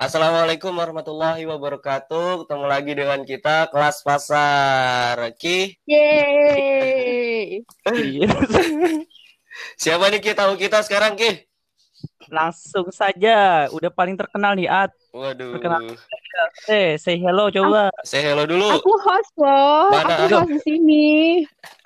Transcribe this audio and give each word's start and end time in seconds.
Assalamualaikum 0.00 0.72
warahmatullahi 0.72 1.44
wabarakatuh. 1.44 2.48
Ketemu 2.48 2.64
lagi 2.64 2.92
dengan 2.96 3.20
kita 3.20 3.68
kelas 3.68 4.00
pasar. 4.00 5.20
Ki. 5.36 5.76
Yeay. 5.84 7.60
Siapa 9.84 10.08
nih 10.08 10.24
Ki 10.24 10.32
tahu 10.32 10.56
kita 10.56 10.80
sekarang 10.88 11.20
Ki? 11.20 11.44
Langsung 12.32 12.88
saja, 12.88 13.68
udah 13.68 13.92
paling 13.92 14.16
terkenal 14.16 14.56
nih 14.56 14.72
At. 14.72 14.88
Waduh. 15.12 15.60
Perkenalkan. 15.60 16.00
Eh, 16.72 16.96
say 16.96 17.20
hello 17.20 17.52
coba. 17.52 17.92
Say 18.00 18.24
hello 18.24 18.48
dulu. 18.48 18.80
Aku 18.80 18.96
host 19.04 19.36
loh, 19.36 19.92
Mana? 19.92 20.16
aku 20.16 20.32
host 20.32 20.48
di 20.48 20.58
sini. 20.64 21.08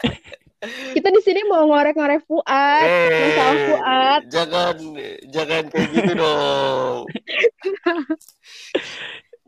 Kita 0.67 1.09
di 1.09 1.21
sini 1.21 1.41
mau 1.45 1.65
ngorek-ngorek 1.65 2.23
Fuad, 2.23 2.85
masalah 2.85 3.53
Eh, 3.53 3.65
Fuad. 3.67 4.21
jangan 4.29 4.75
jangan 5.29 5.63
kayak 5.69 5.89
gitu 5.91 6.13
dong. 6.15 6.99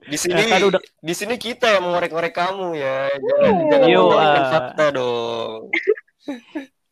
Di 0.07 0.16
sini 0.16 0.38
Ya, 0.38 0.47
kan 0.48 0.62
udah- 0.65 0.84
di 1.02 1.12
sini 1.12 1.34
kita 1.34 1.66
yang 1.69 1.83
mengorek-ngorek 1.84 2.30
kamu 2.30 2.66
ya. 2.74 3.10
Jangan 3.12 3.51
Oh. 3.51 3.69
jangan 3.69 3.88
Yo, 3.88 4.02
ah. 4.12 4.47
fakta 4.48 4.84
dong. 4.91 5.60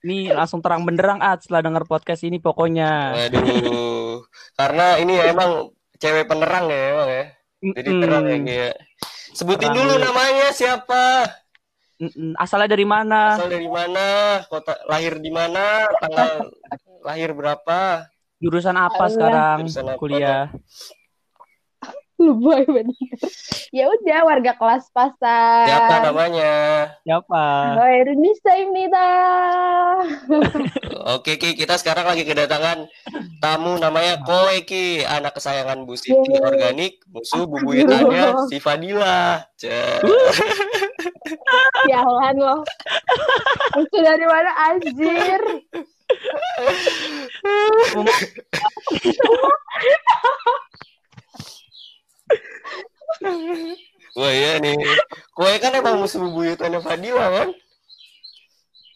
Nih 0.03 0.29
langsung 0.29 0.61
terang 0.61 0.83
benderang 0.83 1.17
At 1.19 1.41
setelah 1.41 1.63
denger 1.63 1.85
podcast 1.85 2.21
ini 2.23 2.37
pokoknya. 2.37 3.15
Waduh. 3.15 4.27
Karena 4.53 4.99
ini 4.99 5.15
ya 5.15 5.31
emang 5.31 5.71
cewek 5.97 6.27
penerang 6.27 6.67
ya 6.67 6.83
emang 6.91 7.09
ya. 7.09 7.25
Jadi 7.73 7.91
terang 7.97 8.25
ya 8.27 8.37
ya. 8.43 8.71
Sebutin 9.33 9.63
Terang 9.65 9.77
dulu 9.81 9.93
dulu. 9.95 10.05
namanya 10.05 10.49
siapa? 10.51 11.03
Asalnya 12.41 12.69
dari 12.75 12.83
mana? 12.83 13.39
Asal 13.39 13.51
dari 13.55 13.71
mana? 13.71 14.07
Kota 14.51 14.75
lahir 14.91 15.23
di 15.23 15.31
mana? 15.31 15.87
Tanggal 16.03 16.51
lahir 17.07 17.31
berapa? 17.31 18.11
Jurusan 18.43 18.75
apa 18.75 18.99
Alah. 18.99 19.11
sekarang 19.15 19.59
Jurusan 19.63 19.87
apa? 19.89 19.99
kuliah? 20.01 20.45
Boy 22.19 22.63
bener. 22.65 23.19
Ya 23.75 23.91
udah 23.91 24.21
warga 24.23 24.55
kelas 24.55 24.87
pasar. 24.95 25.67
Siapa 25.67 26.07
namanya? 26.07 26.53
Siapa? 27.03 27.45
Oh, 27.83 27.91
Indonesia 27.91 28.53
ini 28.55 28.87
dah. 28.87 29.99
Oke 31.19 31.37
Ki, 31.37 31.59
kita 31.59 31.75
sekarang 31.77 32.07
lagi 32.07 32.23
kedatangan 32.23 32.87
tamu 33.43 33.77
namanya 33.77 34.23
Koe 34.23 34.63
Ki, 34.63 35.03
anak 35.03 35.35
kesayangan 35.37 35.85
Bu 35.85 35.99
Siti 35.99 36.15
Yeay. 36.15 36.41
Organik, 36.41 37.03
musuh 37.11 37.45
bubuyutannya 37.51 38.47
si 38.47 38.63
Fadila. 38.63 39.43
Sialan 41.85 42.37
loh. 42.45 42.63
Musuh 43.75 44.01
dari 44.07 44.23
mana 44.23 44.53
anjir? 44.71 45.43
Wah 54.15 54.31
iya 54.31 54.63
nih, 54.63 54.79
Koe 55.33 55.59
kan 55.59 55.75
emang 55.75 55.99
musuh 55.99 56.23
bubuyutannya 56.23 56.79
Fadila 56.79 57.27
kan? 57.33 57.49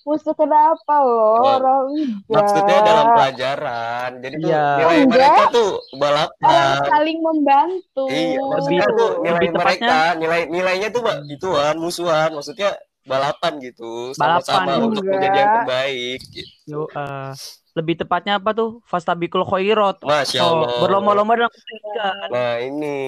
Musuh 0.05 0.33
kenapa 0.33 0.95
loh? 1.05 1.43
Orang 1.43 1.91
Maksudnya 2.25 2.81
dalam 2.81 3.07
pelajaran. 3.13 4.11
Jadi 4.23 4.35
tuh 4.39 4.49
Iya. 4.49 4.65
nilai 4.79 4.97
Enggak. 5.03 5.11
mereka 5.11 5.43
tuh 5.51 5.71
Orang 5.75 5.99
balapan. 6.01 6.77
saling 6.87 7.19
membantu. 7.21 8.05
Iya, 8.09 8.17
Lebih- 8.31 8.49
maksudnya 8.49 8.87
tuh 8.89 9.11
nilai 9.19 9.33
lebih 9.35 9.49
tepatnya- 9.51 9.91
mereka, 9.91 9.99
nilai 10.17 10.41
nilainya 10.49 10.89
tuh 10.89 11.01
Mbak, 11.03 11.17
gituan, 11.29 11.75
musuhan. 11.77 12.31
Maksudnya 12.33 12.71
balapan 13.05 13.53
gitu, 13.59 13.93
sama-sama 14.15 14.65
Balapan. 14.71 14.87
untuk 14.87 15.03
menjadi 15.03 15.37
yang 15.37 15.53
terbaik. 15.61 16.21
Gitu. 16.31 16.53
Yo, 16.65 16.81
eh, 16.89 17.33
lebih 17.79 17.95
tepatnya 17.97 18.37
apa 18.37 18.51
tuh? 18.51 18.83
Fastabikul 18.85 19.47
khairat. 19.47 20.03
Masya 20.03 20.43
Oh, 20.43 20.51
Allah. 20.61 20.69
berlomba-lomba 20.83 21.33
dalam 21.39 21.53
kebaikan. 21.53 22.27
Nah 22.35 22.55
ini, 22.59 22.99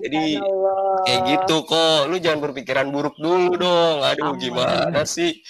jadi 0.00 0.22
kayak 1.04 1.20
gitu 1.28 1.56
kok. 1.62 2.08
Lu 2.08 2.16
jangan 2.16 2.40
berpikiran 2.40 2.88
buruk 2.88 3.14
dulu 3.16 3.54
dong. 3.54 4.00
Aduh, 4.00 4.32
Aman. 4.32 4.40
gimana 4.40 5.00
sih? 5.04 5.44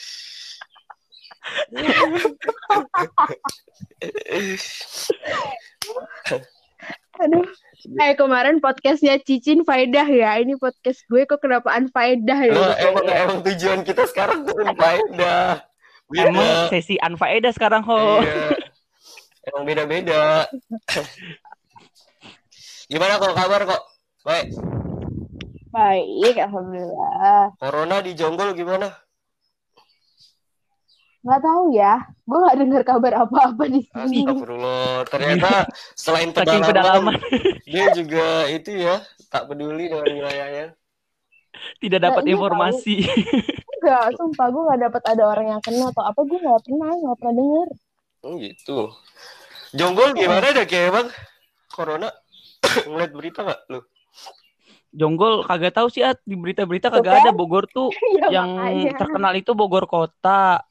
Aduh. 7.17 7.47
Eh 7.87 8.19
kemarin 8.19 8.59
podcastnya 8.59 9.17
Cicin 9.23 9.63
Faedah 9.63 10.05
ya. 10.11 10.37
Ini 10.43 10.59
podcast 10.59 11.07
gue 11.07 11.23
kok 11.25 11.39
kenapa 11.39 11.71
Faedah 11.89 12.41
ya? 12.45 12.53
Nah, 12.53 12.75
emang 12.83 13.07
emang 13.07 13.39
tujuan 13.47 13.81
kita 13.87 14.05
sekarang 14.11 14.43
tuh 14.43 14.59
faedah. 14.75 15.63
Beda. 16.07 16.31
Emang 16.31 16.71
sesi 16.71 16.95
Anfaedah 17.03 17.51
sekarang 17.51 17.83
ho. 17.83 18.23
Iya. 18.23 18.55
Emang 19.51 19.63
beda-beda. 19.63 20.47
Gimana 22.87 23.19
kok 23.19 23.35
kabar 23.35 23.61
kok? 23.67 23.83
Baik. 24.27 24.55
Baik, 25.71 26.35
alhamdulillah. 26.41 27.55
Corona 27.59 27.97
di 28.03 28.13
Jonggol 28.15 28.55
gimana? 28.59 28.91
Nggak 31.27 31.43
tahu 31.43 31.65
ya. 31.75 31.95
Gue 32.23 32.39
nggak 32.39 32.59
dengar 32.59 32.83
kabar 32.87 33.13
apa-apa 33.27 33.65
di 33.67 33.83
sini. 33.83 34.23
Astagfirullah. 34.23 35.03
Ternyata 35.11 35.51
selain 36.07 36.31
pedalaman, 36.31 36.67
pedalaman 36.71 37.15
dia 37.67 37.87
juga 37.91 38.47
itu 38.47 38.71
ya 38.79 39.03
tak 39.27 39.51
peduli 39.51 39.91
dengan 39.91 40.07
wilayahnya. 40.07 40.67
Tidak 41.79 42.01
dapat 42.03 42.23
Nah, 42.23 42.33
informasi. 42.33 42.97
Enggak, 43.77 44.05
sumpah 44.17 44.47
gue 44.51 44.63
nggak 44.67 44.81
dapat 44.89 45.03
ada 45.07 45.23
orang 45.25 45.47
yang 45.53 45.61
kena 45.63 45.91
atau 45.91 46.03
apa. 46.03 46.21
Gue 46.23 46.39
nggak 46.39 46.63
pernah, 46.65 46.91
nggak 46.93 47.17
pernah 47.17 47.35
denger. 47.35 47.69
Oh 48.23 48.33
gitu. 48.37 48.79
Jonggol 49.73 50.11
gimana 50.13 50.51
dah 50.51 50.65
kayak 50.65 50.87
emang 50.91 51.07
corona? 51.69 52.09
Ngeliat 52.89 53.13
berita 53.13 53.41
nggak 53.43 53.61
lu? 53.69 53.81
Jonggol 54.91 55.45
kagak 55.45 55.77
tahu 55.77 55.93
sih 55.93 56.01
At. 56.01 56.25
di 56.25 56.35
berita-berita 56.35 56.89
kagak 56.89 57.21
ada 57.21 57.31
Bogor 57.31 57.69
tuh 57.69 57.93
Ya, 58.23 58.41
yang 58.41 58.57
makanya. 58.57 58.97
terkenal 58.97 59.33
itu 59.37 59.53
Bogor 59.53 59.85
kota. 59.85 60.65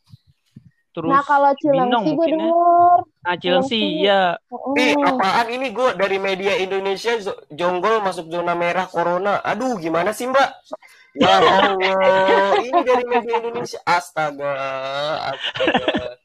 Terus 0.95 1.11
Nah 1.11 1.21
kalau 1.21 1.51
Cilengsi 1.59 2.09
gue 2.15 2.23
ya. 2.23 2.31
denger. 2.39 2.97
Nah, 3.19 3.35
Cilengsi 3.35 3.75
Cilengsi. 3.75 4.07
ya. 4.07 4.23
Oh, 4.47 4.71
Ih, 4.79 4.95
apaan 4.95 5.47
ini 5.51 5.67
gue 5.69 5.89
dari 5.93 6.17
media 6.17 6.55
Indonesia 6.55 7.11
Jonggol 7.51 7.99
masuk 7.99 8.31
zona 8.31 8.55
merah 8.55 8.87
corona. 8.87 9.43
Aduh, 9.43 9.75
gimana 9.75 10.15
sih, 10.15 10.31
Mbak? 10.31 10.49
Ya 11.15 11.35
Allah, 11.39 11.75
ini 12.63 12.79
dari 12.79 13.03
media 13.03 13.35
Indonesia. 13.39 13.79
Astaga, 13.83 14.55
astaga. 15.31 16.15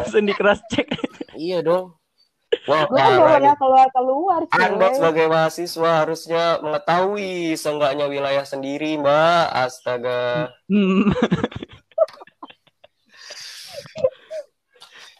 Langsung 0.00 0.24
di 0.24 0.32
cross 0.32 0.64
check. 0.72 0.88
Iya 1.36 1.60
dong. 1.60 1.92
Wah, 2.64 2.86
gue 2.86 2.96
kan 2.96 3.42
nih. 3.42 3.52
keluar 3.58 3.86
keluar. 3.90 4.40
Anda 4.54 4.94
sebagai 4.94 5.26
mahasiswa 5.28 5.90
harusnya 6.00 6.62
mengetahui 6.64 7.52
seenggaknya 7.52 8.06
wilayah 8.08 8.46
sendiri, 8.46 8.96
Mbak. 8.96 9.44
Astaga. 9.52 10.54
Hmm. 10.70 11.10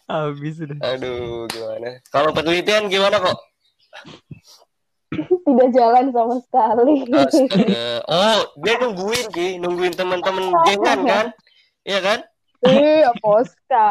Habis 0.07 0.63
udah. 0.63 0.79
Aduh, 0.95 1.51
gimana? 1.51 1.99
Kalau 2.15 2.31
penelitian 2.31 2.87
gimana 2.87 3.19
kok? 3.19 3.39
Tidak 5.11 5.69
jalan 5.75 6.15
sama 6.15 6.39
sekali. 6.43 7.07
Astaga. 7.11 8.07
Oh, 8.07 8.39
dia 8.63 8.75
nungguin, 8.79 9.27
Ki. 9.35 9.59
Nungguin 9.59 9.95
teman-teman 9.99 10.55
gengan 10.67 11.01
kan? 11.03 11.27
Iya 11.83 12.01
kan? 12.03 12.21
Iya, 12.67 13.13
Poska. 13.21 13.91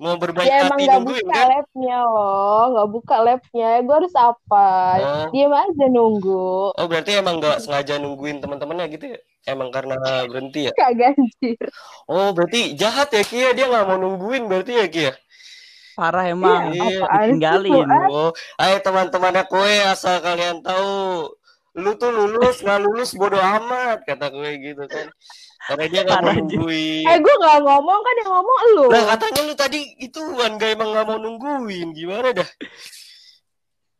Mau 0.00 0.16
berbaik 0.18 0.48
emang 0.48 0.80
hati 0.80 0.88
gak 0.88 0.98
nungguin 0.98 1.26
buka 1.28 1.36
kan? 1.36 1.46
labnya 1.52 1.98
loh, 2.08 2.62
gak 2.74 2.88
buka 2.90 3.16
labnya. 3.22 3.70
Gue 3.84 3.94
harus 4.02 4.14
apa? 4.16 4.68
Oh. 4.98 5.26
Diam 5.30 5.52
aja 5.52 5.86
nunggu. 5.86 6.74
Oh, 6.74 6.86
berarti 6.88 7.10
emang 7.20 7.38
nggak 7.38 7.60
sengaja 7.62 8.00
nungguin 8.00 8.40
teman-temannya 8.42 8.86
gitu 8.98 9.14
ya? 9.14 9.18
Emang 9.46 9.70
karena 9.70 9.94
berhenti 10.26 10.66
ya? 10.66 10.72
Kagak 10.74 11.14
anjir. 11.14 11.66
Oh, 12.10 12.34
berarti 12.34 12.74
jahat 12.74 13.14
ya 13.14 13.22
Kia? 13.22 13.54
Dia 13.54 13.70
nggak 13.70 13.84
mau 13.84 13.98
nungguin 14.00 14.48
berarti 14.50 14.72
ya 14.74 14.86
Kia? 14.90 15.12
Parah 15.96 16.28
emang. 16.28 16.76
Iya. 16.76 17.00
Apaan 17.08 17.24
sih, 17.24 17.40
Ditinggalin. 17.40 17.88
Oh, 18.12 18.30
ayo 18.60 18.76
teman-temannya 18.84 19.44
kue 19.48 19.74
asal 19.82 20.20
kalian 20.20 20.60
tahu 20.60 21.32
lu 21.76 21.92
tuh 22.00 22.08
lulus 22.08 22.64
nggak 22.64 22.80
lulus 22.88 23.12
bodo 23.12 23.36
amat 23.36 24.00
kata 24.08 24.32
gue 24.32 24.48
gitu 24.64 24.88
kan 24.88 25.12
karena 25.68 25.84
dia 25.92 26.00
nggak 26.08 26.20
mau 26.24 26.32
nungguin 26.32 27.04
Eh, 27.04 27.16
gue 27.20 27.34
gak 27.36 27.60
ngomong 27.60 28.00
kan 28.00 28.14
yang 28.16 28.30
ngomong 28.32 28.58
lu. 28.72 28.84
Lah 28.88 29.02
katanya 29.12 29.40
lu 29.44 29.52
tadi 29.52 29.80
itu 30.00 30.20
gak 30.40 30.56
emang 30.72 30.88
nggak 30.96 31.04
mau 31.04 31.18
nungguin 31.20 31.92
gimana 31.92 32.32
dah 32.32 32.48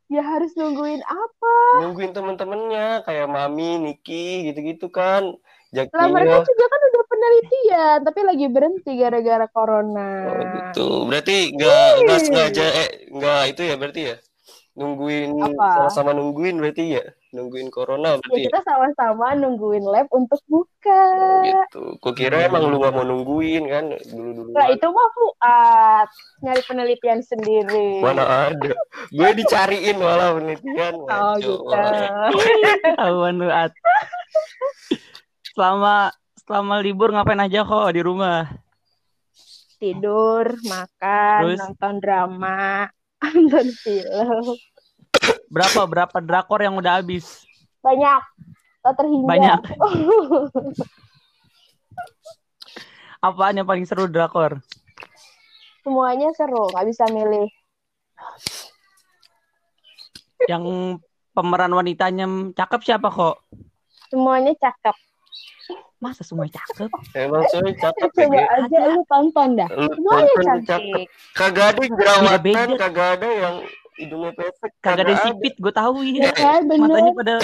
Ya 0.08 0.22
harus 0.24 0.54
nungguin 0.56 1.04
apa? 1.04 1.54
nungguin 1.84 2.16
temen-temennya 2.16 3.04
kayak 3.04 3.28
mami 3.28 3.76
Niki 3.76 4.48
gitu-gitu 4.48 4.88
kan 4.88 5.36
Lah 5.86 6.06
mereka 6.06 6.36
juga 6.42 6.64
kan 6.64 6.80
udah 6.82 7.04
penelitian, 7.06 7.98
tapi 8.02 8.20
lagi 8.22 8.46
berhenti 8.46 8.92
gara-gara 8.94 9.46
corona. 9.46 10.08
oh 10.26 10.42
gitu 10.48 10.86
berarti 11.04 11.36
nggak 11.52 11.90
nggak 12.00 12.20
sengaja 12.22 12.66
eh 12.66 12.88
nggak 13.08 13.40
itu 13.50 13.62
ya 13.62 13.74
berarti 13.74 14.02
ya 14.06 14.16
nungguin 14.72 15.32
Apa? 15.34 15.88
sama-sama 15.88 16.12
nungguin 16.12 16.56
berarti 16.56 16.84
ya 16.92 17.04
nungguin 17.32 17.68
corona 17.70 18.12
Ya 18.12 18.16
berarti 18.18 18.44
kita 18.44 18.60
sama-sama 18.62 19.32
nungguin 19.34 19.80
lab 19.82 20.04
untuk 20.10 20.36
buka. 20.46 21.04
gitu 21.42 21.96
gue 21.96 22.12
kira 22.14 22.44
emang 22.44 22.68
lu 22.68 22.76
gak 22.76 22.92
mau 22.92 23.00
nungguin 23.02 23.64
kan 23.66 23.88
dulu 24.06 24.30
dulu 24.34 24.50
Nah 24.52 24.68
itu 24.68 24.86
mah 24.86 25.08
Fuad 25.10 26.08
nyari 26.38 26.62
penelitian 26.62 27.20
sendiri. 27.20 28.04
mana 28.04 28.52
ada 28.52 28.72
gue 29.08 29.28
dicariin 29.34 29.96
malah 29.96 30.36
penelitian 30.36 30.94
Oh 31.02 31.34
gitu. 31.40 31.72
Tahuan 32.94 33.34
lu 33.34 33.48
At. 33.48 33.72
Selama 35.56 36.12
selama 36.44 36.84
libur 36.84 37.08
ngapain 37.16 37.40
aja 37.40 37.64
kok 37.64 37.88
di 37.96 38.04
rumah? 38.04 38.44
Tidur, 39.80 40.52
makan, 40.68 41.40
Terus? 41.48 41.58
nonton 41.64 41.94
drama, 41.96 42.84
nonton 43.32 43.72
film. 43.80 44.52
Berapa 45.48 45.88
berapa 45.88 46.20
drakor 46.20 46.60
yang 46.60 46.76
udah 46.76 47.00
habis? 47.00 47.48
Banyak. 47.80 48.20
Tak 48.84 49.00
terhingga. 49.00 49.28
Banyak. 49.32 49.60
Apaan 53.24 53.56
yang 53.56 53.64
paling 53.64 53.88
seru 53.88 54.12
drakor? 54.12 54.60
Semuanya 55.80 56.36
seru, 56.36 56.68
nggak 56.68 56.84
bisa 56.84 57.08
milih. 57.08 57.48
Yang 60.52 60.64
pemeran 61.32 61.72
wanitanya 61.72 62.28
cakep 62.52 62.80
siapa 62.84 63.08
kok? 63.08 63.40
Semuanya 64.12 64.52
cakep. 64.60 65.05
Masa 65.96 66.22
semua 66.22 66.44
cakep? 66.46 66.90
emang 67.14 67.42
soalnya 67.48 67.74
cakep 67.80 68.10
ya 68.10 68.20
Coba 68.22 68.36
Ge. 68.36 68.44
aja 68.60 68.78
lu 68.86 69.02
tonton 69.06 69.48
dah. 69.54 69.68
lu 69.70 69.88
Semuanya 69.90 70.28
tonton 70.28 70.44
cakep 70.44 70.66
cantik. 70.66 71.06
kagak 71.32 71.66
ada 71.66 71.80
yang 71.80 71.94
jerawatan 71.94 72.68
kagak 72.76 73.08
ada 73.12 73.28
yang 73.30 73.54
hidungnya 73.96 74.32
pesek 74.32 74.70
Kagak 74.78 75.02
ada 75.02 75.10
yang 75.10 75.24
sipit, 75.26 75.54
gue 75.56 75.72
tahu 75.72 75.94
Ya 76.04 76.20
ya. 76.22 76.32
kan, 76.32 76.60
Matanya 76.66 76.84
bener. 76.84 77.16
pada 77.16 77.34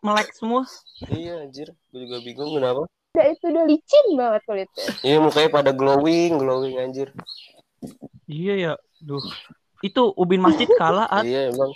melek 0.00 0.28
semua. 0.32 0.62
iya 1.08 1.40
anjir 1.40 1.68
gue 1.88 2.00
juga 2.00 2.18
bingung 2.20 2.50
kenapa 2.52 2.90
Udah 3.12 3.26
itu 3.26 3.44
udah 3.48 3.64
licin 3.64 4.06
banget 4.12 4.42
kulitnya. 4.44 4.86
iya 5.00 5.16
mukanya 5.16 5.48
pada 5.48 5.70
glowing 5.70 6.32
glowing 6.36 6.76
anjir 6.76 7.08
Iya 8.26 8.54
ya, 8.56 8.72
duh. 8.98 9.22
Itu 9.78 10.10
ubin 10.12 10.42
masjid 10.42 10.66
kalah, 10.74 11.06
At. 11.06 11.22
iya 11.22 11.48
emang 11.48 11.70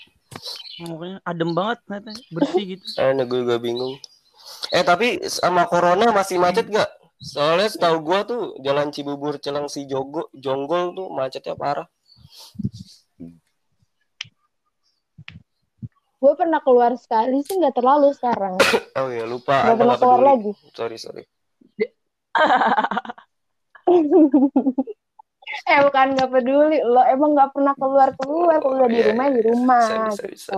Mukanya 0.81 1.19
adem 1.23 1.51
banget, 1.53 1.79
ternyata. 1.85 2.11
bersih 2.29 2.65
gitu. 2.75 2.87
Aneh 2.97 3.23
gue 3.23 3.39
juga 3.41 3.57
bingung. 3.57 3.95
Eh 4.71 4.85
tapi 4.87 5.19
sama 5.27 5.67
corona 5.67 6.15
masih 6.15 6.39
macet 6.39 6.71
gak? 6.71 6.89
Soalnya 7.21 7.69
setahu 7.69 8.01
gua 8.01 8.25
tuh 8.25 8.57
jalan 8.65 8.89
Cibubur 8.89 9.37
Celengsi 9.37 9.85
Jogo 9.85 10.31
Jonggol 10.33 10.97
tuh 10.97 11.13
macetnya 11.13 11.53
parah. 11.53 11.85
Gue 16.21 16.37
pernah 16.37 16.61
keluar 16.61 16.93
sekali 17.01 17.41
sih 17.41 17.57
nggak 17.57 17.77
terlalu 17.77 18.13
sekarang. 18.13 18.57
Oh 19.01 19.09
iya 19.09 19.25
lupa. 19.25 19.65
Nggak 19.65 19.73
Anda 19.73 19.77
pernah 19.77 19.87
nggak 19.89 20.01
keluar 20.01 20.21
peduli. 20.21 20.29
lagi. 20.29 20.51
Sorry 20.77 20.97
sorry. 20.97 21.25
eh 25.67 25.79
bukan 25.83 26.07
nggak 26.15 26.31
peduli, 26.31 26.79
lo 26.85 27.03
emang 27.03 27.35
nggak 27.35 27.51
pernah 27.51 27.75
keluar 27.75 28.09
keluar, 28.15 28.57
kalau 28.63 28.75
udah 28.79 28.87
di 28.87 29.01
Iya, 29.01 29.07
rumah 29.11 29.27
iya. 29.27 29.35
di 29.35 29.43
rumah 29.43 29.83
Bisa, 29.83 29.97
bisa, 30.07 30.25
bisa. 30.31 30.53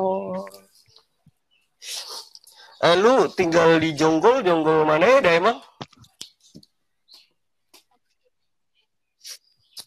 Eh 2.82 2.94
lu 2.98 3.30
tinggal 3.30 3.78
di 3.78 3.94
Jonggol 3.94 4.42
Jonggol 4.42 4.82
mana 4.82 5.06
ya 5.06 5.18
dah 5.22 5.34
emang? 5.38 5.56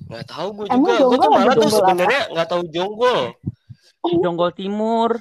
Nggak 0.05 0.25
tahu 0.31 0.47
gue 0.55 0.65
juga. 0.71 0.93
Gue 1.03 1.17
tuh 1.19 1.31
malah 1.33 1.55
tuh 1.59 1.71
sebenarnya 1.75 2.21
nggak 2.31 2.47
tahu 2.47 2.63
Jonggol. 2.71 3.35
Jonggol 4.23 4.51
Timur. 4.55 5.11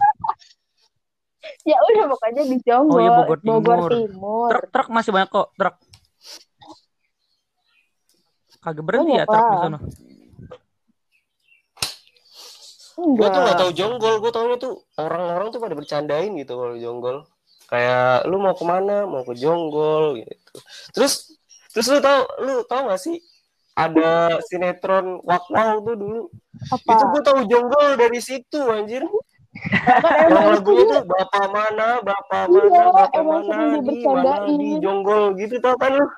Ya 1.64 1.76
udah 1.80 2.04
pokoknya 2.14 2.42
di 2.46 2.56
Jonggol, 2.60 2.94
Oh 2.94 3.00
iya, 3.00 3.10
Bogor 3.16 3.38
Timur. 3.40 3.90
Timur. 3.90 4.48
Truk 4.52 4.64
truk 4.70 4.88
masih 4.92 5.10
banyak 5.10 5.30
kok, 5.32 5.48
truk. 5.56 5.76
Kagak 8.62 8.84
berhenti 8.84 9.12
Banyak 9.12 9.24
ya 9.24 9.32
truk 9.32 9.44
di 9.44 9.58
sana. 9.58 9.78
Gue 12.94 13.26
tuh 13.26 13.40
Enggak. 13.42 13.58
tahu 13.58 13.70
Jonggol. 13.74 14.14
Gue 14.22 14.30
taunya 14.30 14.56
tuh 14.62 14.86
orang-orang 14.94 15.48
tuh 15.50 15.58
pada 15.58 15.74
bercandain 15.74 16.30
gitu 16.38 16.52
kalau 16.54 16.76
Jonggol. 16.78 17.26
Kayak 17.68 18.28
lu 18.28 18.36
mau 18.40 18.54
ke 18.54 18.64
mana? 18.64 19.08
Mau 19.08 19.22
ke 19.24 19.34
Jonggol 19.36 20.22
gitu. 20.22 20.58
Terus 20.92 21.34
terus 21.74 21.86
lu 21.90 21.98
tau 21.98 22.28
lu 22.38 22.62
tau 22.68 22.86
gak 22.86 23.02
sih 23.02 23.18
ada 23.74 24.38
sinetron 24.46 25.18
Wak 25.26 25.50
Wow 25.50 25.82
tuh 25.82 25.96
dulu. 25.98 26.22
Apa? 26.70 26.92
Itu 26.94 27.04
gue 27.10 27.22
tahu 27.26 27.38
Jonggol 27.50 27.88
dari 27.98 28.20
situ 28.22 28.60
anjir. 28.70 29.02
Yang 29.54 30.34
emang 30.34 30.66
itu 30.66 30.96
bapak 31.06 31.46
mana, 31.46 32.02
bapak 32.02 32.50
Iya, 32.50 32.62
mana, 32.66 32.90
bapak 32.90 33.22
emang 33.22 33.44
mana 33.46 33.78
di 33.78 33.96
mana 34.02 34.50
di 34.50 34.68
Jonggol 34.82 35.38
gitu 35.38 35.62
tau 35.62 35.78
kan 35.78 35.94
lu? 35.94 36.06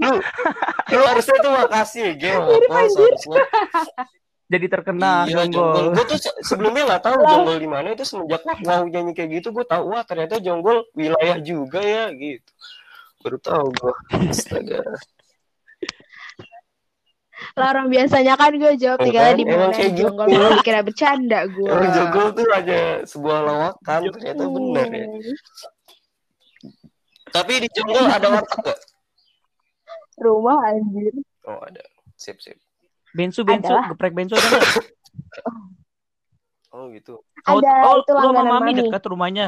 lu, 0.00 0.10
lu 0.90 1.04
harusnya 1.06 1.36
tuh 1.40 1.52
makasih 1.52 2.18
apa 2.18 2.78
seharusnya 2.90 3.42
Jadi 4.54 4.66
terkenal 4.70 5.26
Iya, 5.26 5.50
Jonggol. 5.50 5.90
Gue 5.98 6.04
tuh 6.06 6.18
se- 6.22 6.38
sebelumnya 6.46 6.86
nggak 6.94 7.02
tahu 7.02 7.18
Jonggol 7.26 7.58
di 7.58 7.66
mana 7.66 7.90
itu 7.90 8.06
semenjak 8.06 8.46
wow 8.46 8.86
nyanyi 8.86 9.10
kayak 9.10 9.30
gitu 9.42 9.50
gue 9.50 9.66
tahu 9.66 9.90
wah 9.90 10.06
ternyata 10.06 10.38
Jonggol 10.38 10.86
wilayah 10.94 11.42
juga 11.42 11.82
ya 11.82 12.06
gitu. 12.14 12.50
Baru 13.26 13.42
tahu 13.42 13.66
gue. 13.74 13.94
Astaga. 14.30 14.78
lah 17.58 17.66
orang 17.76 17.90
biasanya 17.90 18.34
kan 18.38 18.54
gue 18.54 18.72
jawab 18.78 18.98
Kan, 19.02 19.06
tinggalnya 19.10 19.34
di 19.34 19.44
emang 19.44 19.58
mana 19.58 19.74
kayak 19.74 19.90
di 19.90 19.90
gitu. 19.90 20.06
Jonggol 20.06 20.26
gue 20.30 20.48
dikira 20.54 20.80
bercanda 20.86 21.40
gue. 21.50 21.66
Emang 21.66 21.90
Jonggol 21.98 22.26
tuh 22.30 22.46
hanya 22.54 22.80
sebuah 23.10 23.38
lawakan 23.42 24.00
ternyata 24.14 24.42
benar 24.46 24.86
ya. 24.94 25.06
Tapi 27.34 27.52
di 27.58 27.68
Jonggol 27.74 28.06
ada 28.06 28.26
warteg 28.30 28.60
gak? 28.62 28.78
Rumah 30.14 30.58
anjir. 30.70 31.14
Oh 31.50 31.58
ada. 31.58 31.82
Sip 32.14 32.38
sip. 32.38 32.54
Bensu 33.14 33.46
bensu, 33.46 33.70
Adalah. 33.70 33.86
geprek 33.88 34.12
bensu 34.12 34.34
ada 34.34 34.48
nggak? 34.50 34.66
Oh 36.74 36.90
gitu. 36.90 37.22
Oh, 37.46 37.62
Ada 37.62 37.70
oh, 37.86 37.94
itu 38.02 38.10
lu 38.10 38.18
sama 38.18 38.32
langganan 38.34 38.50
mami 38.50 38.70
mami. 38.72 38.80
dekat 38.82 39.02
rumahnya. 39.06 39.46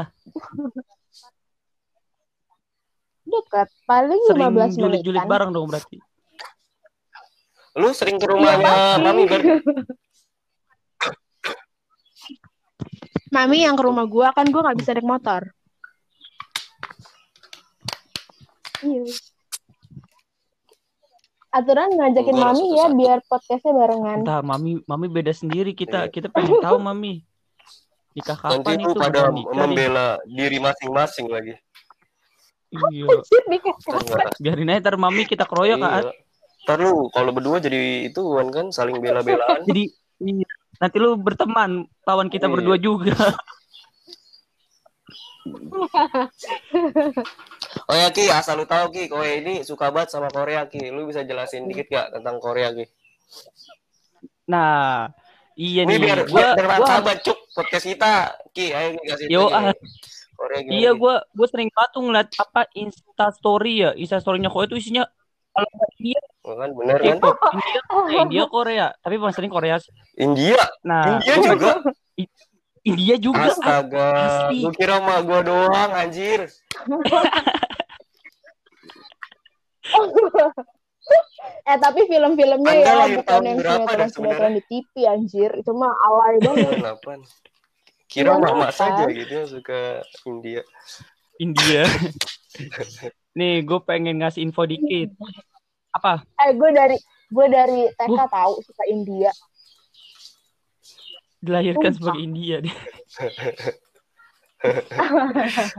Dekat, 3.27 3.69
paling 3.85 4.23
Sering 4.25 4.55
15 4.55 4.79
julit-julit 4.79 5.19
menitan. 5.19 5.33
bareng 5.35 5.51
dong 5.51 5.67
berarti. 5.67 5.99
Lu 7.75 7.91
sering 7.91 8.17
ke 8.17 8.27
rumahnya 8.31 8.63
pasti. 8.63 9.03
mami 9.03 9.23
berarti? 9.27 9.51
Mami 13.29 13.67
yang 13.67 13.75
ke 13.75 13.83
rumah 13.83 14.07
gue 14.07 14.27
kan 14.31 14.47
gue 14.47 14.63
nggak 14.63 14.79
bisa 14.79 14.95
naik 14.95 15.03
motor. 15.05 15.43
Iya. 18.81 19.03
Aturan 21.57 21.89
ngajakin 21.89 22.37
mami 22.37 22.67
ya 22.77 22.87
biar 22.93 23.19
podcastnya 23.25 23.73
barengan. 23.73 24.21
Entah, 24.21 24.45
mami 24.45 24.85
mami 24.85 25.09
beda 25.09 25.33
sendiri 25.33 25.73
kita 25.73 26.05
Iya. 26.05 26.13
kita 26.13 26.29
pengen 26.29 26.61
tahu 26.61 26.77
mami. 26.77 27.25
Nikah 28.13 28.37
Nanti 28.37 28.61
kapan 28.61 28.77
lu 28.77 28.85
itu 28.93 29.01
pada 29.01 29.21
nikah 29.33 29.33
nih. 29.33 29.45
membela 29.57 30.07
diri 30.29 30.59
masing-masing 30.61 31.33
lagi. 31.33 31.57
Iya. 32.93 33.09
Biarin 34.37 34.69
aja 34.69 34.81
ntar 34.85 35.01
mami 35.01 35.25
kita 35.25 35.49
keroyok 35.49 35.81
Iya. 35.81 35.89
kan. 35.89 36.05
Ntar 36.69 36.77
lu 36.85 37.09
kalau 37.09 37.33
berdua 37.33 37.57
jadi 37.57 38.05
itu 38.05 38.21
kan 38.53 38.69
saling 38.69 39.01
bela-belaan. 39.01 39.65
Jadi 39.65 39.97
iya. 40.21 40.49
nanti 40.77 40.97
lu 41.01 41.17
berteman 41.17 41.89
lawan 42.05 42.29
kita 42.29 42.49
Iya. 42.49 42.53
berdua 42.53 42.77
juga. 42.77 43.17
Oh 47.87 47.95
ya 47.95 48.11
Ki, 48.11 48.27
asal 48.27 48.59
lu 48.59 48.67
tahu 48.67 48.91
Ki, 48.91 49.07
kowe 49.07 49.23
ini 49.23 49.63
suka 49.63 49.95
banget 49.95 50.11
sama 50.11 50.27
Korea 50.27 50.67
Ki. 50.67 50.91
Lu 50.91 51.07
bisa 51.07 51.23
jelasin 51.23 51.71
dikit 51.71 51.87
gak 51.87 52.11
tentang 52.13 52.43
Korea 52.43 52.75
Ki? 52.75 52.83
Nah, 54.47 55.11
iya 55.55 55.83
Ini 55.87 55.95
nih. 55.95 55.99
biar 56.03 56.21
Gua 56.27 56.55
biar 56.55 56.67
gua 56.67 56.77
bersahabat 56.83 57.17
cuk 57.23 57.39
podcast 57.55 57.87
kita. 57.87 58.13
Ki, 58.51 58.75
ayo 58.75 58.89
kasih 59.01 59.27
Yo, 59.31 59.47
ah. 59.51 59.71
Korea 60.37 60.61
gimana, 60.61 60.77
Iya, 60.77 60.91
gue 60.93 61.15
gue 61.33 61.47
sering 61.49 61.71
banget 61.73 61.91
tuh 61.91 62.03
ngeliat 62.05 62.29
apa 62.37 62.61
Insta 62.77 63.27
Story 63.33 63.73
ya, 63.81 63.91
Insta 63.97 64.21
Story-nya 64.21 64.53
kok 64.53 64.69
itu 64.69 64.77
isinya 64.77 65.05
kalau 65.51 65.65
India, 65.97 66.21
Oh, 66.45 66.53
kan 66.53 66.69
bener 66.77 66.99
kan? 67.01 67.17
K-pop, 67.17 67.37
India, 67.57 67.81
eh, 67.81 68.21
India, 68.21 68.45
Korea, 68.45 68.87
tapi 69.01 69.17
paling 69.17 69.33
sering 69.33 69.49
Korea. 69.49 69.81
India, 70.15 70.61
Nah, 70.85 71.17
India 71.17 71.35
juga. 71.41 71.73
India 72.87 73.19
juga. 73.19 73.51
Astaga, 73.51 74.11
Asli. 74.47 74.63
lu 74.63 74.71
kira 74.71 75.03
mah 75.03 75.19
gua 75.27 75.43
doang 75.43 75.91
anjir. 75.93 76.47
Eh 81.67 81.79
tapi 81.79 82.07
film-filmnya 82.11 82.67
Anda 82.67 82.83
ya 82.83 83.07
bukan 83.15 83.27
tahun 83.27 83.45
yang 83.47 83.59
sinetron-sinetron 83.63 84.53
di 84.59 84.63
TV 84.67 84.93
anjir. 85.07 85.51
Itu 85.55 85.71
mah 85.75 85.95
alay 85.95 86.37
banget. 86.43 86.83
Delapan. 86.83 87.19
Kira 88.07 88.39
mama 88.39 88.71
kan? 88.71 88.75
saja 88.75 89.05
gitu 89.11 89.31
yang 89.31 89.51
suka 89.51 90.03
India. 90.27 90.63
India. 91.39 91.83
Nih, 93.39 93.67
gue 93.67 93.79
pengen 93.83 94.23
ngasih 94.23 94.47
info 94.47 94.67
dikit. 94.67 95.15
Apa? 95.95 96.23
Eh 96.43 96.55
gue 96.55 96.71
dari 96.75 96.99
gue 97.31 97.47
dari 97.51 97.81
TK 97.95 98.19
tahu 98.31 98.53
suka 98.63 98.85
India. 98.91 99.31
Dilahirkan 101.47 101.95
sebagai 101.95 102.21
India 102.21 102.59
dia. 102.59 102.75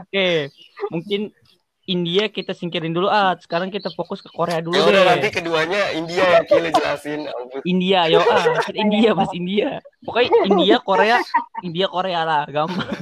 Oke, 0.08 0.48
mungkin 0.94 1.36
India 1.88 2.28
kita 2.28 2.52
singkirin 2.52 2.92
dulu 2.92 3.08
ah. 3.08 3.32
Sekarang 3.40 3.72
kita 3.72 3.88
fokus 3.96 4.20
ke 4.20 4.28
Korea 4.28 4.60
dulu 4.60 4.76
Ya 4.76 4.84
udah 4.84 5.04
deh. 5.04 5.08
nanti 5.08 5.30
keduanya 5.32 5.82
India 5.96 6.24
yang 6.36 6.46
Kile 6.46 6.70
jelasin. 6.76 7.20
India 7.64 8.00
yo 8.12 8.20
ah, 8.28 8.60
India 8.84 9.16
mas 9.16 9.32
India. 9.32 9.80
Pokoknya 10.04 10.32
India 10.52 10.76
Korea, 10.84 11.18
India 11.64 11.88
Korea 11.88 12.22
lah, 12.28 12.44
gampang. 12.48 12.92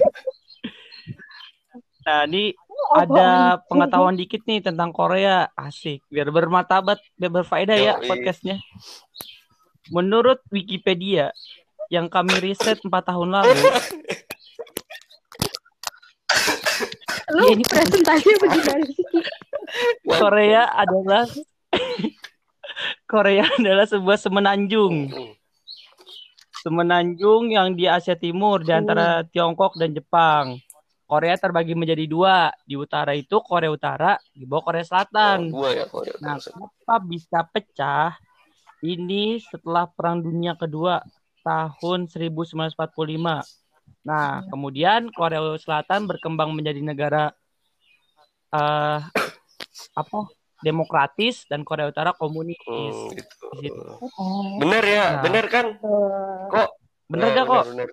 Nah, 2.06 2.22
ini 2.30 2.54
ada 2.94 3.58
pengetahuan 3.66 4.14
dikit 4.14 4.46
nih 4.46 4.62
tentang 4.62 4.94
Korea. 4.94 5.50
Asik, 5.58 6.06
biar 6.06 6.30
bermartabat, 6.30 7.02
biar 7.18 7.34
berfaedah 7.42 7.74
ya 7.82 7.98
podcastnya. 7.98 8.62
Menurut 9.90 10.38
Wikipedia 10.54 11.34
yang 11.94 12.10
kami 12.10 12.38
riset 12.42 12.82
4 12.82 12.90
tahun 12.90 13.30
lalu, 13.30 13.54
Lu 17.36 17.42
Iya, 17.42 17.58
ini 17.58 17.64
bagaimana 17.66 18.18
sih? 18.22 19.06
Ki? 19.06 19.20
Korea 20.06 20.64
adalah 20.72 21.26
Korea 23.12 23.46
adalah 23.58 23.86
sebuah 23.90 24.18
semenanjung. 24.20 25.10
Hmm. 25.10 25.34
Semenanjung 26.62 27.54
yang 27.54 27.74
di 27.78 27.86
Asia 27.86 28.18
Timur 28.18 28.62
di 28.66 28.74
antara 28.74 29.22
Tiongkok 29.26 29.78
dan 29.78 29.94
Jepang. 29.94 30.58
Korea 31.06 31.38
terbagi 31.38 31.78
menjadi 31.78 32.06
dua. 32.10 32.50
Di 32.66 32.74
utara 32.74 33.14
itu 33.14 33.38
Korea 33.46 33.70
Utara, 33.70 34.18
di 34.34 34.50
bawah 34.50 34.74
Korea 34.74 34.86
Selatan. 34.86 35.54
Oh, 35.54 35.70
ya 35.70 35.86
Korea. 35.86 36.18
Nah, 36.18 36.42
kenapa 36.42 36.96
bisa 37.06 37.46
pecah? 37.46 38.18
Ini 38.82 39.38
setelah 39.42 39.90
Perang 39.90 40.22
Dunia 40.22 40.58
Kedua 40.58 41.02
tahun 41.46 42.10
1945. 42.10 43.46
Nah, 44.02 44.42
kemudian 44.48 45.10
Korea 45.10 45.40
Selatan 45.56 46.06
berkembang 46.06 46.50
menjadi 46.52 46.82
negara 46.82 47.30
eh 48.52 49.00
apa? 49.94 50.20
demokratis 50.58 51.46
dan 51.46 51.62
Korea 51.62 51.86
Utara 51.86 52.10
komunis. 52.12 52.58
Hmm, 52.66 53.12
gitu. 53.62 53.86
Oh. 54.18 54.58
Bener 54.58 54.82
ya, 54.82 55.06
Nah. 55.12 55.22
bener 55.22 55.46
kan? 55.46 55.66
Kok 56.50 56.70
Bener 57.06 57.22
Nah, 57.24 57.36
gak 57.36 57.46
kok? 57.46 57.64
bener. 57.70 57.90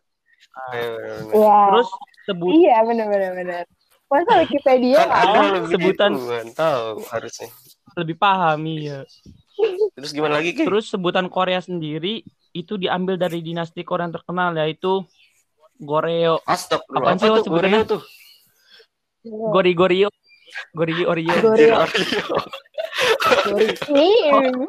Ah. 0.51 0.73
Iya, 0.73 0.89
bener, 0.89 1.13
bener. 1.21 1.35
Iya. 1.37 1.59
Terus 1.69 1.89
sebut 2.25 2.51
Iya 2.51 2.77
benar 2.83 3.07
benar 3.07 3.31
benar. 3.37 3.65
Masa 4.09 4.33
Wikipedia 4.41 4.97
Kan 4.99 5.11
ada 5.11 5.41
lebih 5.55 5.69
sebutan- 5.71 6.17
kan. 6.23 6.47
tahu 6.55 6.85
harusnya. 7.07 7.49
lebih 7.93 8.17
paham 8.17 8.61
iya. 8.65 9.05
Terus 9.93 10.11
gimana 10.11 10.41
lagi, 10.41 10.57
Ki? 10.57 10.65
Terus 10.65 10.89
sebutan 10.89 11.29
Korea 11.29 11.61
sendiri 11.61 12.25
itu 12.53 12.77
diambil 12.77 13.17
dari 13.17 13.41
dinasti 13.41 13.81
Korea 13.83 14.07
yang 14.07 14.15
terkenal 14.15 14.53
yaitu 14.55 15.03
Goryeo. 15.77 16.39
Astagfirullah. 16.45 17.01
Apaan 17.03 17.17
Apa 17.17 17.25
sih, 17.25 17.43
sebutannya? 17.43 17.81
Korea 17.81 17.83
tuh? 17.89 18.03
Gori 19.25 19.73
Gorio. 19.73 20.09
Gori 20.71 20.95
Oreo. 21.03 21.33
Goryeo. 21.33 21.81
Anjir, 21.83 23.73
Nih, 23.89 24.29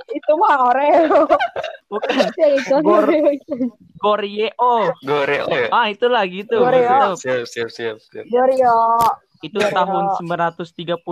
itu 0.10 0.32
mah 0.34 0.72
Oreo. 0.72 1.28
Bukan 1.86 2.16
itu 2.58 2.76
Gor- 2.80 3.04
Oreo. 3.04 3.36
Goryeo. 4.00 4.74
Goreo 5.02 5.46
ya? 5.50 5.68
Ah, 5.70 5.88
itu 5.88 6.08
lagi 6.08 6.48
tuh. 6.48 6.64
Goryeo. 6.64 7.14
Itu, 7.14 7.20
Siap, 7.20 7.44
siap, 7.46 7.70
siap, 7.70 7.98
siap. 8.00 8.26
Goryeo. 8.26 8.80
itu 9.44 9.60
Goryeo. 9.60 9.76
tahun 9.76 10.04
935 10.24 11.04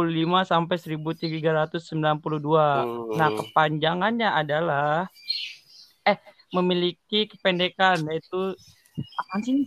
sampai 0.48 0.76
1392. 0.80 1.84
Hmm. 2.08 3.12
Nah, 3.12 3.30
kepanjangannya 3.36 4.30
adalah 4.32 5.12
eh 6.02 6.18
memiliki 6.52 7.28
kependekan 7.32 8.04
yaitu 8.12 8.56
apaan 9.18 9.40
sih? 9.42 9.58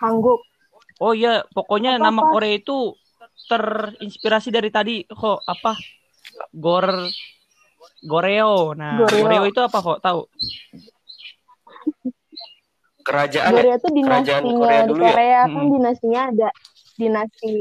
Hangguk. 0.00 0.40
Oh 1.00 1.12
iya, 1.12 1.44
pokoknya 1.52 1.96
Apa-apa? 1.96 2.06
nama 2.08 2.22
Korea 2.28 2.54
itu 2.56 2.96
terinspirasi 3.48 4.48
dari 4.52 4.68
tadi 4.72 5.04
kok 5.04 5.44
apa? 5.44 5.76
Gor 6.52 6.88
Goreo. 8.00 8.72
Nah, 8.72 8.96
Goreo. 9.04 9.20
Goreo 9.28 9.44
itu 9.48 9.60
apa 9.60 9.78
kok? 9.80 9.98
Tahu? 10.00 10.20
Kerajaan? 13.04 13.52
Goryeo 13.52 13.76
itu 13.76 13.88
Kerajaan 13.88 14.42
dinastinya 14.44 14.56
Korea 14.60 14.80
di 14.80 14.88
dulu 14.88 15.02
ya? 15.04 15.12
Korea 15.12 15.40
kan 15.44 15.64
Hmm. 15.64 15.72
dinastinya 15.72 16.20
ada 16.32 16.48
dinasti 17.00 17.52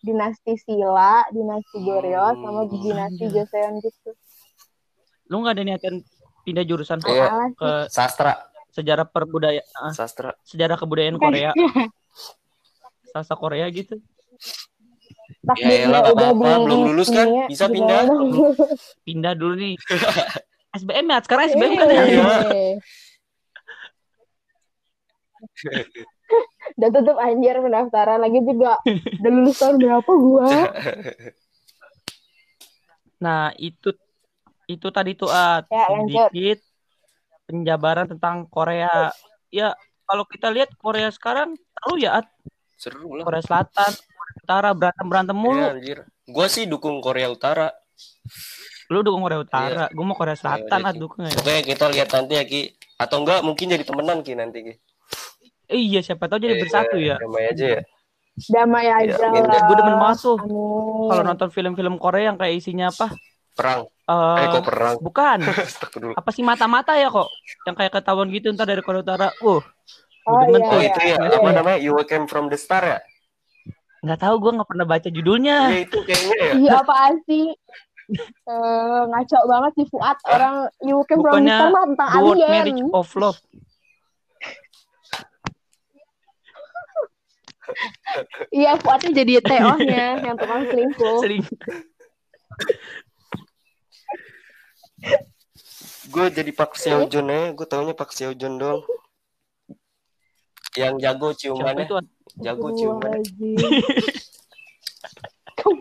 dinasti 0.00 0.52
Silla, 0.64 1.28
dinasti 1.28 1.76
Goryeo, 1.76 2.24
Hmm. 2.32 2.40
sama 2.40 2.60
dinasti. 2.68 3.24
Joseon 3.28 3.74
gitu. 3.84 4.10
Lu 5.30 5.40
nggak 5.46 5.54
ada 5.54 5.62
niatan 5.62 5.94
pindah 6.42 6.64
jurusan 6.66 6.98
kok 6.98 7.14
Iya. 7.14 7.54
Ke 7.54 7.70
Sastra, 7.86 8.50
sejarah 8.74 9.06
perbudayaan 9.06 9.66
ah, 9.78 9.94
sastra. 9.94 10.34
sejarah 10.42 10.74
kebudayaan 10.78 11.18
Korea. 11.18 11.54
Sasa 13.14 13.34
Korea 13.34 13.66
gitu. 13.70 13.98
Pas 15.42 15.58
Ya 15.58 15.86
elah, 15.88 16.10
udah 16.10 16.30
apa-apa. 16.34 16.50
Belum 16.62 16.80
lulus 16.94 17.10
kan? 17.10 17.26
Bisa 17.50 17.66
gimana? 17.66 18.06
Pindah 19.06 19.34
dulu 19.34 19.58
nih. 19.58 19.74
SBM 20.78 21.06
ya, 21.10 21.18
sekarang 21.26 21.44
SBM 21.50 21.72
kan 21.74 21.86
ya. 21.90 22.02
Iya. 22.06 22.24
Udah 26.78 26.88
tutup 26.94 27.16
anjir 27.18 27.58
pendaftaran 27.58 28.22
lagi 28.22 28.38
juga. 28.46 28.78
Udah 29.18 29.30
lulus 29.34 29.58
tahun 29.58 29.76
berapa 29.82 30.12
gua? 30.14 30.46
Nah, 33.18 33.50
itu 33.58 33.90
itu 34.70 34.86
tadi 34.88 35.18
tuh 35.18 35.26
ah, 35.26 35.66
Ya, 35.66 35.84
lanjut. 35.88 36.30
sedikit 36.30 36.58
penjabaran 37.44 38.06
tentang 38.06 38.46
Korea. 38.46 39.10
Ya, 39.50 39.74
kalau 40.06 40.22
kita 40.22 40.46
lihat 40.48 40.70
Korea 40.78 41.10
sekarang 41.10 41.58
tahu 41.76 41.98
ya 41.98 42.22
At, 42.22 42.26
Seru 42.78 43.18
lah. 43.18 43.26
Korea 43.26 43.42
Selatan, 43.42 43.92
Korea 43.92 44.34
Utara 44.40 44.68
berantem-berantem 44.72 45.36
mulu. 45.36 45.58
Iya, 45.58 45.74
anjir. 45.74 45.98
Gua 46.24 46.46
sih 46.46 46.64
dukung 46.64 47.02
Korea 47.02 47.28
Utara. 47.28 47.74
Lu 48.88 49.02
dukung 49.02 49.20
Korea 49.20 49.38
Utara, 49.38 49.84
gue 49.86 50.02
mau 50.02 50.14
Korea 50.14 50.34
Selatan 50.34 50.80
Iya, 50.80 50.88
ah 50.88 50.94
Ki. 50.94 50.98
dukung 50.98 51.22
ya. 51.26 51.34
Pokoknya 51.34 51.62
kita 51.62 51.84
lihat 51.90 52.08
nanti 52.10 52.32
ya, 52.38 52.44
Ki. 52.46 52.62
Atau 52.96 53.20
enggak 53.20 53.42
mungkin 53.42 53.68
jadi 53.68 53.84
temenan, 53.84 54.18
Ki, 54.22 54.32
nanti, 54.34 54.58
Ki. 54.62 54.74
Iya, 55.68 56.00
siapa 56.02 56.26
tahu 56.26 56.42
jadi 56.42 56.54
Iya, 56.56 56.62
bersatu 56.64 56.96
ya. 56.98 57.16
Damai 57.18 57.44
aja 57.46 57.66
ya. 57.78 57.82
Damai 58.48 58.86
aja 58.88 59.14
Iya, 59.20 59.40
lah. 59.44 59.60
Gue 59.68 59.76
demen 59.76 59.94
Amin. 59.94 60.16
kalau 61.06 61.22
nonton 61.22 61.48
film-film 61.52 61.94
Korea 62.00 62.32
yang 62.32 62.38
kayak 62.40 62.54
isinya 62.56 62.88
apa? 62.88 63.12
Perang. 63.52 63.80
Eh, 64.04 64.36
Eh, 64.36 64.46
kok 64.50 64.64
perang? 64.64 64.96
bukan. 64.98 65.38
Apa 66.18 66.30
sih 66.30 66.42
mata-mata 66.42 66.94
ya 66.94 67.06
kok? 67.06 67.28
Yang 67.62 67.76
kayak 67.76 67.92
ketahuan 67.94 68.28
gitu 68.28 68.50
ntar 68.50 68.64
dari 68.64 68.80
Korea 68.80 69.00
Utara. 69.00 69.28
Uh, 69.38 69.62
Oh, 70.22 70.36
iya, 70.44 70.60
Oh, 70.60 70.76
iya. 70.76 70.92
itu 70.92 71.00
ya. 71.02 71.16
Iya, 71.16 71.16
Apa 71.32 71.48
iya. 71.48 71.56
namanya? 71.56 71.78
You 71.80 71.96
Came 72.04 72.26
From 72.26 72.46
The 72.46 72.56
Star 72.56 72.84
ya? 72.84 72.98
nggak 74.00 74.16
tahu 74.18 74.34
gue 74.38 74.52
nggak 74.56 74.68
pernah 74.68 74.86
baca 74.86 75.08
judulnya. 75.08 75.58
Iya, 75.68 75.80
itu 75.84 75.98
kayaknya 76.00 76.34
ya. 76.34 76.52
Iya 76.56 76.72
apaan 76.78 77.14
sih? 77.22 77.46
Eh, 78.42 79.00
ngaco 79.06 79.38
banget 79.44 79.72
sih 79.76 79.86
Fuad 79.86 80.18
orang 80.26 80.56
you 80.80 80.98
came 81.04 81.20
from 81.20 81.36
Bukannya 81.36 81.52
Star 81.52 81.68
mah 81.68 81.84
tentang 81.84 82.08
The 82.08 82.16
alien. 82.18 82.48
Marriage 82.48 82.82
of 82.90 83.08
Love. 83.14 83.38
Iya 88.50 88.74
Fuadnya 88.80 89.10
jadi 89.14 89.32
TO-nya 89.40 90.06
yang 90.26 90.36
tukang 90.36 90.66
selingkuh. 90.66 91.18
Gue 96.10 96.26
jadi 96.34 96.50
Pak 96.50 96.74
Seo 96.74 97.06
Jun 97.06 97.30
aja. 97.30 97.54
Gue 97.54 97.66
taunya 97.68 97.94
Pak 97.94 98.10
Seo 98.10 98.34
Jun 98.34 98.58
dong. 98.58 98.82
Yang 100.78 100.94
jago 101.02 101.28
ciumannya. 101.34 101.86
Jago 102.38 102.68
ciumannya. 102.74 103.22
Astagfirullahaladzim. 105.60 105.78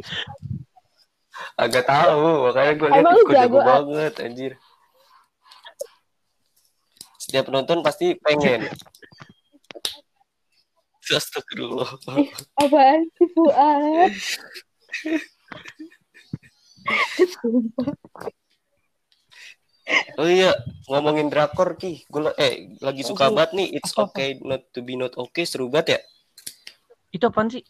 Agak 1.59 1.83
tahu. 1.85 2.49
Makanya 2.49 2.73
gue 2.77 2.89
lihat 2.89 3.05
kok 3.05 3.33
jago 3.35 3.59
banget, 3.61 4.13
anjir. 4.21 4.53
Setiap 7.21 7.51
penonton 7.51 7.85
pasti 7.85 8.17
pengen. 8.17 8.65
Astagfirullah. 11.09 11.89
Apaan 12.61 13.01
sih 13.17 13.27
Fuad? 13.33 14.13
Oh 20.19 20.27
iya, 20.27 20.51
ngomongin 20.85 21.31
drakor 21.31 21.79
Ki. 21.79 22.05
Gue 22.05 22.29
eh 22.37 22.75
lagi 22.83 23.01
suka 23.01 23.31
Oh, 23.31 23.35
banget 23.39 23.51
nih. 23.55 23.67
It's 23.79 23.95
okay 23.95 24.37
not 24.43 24.67
to 24.75 24.83
be 24.83 24.93
not 24.93 25.15
okay. 25.15 25.47
Seru 25.47 25.71
banget 25.71 25.97
ya? 25.97 25.99
Itu 27.09 27.25
apaan 27.31 27.49
sih? 27.49 27.63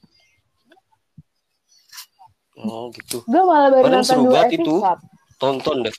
Oh 2.59 2.91
gitu. 2.91 3.23
Gue 3.23 3.43
malah 3.45 3.71
baru 3.71 3.83
Padahal 3.87 4.03
nonton 4.03 4.17
seru 4.17 4.23
dua 4.27 4.33
banget 4.43 4.59
itu. 4.59 4.73
Tonton 5.39 5.77
deh. 5.87 5.95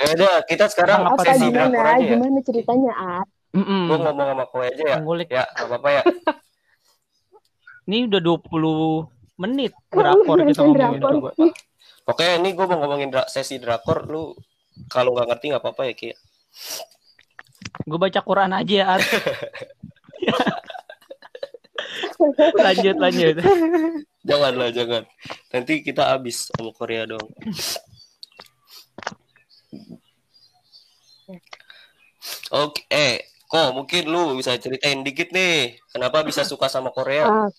Ya 0.00 0.06
udah, 0.16 0.34
kita 0.44 0.64
sekarang 0.72 1.08
Apa 1.08 1.20
Apa 1.20 1.22
sesi 1.34 1.48
drakor 1.52 1.72
gimana? 1.72 1.96
aja 1.96 2.04
ya. 2.04 2.10
Gimana 2.16 2.38
ceritanya 2.44 2.92
At? 2.96 3.28
Mm-mm. 3.54 3.82
Gue 3.86 3.98
ngomong 4.00 4.26
sama 4.32 4.44
kowe 4.48 4.64
aja 4.64 4.84
ya. 4.84 4.96
Ngulik. 5.00 5.28
Ya, 5.28 5.44
nggak 5.44 5.66
apa-apa 5.68 5.88
ya. 5.90 6.02
Ini 7.88 8.08
udah 8.08 8.20
20 8.24 9.04
menit 9.36 9.72
drakor 9.92 10.38
kita 10.48 10.60
ngomongin 10.64 11.00
drakor. 11.04 11.32
Oke, 12.04 12.36
ini 12.36 12.52
gue 12.52 12.64
mau 12.68 12.76
ngomongin 12.80 13.08
dra- 13.12 13.28
sesi 13.28 13.56
drakor. 13.60 14.08
Lu 14.08 14.32
kalau 14.90 15.14
nggak 15.14 15.28
ngerti 15.30 15.46
nggak 15.52 15.62
apa-apa 15.62 15.82
ya 15.90 15.94
Ki. 15.94 16.10
Gue 17.84 17.98
baca 17.98 18.20
Quran 18.22 18.52
aja 18.54 18.74
ya, 18.74 18.86
lanjut, 22.64 22.96
lanjut. 22.96 23.36
Janganlah, 24.24 24.72
jangan. 24.72 25.04
Nanti 25.52 25.84
kita 25.84 26.16
habis 26.16 26.48
sama 26.48 26.72
Korea 26.72 27.04
dong. 27.04 27.28
Oke, 32.54 32.86
eh, 32.88 33.26
kok 33.50 33.74
mungkin 33.74 34.06
lu 34.08 34.38
bisa 34.38 34.54
ceritain 34.56 35.02
dikit 35.02 35.34
nih, 35.34 35.76
kenapa 35.90 36.22
bisa 36.22 36.46
suka 36.46 36.70
sama 36.70 36.94
Korea? 36.94 37.50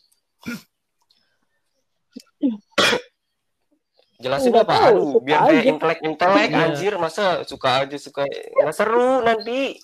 Jelasin 4.25 4.49
Nggak 4.49 4.65
apa? 4.65 4.73
tahu, 4.75 4.89
Aduh, 4.89 5.21
biar 5.21 5.39
kayak 5.39 5.53
aja. 5.55 5.69
intelek-intelek 5.69 6.49
Iya. 6.49 6.61
anjir, 6.65 6.93
masa 6.97 7.23
suka 7.45 7.69
aja 7.79 7.93
suka 7.95 8.25
nggak 8.25 8.73
seru 8.73 9.21
nanti. 9.21 9.77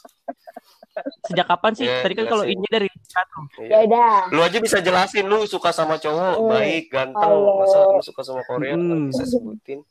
Sejak 1.24 1.45
kapan 1.45 1.71
sih? 1.71 1.86
Ya, 1.86 2.01
Tadi 2.01 2.13
kan 2.15 2.25
kalau 2.27 2.43
ini 2.43 2.65
dari 2.67 2.89
satu. 3.05 3.45
ya 3.63 3.86
udah. 3.86 4.27
Lu 4.27 4.41
aja 4.41 4.57
bisa 4.57 4.81
jelasin 4.81 5.24
lu 5.24 5.45
suka 5.45 5.69
sama 5.69 5.95
cowok 5.95 6.36
Hmm. 6.36 6.50
baik, 6.50 6.89
ganteng, 6.89 7.21
Kalau- 7.21 7.62
masa 7.62 7.77
lu 7.88 8.01
suka 8.01 8.21
sama 8.24 8.41
Korea 8.43 8.74
Hmm. 8.74 9.07
bisa 9.07 9.24
sebutin. 9.24 9.86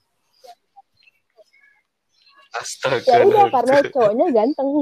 Astaga. 2.51 3.07
Ya 3.07 3.23
udah 3.23 3.47
karena 3.49 3.79
cowoknya 3.87 4.27
ganteng. 4.35 4.69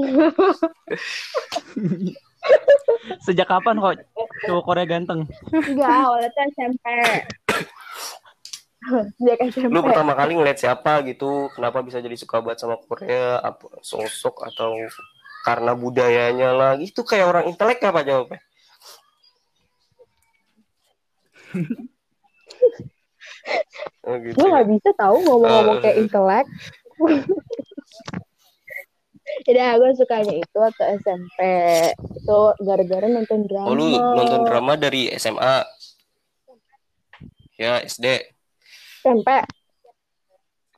Sejak 3.21 3.45
kapan 3.45 3.77
kok 3.77 3.93
cowok 4.43 4.63
Korea 4.65 4.85
ganteng? 4.87 5.29
Enggak, 5.53 5.93
awalnya 6.03 6.29
SMP. 6.49 6.85
Sejak 9.19 9.39
SMP. 9.51 9.75
Lu 9.75 9.83
pertama 9.83 10.15
kali 10.15 10.39
ngeliat 10.39 10.59
siapa 10.59 11.03
gitu, 11.03 11.51
kenapa 11.51 11.83
bisa 11.83 11.99
jadi 11.99 12.15
suka 12.15 12.39
banget 12.39 12.63
sama 12.63 12.79
Korea, 12.79 13.43
apa 13.43 13.83
sosok 13.83 14.47
atau 14.47 14.71
karena 15.43 15.75
budayanya 15.75 16.49
lah, 16.55 16.71
itu 16.79 17.03
kayak 17.03 17.27
orang 17.27 17.45
intelek 17.51 17.83
apa 17.83 18.03
jawabnya? 18.03 18.39
oh, 24.05 24.15
gitu. 24.21 24.35
Gue 24.37 24.47
gak 24.53 24.67
bisa 24.69 24.89
tahu 24.95 25.17
ngomong-ngomong 25.25 25.77
Eh. 25.79 25.81
kayak 25.83 25.97
intelek. 26.05 26.47
Udah, 29.49 29.77
gue 29.77 29.91
sukanya 29.93 30.33
itu 30.35 30.57
waktu 30.57 30.83
SMP. 30.99 31.39
Itu 32.17 32.39
gara-gara 32.65 33.07
nonton 33.07 33.45
drama. 33.45 33.69
Oh, 33.69 33.75
lu 33.77 33.93
nonton 33.97 34.41
drama 34.45 34.73
dari 34.73 35.09
SMA? 35.15 35.65
Ya, 37.59 37.79
SD. 37.85 38.05
SMP. 39.09 39.29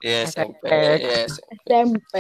Ya, 0.01 0.17
SMP. 0.25 0.63
Ya, 0.71 1.27
SMP. 1.27 2.15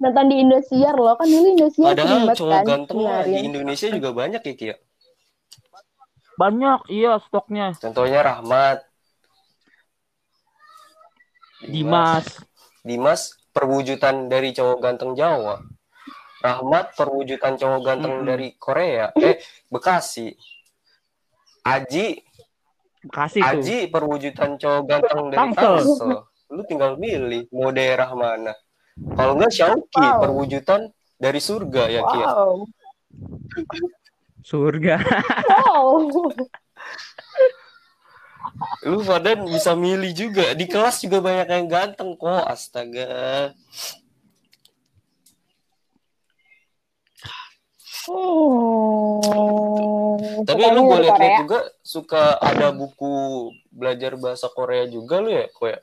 nonton 0.00 0.32
di 0.32 0.36
Indosiar 0.40 0.96
loh. 0.96 1.14
Kan 1.14 1.28
dulu 1.28 1.46
Indosiar 1.52 1.92
Padahal 1.92 2.32
cowok 2.32 2.56
kan 2.56 2.64
ganteng 2.66 2.98
di. 3.28 3.32
Indonesia 3.44 3.88
juga 3.92 4.10
banyak 4.16 4.42
ya, 4.42 4.54
Kia. 4.56 4.76
Banyak, 6.40 6.88
iya 6.88 7.20
stoknya. 7.20 7.76
Contohnya 7.76 8.24
Rahmat. 8.24 8.80
Dimas. 11.60 12.40
Dimas 12.80 13.36
perwujudan 13.52 14.32
dari 14.32 14.56
cowok 14.56 14.78
ganteng 14.80 15.12
Jawa. 15.12 15.60
Rahmat 16.40 16.96
perwujudan 16.96 17.60
cowok 17.60 17.80
ganteng 17.84 18.24
Mm-mm. 18.24 18.28
dari 18.32 18.56
Korea. 18.56 19.12
Eh, 19.12 19.36
Bekasi. 19.68 20.32
Aji, 21.64 22.24
Kasih 23.08 23.40
tuh. 23.40 23.60
Aji 23.64 23.78
perwujudan 23.88 24.60
cowok 24.60 24.82
ganteng 24.84 25.32
dari 25.32 25.38
Tangsel. 25.40 25.74
Tangsel. 25.80 26.10
Lu 26.52 26.62
tinggal 26.68 27.00
milih 27.00 27.48
mau 27.48 27.72
daerah 27.72 28.12
mana. 28.12 28.52
Kalau 29.16 29.32
enggak 29.38 29.52
Syauki 29.56 30.04
Wow. 30.04 30.20
perwujudan 30.20 30.80
dari 31.16 31.40
surga 31.40 31.82
ya 31.88 32.02
Kia. 32.04 32.26
Wow. 32.28 32.56
Surga. 34.44 34.96
Wow. 35.64 35.88
Lu 38.84 39.00
pada 39.00 39.32
bisa 39.40 39.72
milih 39.72 40.12
juga. 40.12 40.52
Di 40.52 40.68
kelas 40.68 41.00
juga 41.00 41.24
banyak 41.24 41.48
yang 41.48 41.66
ganteng 41.70 42.12
kok. 42.20 42.44
Astaga. 42.44 43.52
Hmm. 48.08 49.20
Tapi 50.48 50.62
lu 50.72 50.88
gue 50.88 51.04
Korea. 51.04 51.36
juga 51.44 51.58
suka 51.84 52.40
ada 52.40 52.72
buku 52.72 53.12
belajar 53.68 54.16
bahasa 54.16 54.48
Korea 54.48 54.88
juga 54.88 55.20
lu 55.20 55.28
ya, 55.28 55.44
kok 55.52 55.68
ya? 55.68 55.78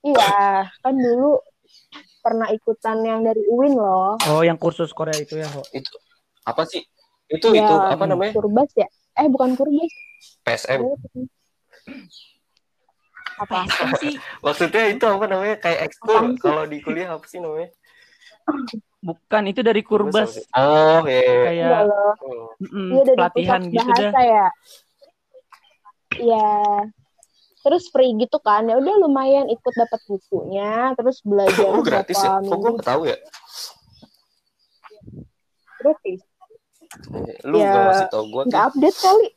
Iya, 0.00 0.70
kan 0.80 0.94
dulu 0.96 1.42
pernah 2.24 2.48
ikutan 2.52 3.02
yang 3.04 3.20
dari 3.26 3.42
UIN 3.48 3.76
loh. 3.76 4.16
Oh, 4.30 4.40
yang 4.44 4.56
kursus 4.56 4.94
Korea 4.94 5.16
itu 5.18 5.36
ya, 5.40 5.48
Ho. 5.50 5.60
Itu 5.74 5.90
apa 6.46 6.64
sih? 6.64 6.84
Itu 7.28 7.52
Ya, 7.52 7.66
itu 7.66 7.74
apa 7.74 8.04
namanya? 8.06 8.32
Kurbas 8.32 8.70
ya? 8.76 8.88
Eh, 9.18 9.28
bukan 9.28 9.58
Kurbas. 9.58 9.92
PSM. 10.46 10.80
Apa? 13.40 13.64
sih? 13.96 14.14
Maksudnya 14.44 14.84
itu 14.92 15.04
apa 15.08 15.24
namanya? 15.24 15.56
Kayak 15.56 15.80
ekskul. 15.88 16.36
Kalau 16.36 16.68
di 16.68 16.78
kuliah 16.84 17.16
apa 17.16 17.24
sih 17.24 17.40
namanya? 17.40 17.72
Bukan, 19.00 19.42
itu 19.48 19.60
dari 19.64 19.80
Kurbas. 19.80 20.44
Oh, 20.52 21.00
ya. 21.08 21.24
Iya 21.24 21.44
Kayak 21.48 21.80
loh. 21.88 22.14
Oh. 22.20 22.48
mm, 22.60 22.88
Iya 22.92 23.02
dari 23.08 23.16
pelatihan 23.16 23.60
gitu 23.64 23.80
dah. 23.80 24.10
bahasa 24.12 24.20
ya. 24.20 24.46
Iya. 26.20 26.50
Terus 27.60 27.84
free 27.92 28.12
gitu 28.20 28.36
kan. 28.40 28.68
Ya 28.68 28.76
udah 28.76 28.94
lumayan 29.00 29.48
ikut 29.48 29.72
dapat 29.72 30.00
bukunya, 30.04 30.92
terus 30.96 31.20
belajar 31.24 31.72
Oh, 31.72 31.84
gratis 31.84 32.16
ya? 32.20 32.40
Kok 32.44 32.56
gue 32.60 32.72
tahu 32.84 33.02
ya? 33.08 33.16
gratis. 35.80 36.20
Lu 37.48 37.56
Ya, 37.56 37.72
nggak 37.72 37.82
ngasih 37.88 38.06
tau 38.12 38.24
gue. 38.28 38.42
Nggak 38.52 38.64
update 38.68 38.98
kali. 39.00 39.28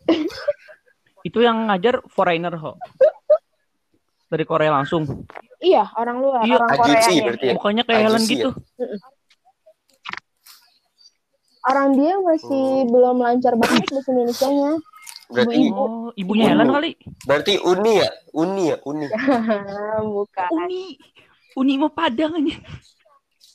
Itu 1.24 1.39
yang 1.39 1.72
ngajar 1.72 2.04
foreigner, 2.12 2.52
Ho. 2.60 2.76
Dari 4.34 4.50
Korea 4.50 4.74
langsung. 4.74 5.06
Iya, 5.62 5.93
orang 5.93 6.17
luar, 6.17 6.41
Iya, 6.41 6.58
orang 6.58 6.69
Koreanya. 6.74 7.22
berarti 7.24 7.46
ya? 7.46 7.54
Bukannya 7.54 7.84
kayak 7.86 8.02
Helen 8.02 8.24
gitu. 8.26 8.50
Orang 11.63 11.88
dia 11.93 12.13
masih 12.19 12.65
Hmm. 12.84 12.89
belum 12.91 13.17
lancar 13.22 13.54
banget 13.56 13.86
bahasa 13.88 14.10
Indonesianya. 14.10 14.72
Berarti 15.30 15.58
Oh, 15.72 16.12
ibunya 16.13 16.46
Ibu. 16.46 16.52
Helen 16.52 16.69
kali. 16.69 16.91
berarti 17.24 17.54
Uni 17.63 17.93
ya? 17.96 18.10
Uni 18.34 18.63
ya? 18.67 18.78
Uni. 18.84 19.06
Bukan. 20.17 20.48
Uni. 20.52 20.84
Uni 21.54 21.74
mau 21.78 21.93
Padang 21.93 22.34
aja. 22.36 22.58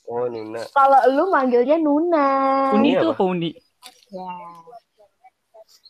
Oh, 0.09 0.25
Nuna. 0.25 0.63
Kalau 0.73 1.01
lu 1.13 1.29
manggilnya 1.29 1.77
Nuna. 1.77 2.29
Uni 2.73 2.97
itu 2.97 3.13
apa? 3.13 3.21
Uni? 3.21 3.51
Ya. 4.09 4.33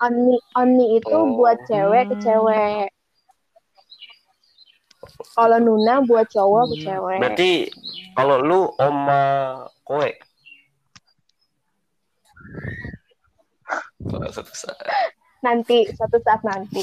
Oni, 0.01 0.35
oni 0.57 0.85
itu 0.99 1.13
Oh. 1.13 1.39
buat 1.39 1.61
cewek 1.65 2.11
ke 2.11 2.17
cewek. 2.19 2.91
Kalau 5.19 5.59
Nuna 5.59 5.99
buat 6.01 6.27
cowok 6.27 6.65
Hmm. 6.69 6.79
cewek. 6.79 7.19
Berarti 7.19 7.51
kalau 8.15 8.37
lu 8.39 8.61
oma 8.75 9.23
kowe. 9.83 10.11
Satu 14.31 14.55
saat. 14.63 14.79
Nanti, 15.39 15.87
suatu 15.93 16.19
saat 16.19 16.43
nanti. 16.43 16.83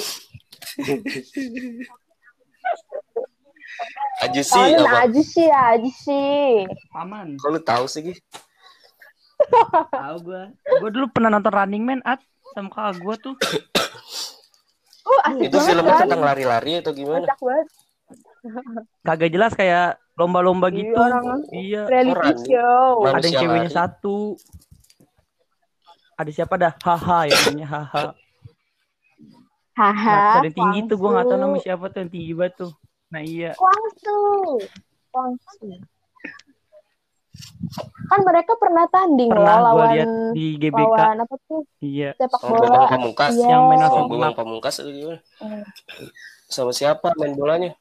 Ajusi 4.17 4.55
Kalian 4.55 4.87
apa? 4.87 5.03
aja 5.03 5.21
sih, 5.21 5.49
aja 5.51 5.91
sih. 5.91 6.63
Paman. 6.89 7.35
Kalau 7.35 7.53
lu 7.53 7.61
tahu 7.61 7.85
sih, 7.85 8.01
Gi? 8.01 8.13
Tahu 9.91 10.15
gua. 10.23 10.43
Gua 10.79 10.89
dulu 10.89 11.05
pernah 11.11 11.27
nonton 11.29 11.51
Running 11.51 11.83
Man 11.83 11.99
at 12.01 12.23
sama 12.53 12.71
kakak 12.71 12.95
gua 12.99 13.15
tuh. 13.17 13.35
Oh, 15.05 15.21
asik 15.21 15.53
Itu 15.53 15.61
filmnya 15.61 16.01
kan? 16.01 16.09
tentang 16.09 16.25
lari-lari 16.25 16.81
atau 16.81 16.89
gimana? 16.89 17.29
Kocak 17.29 17.37
banget. 17.37 17.67
Kagak 19.01 19.29
jelas 19.29 19.51
kayak 19.51 19.97
lomba-lomba 20.13 20.67
Iya, 20.67 20.77
gitu. 20.77 20.95
orang- 20.95 21.45
Iya. 21.49 21.81
Reality 21.85 22.15
Orang. 22.15 22.37
show. 22.41 22.89
Ada 23.03 23.25
yang 23.25 23.41
ceweknya 23.41 23.63
lari. 23.63 23.75
satu. 23.75 24.17
Ada 26.15 26.31
siapa 26.31 26.55
dah? 26.55 26.73
Haha 26.77 27.19
ya 27.25 27.35
namanya 27.43 27.67
Haha. 27.69 28.03
Haha. 29.75 30.07
Nah, 30.07 30.35
ada 30.39 30.47
yang 30.47 30.55
tinggi 30.55 30.79
tuh 30.87 30.95
gua 30.95 31.09
nggak 31.11 31.25
tahu 31.25 31.35
Kwangsu. 31.35 31.51
nama 31.51 31.57
siapa 31.59 31.85
tuh 31.89 31.99
yang 31.99 32.09
tinggi 32.09 32.31
banget 32.33 32.53
tuh. 32.55 32.71
Nah 33.11 33.21
iya. 33.21 33.51
Kwangsu. 33.53 34.17
Kan 38.05 38.19
mereka 38.23 38.55
pernah 38.55 38.87
tanding 38.87 39.27
Pernah 39.27 39.55
loh 39.59 39.71
gua 39.73 39.83
lawan 39.83 39.89
lihat 39.91 40.07
di 40.31 40.45
GBK. 40.55 40.79
lawan 40.79 41.17
apa 41.19 41.35
tuh 41.43 41.61
Iya. 41.81 42.09
sepak 42.15 42.41
bola. 42.41 42.87
Pamungkas. 42.87 43.31
Iya. 43.33 43.47
Yang 43.49 43.61
main 43.65 43.79
Sama 43.81 44.29
Pamungkas 44.31 44.75
atau 44.79 44.91
gimana? 44.93 45.19
Hmm. 45.41 45.63
Sama 46.47 46.71
siapa 46.71 47.11
main 47.17 47.33
bolanya? 47.35 47.75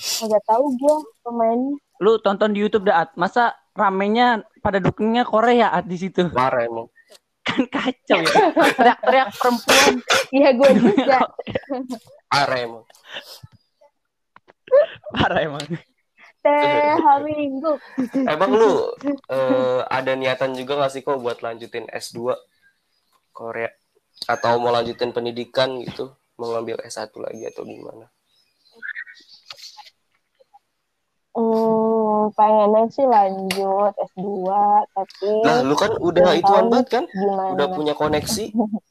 Nggak 0.00 0.42
tahu 0.48 0.64
gua 0.80 0.96
pemain. 1.20 1.60
Lu 2.00 2.16
tonton 2.24 2.56
di 2.56 2.64
YouTube 2.64 2.88
dah 2.88 3.04
At. 3.04 3.10
Masa 3.20 3.52
ramenya 3.76 4.40
pada 4.64 4.80
dukungnya 4.80 5.28
Korea 5.28 5.68
At 5.72 5.84
di 5.84 6.00
situ. 6.00 6.32
Parah 6.32 6.64
emang. 6.64 6.88
kan 7.50 7.60
kacau 7.66 8.20
ya. 8.20 8.34
Teriak-teriak 8.76 9.28
perempuan. 9.36 9.94
Iya 10.30 10.48
gue 10.54 10.70
juga. 10.76 11.18
Parah 12.30 12.58
emang. 12.60 12.84
Parah 15.10 15.40
emang. 15.42 15.64
Teh 16.40 16.94
haminggu. 16.96 17.72
Emang 18.24 18.50
lu 18.56 18.96
eh, 19.28 19.80
ada 19.88 20.12
niatan 20.16 20.56
juga 20.56 20.80
gak 20.80 20.92
sih 20.96 21.02
kok 21.04 21.20
buat 21.20 21.44
lanjutin 21.44 21.88
S2 21.90 22.32
Korea? 23.34 23.68
Atau 24.28 24.60
mau 24.60 24.72
lanjutin 24.72 25.12
pendidikan 25.12 25.80
gitu? 25.84 26.16
Mau 26.40 26.56
ngambil 26.56 26.80
S1 26.84 27.12
lagi 27.20 27.44
atau 27.44 27.64
gimana? 27.68 28.08
Hmm, 31.30 32.34
pengennya 32.34 32.90
sih 32.90 33.06
lanjut 33.06 33.94
S2, 33.94 34.50
tapi 34.90 35.30
Lah 35.46 35.62
lu 35.62 35.78
kan 35.78 35.94
udah 35.94 36.34
ituan 36.34 36.66
banget 36.66 36.88
kan? 36.90 37.04
gimana. 37.06 37.54
Udah 37.54 37.66
punya 37.70 37.94
koneksi 37.94 38.50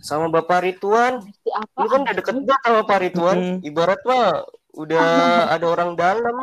sama 0.00 0.32
Bapak 0.32 0.64
Rituan. 0.64 1.20
Apa? 1.50 1.78
Lu 1.82 1.88
kan 1.90 2.00
udah 2.06 2.14
deket 2.14 2.34
banget 2.40 2.62
sama 2.62 2.80
Pak 2.86 2.98
Rituan. 3.04 3.36
Mm-mm. 3.36 3.68
Ibarat 3.68 4.00
mah 4.06 4.46
udah 4.74 5.06
ada 5.54 5.66
orang 5.66 5.90
dalam. 5.94 6.34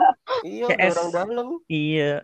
Iya, 0.44 0.68
ada 0.68 0.92
orang 0.94 1.10
dalam. 1.10 1.48
Iya. 1.66 2.22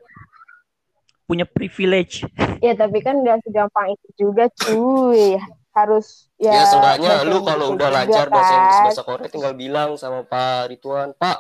Punya 1.23 1.47
privilege. 1.47 2.28
Ya 2.60 2.76
tapi 2.76 2.99
kan 2.99 3.23
nggak 3.23 3.41
segampang 3.47 3.95
itu 3.95 4.08
juga 4.19 4.45
cuy. 4.52 5.39
Harus 5.73 6.30
ya. 6.38 6.54
Ya, 6.54 6.63
seenggaknya 6.69 7.26
lu 7.26 7.41
kalau 7.41 7.73
udah 7.73 7.89
juga 7.89 7.97
lancar 7.97 8.28
bahasa 8.30 8.54
Inggris 8.54 8.76
kan. 8.78 8.86
bahasa 8.86 9.02
Korea 9.02 9.30
tinggal 9.32 9.54
bilang 9.58 9.89
sama 9.97 10.21
Pak 10.21 10.69
Rituan, 10.69 11.17
"Pak, 11.17 11.39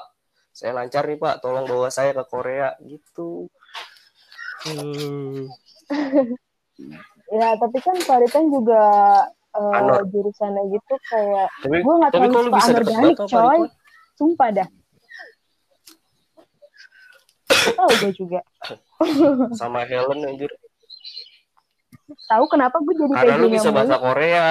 saya 0.53 0.71
lancar 0.77 1.09
nih, 1.09 1.17
Pak. 1.17 1.41
Tolong 1.41 1.65
bawa 1.65 1.89
saya 1.89 2.13
ke 2.13 2.23
Korea." 2.29 2.77
gitu. 2.85 3.49
Uh, 4.69 5.49
Ya 7.33 7.57
tapi 7.57 7.77
kan 7.81 7.97
Paritan 8.05 8.45
juga 8.53 8.81
Anor. 9.53 10.05
jurusannya 10.09 10.69
gitu 10.69 10.93
kayak 11.09 11.49
Tapi 11.65 11.77
gue 11.81 11.93
nggak 11.97 12.11
terlalu 12.13 12.33
suka 12.45 12.61
anorganik 12.61 13.17
coy. 13.25 13.59
Sumpah 14.13 14.49
dah. 14.53 14.67
Tahu 17.73 17.91
gue 18.05 18.11
juga. 18.13 18.41
Sama 19.61 19.81
Helen 19.89 20.21
anjir. 20.29 20.51
Tahu 22.29 22.45
kenapa 22.49 22.77
gue 22.81 22.93
jadi 22.97 23.13
Karena 23.13 23.25
kayak 23.25 23.41
lu 23.41 23.47
gini 23.49 23.57
bisa 23.57 23.69
bahasa? 23.73 23.95
Korea. 23.97 24.49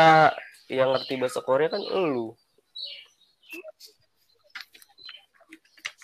Yang 0.67 0.88
ngerti 0.99 1.15
bahasa 1.23 1.41
Korea 1.43 1.69
kan 1.71 1.83
lu. 1.83 2.35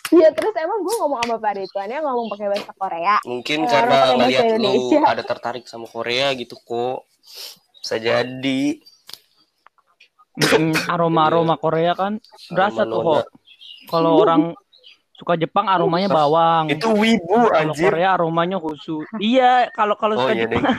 Iya 0.08 0.32
terus 0.32 0.56
emang 0.56 0.80
gue 0.80 0.94
ngomong 0.96 1.20
sama 1.20 1.36
Pak 1.36 1.52
Rituan 1.54 1.88
ya 1.88 2.00
ngomong 2.00 2.26
pakai 2.32 2.48
bahasa 2.48 2.72
Korea. 2.72 3.16
Mungkin 3.22 3.58
Ya, 3.60 3.68
karena 3.68 3.96
ngeliat 4.10 4.40
lu 4.40 4.54
Indonesia. 4.56 5.00
ada 5.04 5.22
tertarik 5.22 5.64
sama 5.64 5.84
Korea 5.84 6.32
gitu 6.32 6.56
kok. 6.56 7.04
Bisa 7.78 7.96
jadi. 7.96 8.62
aroma-aroma 10.88 11.58
Korea 11.58 11.92
kan 11.92 12.22
berasa 12.48 12.82
Aroma 12.82 12.92
tuh 12.94 13.00
kok. 13.04 13.24
Kalau 13.88 14.10
orang 14.16 14.42
suka 15.12 15.34
Jepang 15.34 15.66
aromanya 15.66 16.08
bawang. 16.08 16.70
Itu 16.70 16.94
wibu 16.94 17.34
Kalau 17.44 17.74
anjir. 17.74 17.90
Korea 17.90 18.08
aromanya 18.14 18.56
khusus. 18.56 19.04
Iya, 19.18 19.68
kalau 19.74 19.98
kalau 19.98 20.14
Oh, 20.14 20.24
suka 20.24 20.32
iya, 20.32 20.46
Jepang 20.46 20.62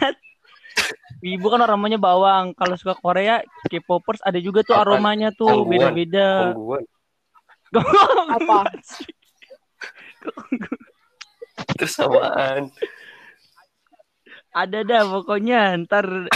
Ibu 1.19 1.51
kan 1.51 1.59
aromanya 1.59 1.99
bawang. 1.99 2.55
Kalau 2.55 2.79
suka 2.79 2.95
Korea, 2.95 3.43
K-popers 3.67 4.23
ada 4.23 4.39
juga 4.39 4.63
tuh 4.63 4.73
aromanya 4.73 5.29
tuh 5.29 5.67
beda-beda. 5.67 6.55
Apa? 8.39 8.71
Terus 11.79 11.95
apaan? 11.99 12.71
ada 14.49 14.79
dah 14.81 15.03
pokoknya. 15.05 15.77
Ntar 15.85 16.29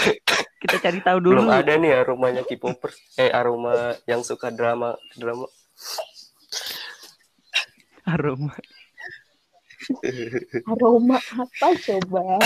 kita 0.61 0.75
cari 0.79 0.99
tahu 1.01 1.17
dulu. 1.19 1.43
Belum 1.43 1.51
ada 1.51 1.73
nih 1.75 1.91
aromanya 2.03 2.43
K-popers. 2.45 2.95
Eh 3.19 3.31
aroma 3.33 3.97
yang 4.07 4.21
suka 4.21 4.53
drama 4.53 4.95
drama. 5.17 5.47
Aroma. 8.07 8.53
Aroma 10.71 11.17
apa 11.19 11.67
coba? 11.75 12.39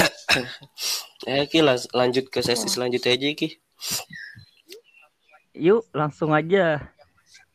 Eh 1.30 1.46
Ki 1.46 1.62
lanjut 1.94 2.26
ke 2.34 2.42
sesi 2.42 2.66
selanjutnya 2.70 3.14
aja 3.14 3.28
Ki. 3.38 3.50
Yuk, 5.58 5.90
langsung 5.90 6.34
aja 6.38 6.97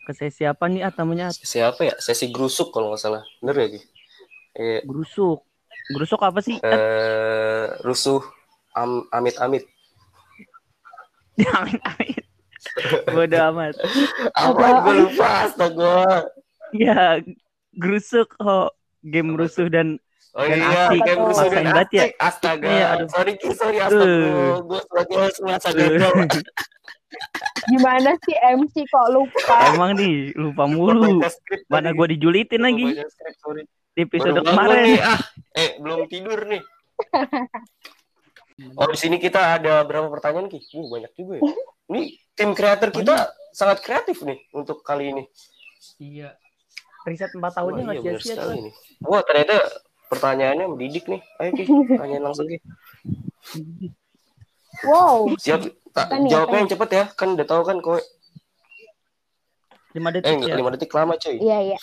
ke 0.02 0.12
sesi 0.12 0.42
apa 0.42 0.66
nih 0.66 0.82
atamanya? 0.82 1.30
Siapa 1.30 1.80
ya? 1.82 1.94
Sesi 1.96 2.28
grusuk 2.28 2.70
kalau 2.70 2.90
nggak 2.90 3.00
salah. 3.00 3.22
Bener 3.38 3.56
ya 3.56 3.66
Ki? 3.70 3.80
Eh, 4.52 4.80
Grusuk. 4.84 5.46
Grusuk 5.90 6.20
apa 6.20 6.38
sih? 6.38 6.58
eh 6.58 7.66
rusuh 7.82 8.22
am, 8.72 9.06
amit-amit. 9.10 9.66
Amin, 11.56 11.80
amin. 11.82 12.14
Bodo 13.08 13.38
amat. 13.50 13.74
Apa? 14.32 14.66
Gue 14.80 14.94
lupa 15.00 15.28
astaga. 15.44 16.28
Ya, 16.72 17.18
grusuk 17.74 18.36
oh 18.38 18.70
game 19.02 19.34
rusuh 19.34 19.66
dan 19.66 19.98
Oh 20.32 20.48
Dan 20.48 20.64
iya, 20.64 20.88
asik. 20.88 21.00
kayak 21.04 21.18
rusuh 21.20 21.48
dan 21.50 21.64
ya. 21.66 21.72
asik. 21.76 22.10
Astaga. 22.16 22.68
Iya, 22.68 22.86
aduh. 22.96 23.08
Sorry 23.10 23.32
sorry 23.52 23.78
astaga. 23.80 24.24
Gue 24.64 24.80
sebagai 24.80 25.16
host 25.18 25.38
merasa 25.44 25.68
gagal. 25.72 26.12
Gimana 27.70 28.10
sih 28.26 28.34
MC 28.34 28.74
kok 28.88 29.06
lupa? 29.14 29.56
emang 29.74 29.94
nih 29.94 30.34
lupa 30.34 30.64
mulu. 30.66 31.22
Mana 31.70 31.94
gue 31.94 32.06
dijulitin 32.18 32.62
lagi 32.62 32.86
baca 32.90 33.06
skrip, 33.06 33.34
sorry. 33.38 33.62
di 33.92 34.00
episode 34.02 34.40
Baru 34.40 34.46
bangun 34.48 34.56
kemarin. 34.56 34.84
nih, 34.88 35.00
ah. 35.04 35.20
Eh, 35.52 35.70
belum 35.78 36.00
tidur 36.10 36.38
nih. 36.48 36.62
Oh, 38.78 38.86
di 38.86 38.98
sini 39.00 39.16
kita 39.18 39.58
ada 39.58 39.82
berapa 39.82 40.06
pertanyaan, 40.12 40.46
Ki? 40.46 40.60
Uh, 40.76 40.86
banyak 40.86 41.10
juga 41.18 41.40
ya. 41.40 41.42
Ini 41.88 42.02
tim 42.36 42.52
kreator 42.54 42.94
kita 42.94 43.32
sangat 43.50 43.82
kreatif 43.82 44.22
nih 44.22 44.38
untuk 44.54 44.84
kali 44.86 45.10
ini. 45.10 45.24
Iya. 45.98 46.36
Riset 47.02 47.32
4 47.34 47.42
Wah, 47.42 47.50
tahunnya 47.50 47.82
nggak 47.82 47.96
iya, 47.96 48.04
benar 48.06 48.20
sia-sia 48.22 48.34
sekali 48.38 48.54
tuh. 48.54 48.62
nih. 48.68 48.74
Wah, 49.02 49.22
ternyata 49.26 49.54
pertanyaannya 50.06 50.66
mendidik 50.68 51.04
nih. 51.10 51.20
Ayo, 51.42 51.50
Ki, 51.58 51.64
tanyain 51.96 52.22
langsung, 52.22 52.46
Ki. 52.46 52.58
Wow. 54.86 55.30
Siap. 55.38 55.60
Tak, 55.92 56.08
Apa 56.08 56.16
nih, 56.18 56.30
jawabnya 56.32 56.58
yang 56.64 56.70
cepet 56.72 56.88
ya. 56.90 57.04
Kan 57.12 57.36
udah 57.36 57.44
tahu 57.44 57.62
kan, 57.68 57.76
kowe. 57.78 58.00
5 59.92 60.00
Eh, 60.08 60.12
detik 60.16 60.40
ya. 60.48 60.56
5 60.56 60.72
detik 60.72 60.90
lama, 60.90 61.14
coy. 61.20 61.36
Iya 61.36 61.58
iya. 61.68 61.78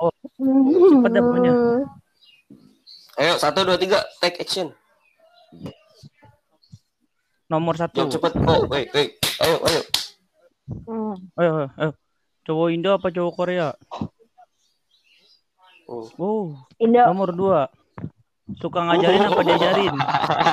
Oh, 0.00 0.08
cepet 0.40 1.10
dah 1.12 1.22
pokoknya. 1.22 1.52
Ayo, 3.20 3.36
satu, 3.36 3.68
dua, 3.68 3.76
tiga, 3.76 4.00
take 4.16 4.40
action. 4.40 4.72
Nomor 7.52 7.76
satu. 7.76 8.00
Jawab 8.00 8.12
cepet. 8.16 8.32
Oh, 8.48 8.64
wait, 8.64 8.88
wait. 8.96 9.20
Ayo, 9.44 9.60
ayo. 9.60 9.80
Hmm. 10.88 11.14
Ayo, 11.36 11.50
ayo, 11.52 11.68
ayo. 11.76 11.90
Cowok 12.48 12.68
Indo 12.72 12.96
apa 12.96 13.12
cowok 13.12 13.34
Korea? 13.36 13.76
Oh. 15.84 16.06
Oh, 16.16 16.44
Indo. 16.80 17.02
nomor 17.04 17.34
dua. 17.36 17.60
Suka 18.58 18.78
ngajarin 18.82 19.22
apa 19.22 19.40
diajarin? 19.40 19.94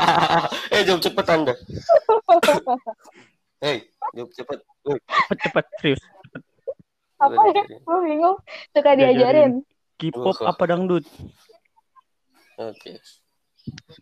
eh, 0.76 0.82
jawab 0.84 1.02
cepet 1.02 1.26
Anda. 1.26 1.54
Hei, 3.64 3.90
jawab 4.14 4.30
cepet. 4.32 4.60
Woi, 4.84 5.00
Cepet, 5.02 5.38
cepet, 5.42 5.66
serius. 5.82 6.02
Apa 7.18 7.42
ya? 7.50 7.64
Gue 7.82 8.00
bingung. 8.06 8.38
Suka 8.70 8.92
diajarin. 8.94 9.66
K-pop 9.98 10.38
apa 10.46 10.64
dangdut? 10.70 11.04
Oke. 12.56 13.02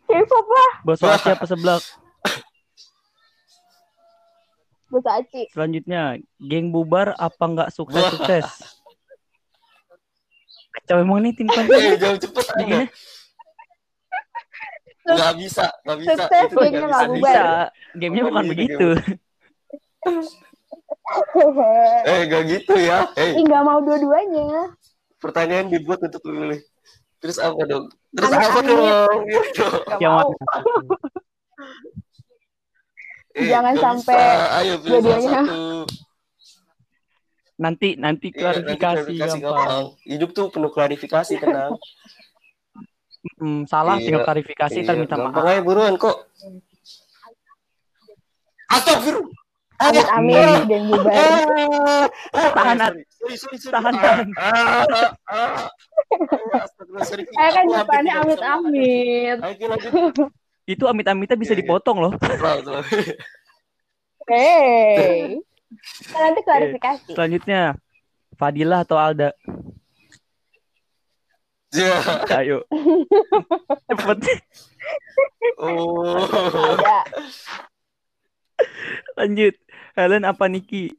K-pop 0.03 0.45
lah. 0.45 0.71
Bakso 0.83 1.07
Aceh 1.07 1.31
apa 1.31 1.45
seblak? 1.47 1.83
Bahasa 4.85 5.17
Aci. 5.17 5.49
Selanjutnya, 5.49 6.21
geng 6.37 6.69
bubar 6.69 7.17
apa 7.17 7.41
nggak 7.41 7.67
Wah. 7.67 7.73
sukses-sukses? 7.73 8.45
Kacau 10.75 11.01
emang 11.01 11.23
nih 11.23 11.33
tim 11.33 11.47
Eh, 11.47 11.49
konten. 11.49 11.97
jawab 11.97 12.17
cepet 12.19 12.45
Anda. 12.53 12.79
Nggak 15.05 15.33
bisa, 15.37 15.65
nggak 15.81 15.97
bisa. 15.99 16.13
Sukses, 16.17 16.43
Itu 16.43 16.55
bisa. 16.57 16.81
nggak 16.81 17.05
bubar. 17.07 17.15
bisa. 17.15 17.43
Gamenya 17.93 18.23
bukan 18.23 18.33
Bukan 18.35 18.45
begitu. 18.49 18.87
Eh, 22.03 22.19
nggak 22.25 22.43
gitu 22.47 22.73
ya. 22.75 23.05
Eh, 23.13 23.37
Ih, 23.37 23.43
nggak 23.43 23.61
mau 23.61 23.77
dua-duanya. 23.79 24.73
pertanyaan 25.15 25.65
dibuat 25.67 25.97
untuk 25.99 26.21
memilih. 26.23 26.61
Terus 27.17 27.37
apa 27.37 27.57
dong? 27.63 27.89
Terus 28.11 28.29
Amit, 28.31 28.41
apa 28.43 28.59
dong? 28.61 29.19
Gitu. 29.25 29.65
Mau. 29.99 30.29
Eh, 33.31 33.45
Jangan 33.45 33.73
sampai. 33.75 34.17
Ayo 34.55 34.73
dua-duanya. 34.79 35.41
Nanti 37.55 37.95
nanti 37.95 38.27
Iya, 38.29 38.51
nanti 38.51 38.75
klarifikasi 38.75 38.77
klarifikasi 38.77 39.37
gampang. 39.39 39.57
gampang. 39.57 39.85
Hidup 40.03 40.29
tuh 40.31 40.45
penuh 40.49 40.69
klarifikasi, 40.69 41.33
tenang. 41.35 41.73
Hmm, 43.35 43.65
salah 43.65 43.97
Iya. 43.97 44.03
tinggal 44.05 44.23
klarifikasi 44.23 44.77
Iya, 44.79 44.93
minta 44.93 45.17
maaf. 45.17 45.33
aja 45.41 45.61
buruan 45.61 45.97
kok. 45.97 46.29
Astagfirullah. 48.67 49.33
Amit 49.75 50.07
amit 50.07 50.61
geng 50.71 50.87
bubar. 50.87 51.11
Tahan. 52.31 52.77
Tahan, 52.79 54.27
Ah, 54.39 54.47
ah, 54.47 54.85
ah, 54.87 55.11
ah. 55.27 55.67
Ki. 56.87 57.27
Eh 57.27 57.49
kan 57.51 57.65
depannya 57.67 58.13
tidak 58.23 58.23
amit 58.23 58.39
amit. 58.39 59.37
Itu 60.73 60.89
amit-amitnya 60.89 61.37
bisa 61.37 61.53
Iya, 61.53 61.61
iya. 61.61 61.67
dipotong 61.67 61.97
loh. 62.01 62.11
Hey. 64.25 65.37
Nanti 66.09 66.39
klarifikasi. 66.41 67.13
Selanjutnya, 67.13 67.77
Fadilah 68.33 68.81
atau 68.81 68.97
Alda? 68.97 69.29
Ya. 71.75 71.95
Ayo. 72.39 72.63
Cepet. 73.91 74.19
Oh. 75.59 76.23
Ada. 76.23 76.99
Lanjut. 79.19 79.55
Helen 79.95 80.23
apa 80.23 80.47
Niki? 80.47 80.95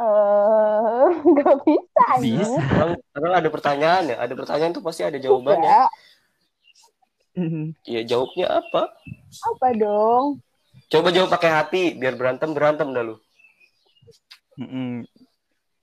Eh, 0.00 1.06
nggak 1.12 1.56
bisa. 1.68 2.04
Bisa. 2.24 2.60
Emang, 2.72 2.92
emang 3.12 3.32
ada 3.36 3.48
pertanyaan 3.52 4.04
ya? 4.08 4.16
Ada 4.16 4.32
pertanyaan 4.32 4.72
tuh 4.72 4.84
pasti 4.84 5.04
ada 5.04 5.20
jawabannya. 5.20 5.68
Ya, 5.68 5.84
Iya, 7.86 8.00
jawabnya 8.04 8.60
apa? 8.60 8.92
apa 9.30 9.66
dong? 9.72 10.44
Coba 10.90 11.08
jawab 11.14 11.30
pakai 11.30 11.50
hati, 11.52 11.82
biar 11.94 12.18
berantem 12.18 12.50
berantem 12.52 12.90
dah 12.90 13.04
lu. 13.06 13.16
Mm-mm. 14.60 15.08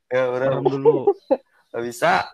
Ya, 0.08 0.24
udah. 0.30 0.62
dulu. 0.62 1.10
Gak 1.74 1.84
bisa. 1.84 2.30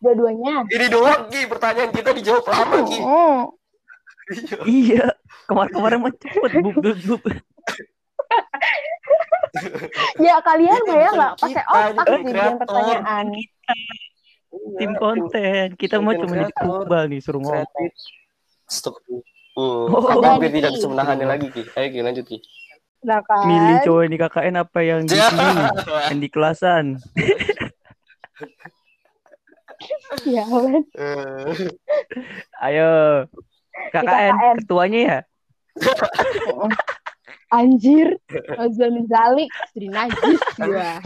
Dua-duanya. 0.00 0.64
Ini 0.66 0.86
doang, 0.88 1.28
Ki. 1.28 1.44
Pertanyaan 1.44 1.92
kita 1.92 2.10
dijawab 2.10 2.44
lama, 2.44 2.76
Ki. 2.82 2.98
Hmm. 2.98 3.40
iya. 4.64 5.12
Kemarin-kemarin 5.44 6.00
mah 6.00 6.12
cepet 6.14 6.52
bub 6.58 6.74
bub 6.74 6.98
bub. 6.98 7.22
Ya 10.18 10.42
kalian 10.42 10.80
mah 10.82 10.98
ya 10.98 11.10
nggak 11.12 11.32
pakai 11.38 11.62
kita, 11.62 11.78
otak 11.94 12.06
bikin 12.20 12.54
pertanyaan. 12.58 13.24
Tim 14.74 14.92
konten. 14.96 15.66
Kita 15.76 15.96
mah 15.98 16.10
Konten 16.10 16.22
cuma 16.24 16.34
jadi 16.34 16.52
kreator. 16.52 16.82
kubal 16.82 17.04
nih 17.06 17.20
suruh 17.22 17.40
ngomong. 17.40 17.68
Stop. 18.66 18.98
Uh, 19.54 19.86
Oh. 19.86 19.86
hampir 20.18 20.50
tidak 20.50 20.74
bisa 20.74 20.90
menahannya 20.90 21.26
lagi, 21.30 21.46
Ki. 21.46 21.62
Ayo, 21.78 21.86
Ki, 21.88 22.00
lanjut, 22.02 22.26
Ki. 22.26 22.42
Nah 23.04 23.20
kan. 23.20 23.44
Milih 23.44 23.76
cowok 23.84 24.00
yang 24.00 24.12
di 24.12 24.18
KKN 24.18 24.54
apa 24.58 24.78
yang 24.80 25.00
di 25.04 25.12
sini? 25.20 25.62
Yang 26.10 26.18
di 26.18 26.28
kelasan. 26.32 26.84
Ya. 30.24 30.46
Eh, 30.96 31.68
Ayo. 32.64 32.92
KKN, 33.92 34.32
KKN. 34.32 34.56
ketuanya 34.64 35.00
ya? 35.04 35.18
Anjir. 37.52 38.08
Ozon 38.56 39.04
Zalik. 39.04 39.50
Jadi 39.76 39.88
najis 39.92 40.40
gua. 40.56 41.02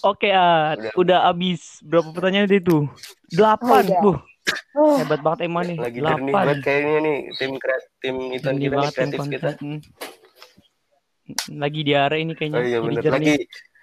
Oke, 0.00 0.32
At. 0.32 0.80
Udah. 0.80 0.92
Udah 0.96 1.18
abis. 1.28 1.84
Berapa 1.84 2.08
pertanyaan 2.16 2.48
itu? 2.48 2.88
Delapan. 3.28 3.84
Oh, 4.00 4.14
udah. 4.14 4.18
Oh, 4.72 4.94
hebat 4.96 5.20
banget 5.20 5.40
emang 5.44 5.64
nih. 5.64 5.76
lagi 5.76 5.98
jernih 5.98 6.32
banget 6.32 6.58
kayaknya 6.62 6.96
nih 7.00 7.16
tim 7.34 7.52
kreatif 7.56 7.90
tim 7.98 8.16
itu 8.30 8.46
kita 8.46 8.50
nih 8.52 8.90
kreatif 8.90 9.20
kita. 9.28 9.50
Hmm. 9.58 9.80
Lagi 11.54 11.80
diare 11.82 12.16
ini 12.18 12.32
kayaknya. 12.32 12.56
Oh 12.56 12.62
iya 12.62 12.78
Jadi 12.78 12.86
bener 12.86 13.02
jernih. 13.02 13.16
lagi. 13.18 13.34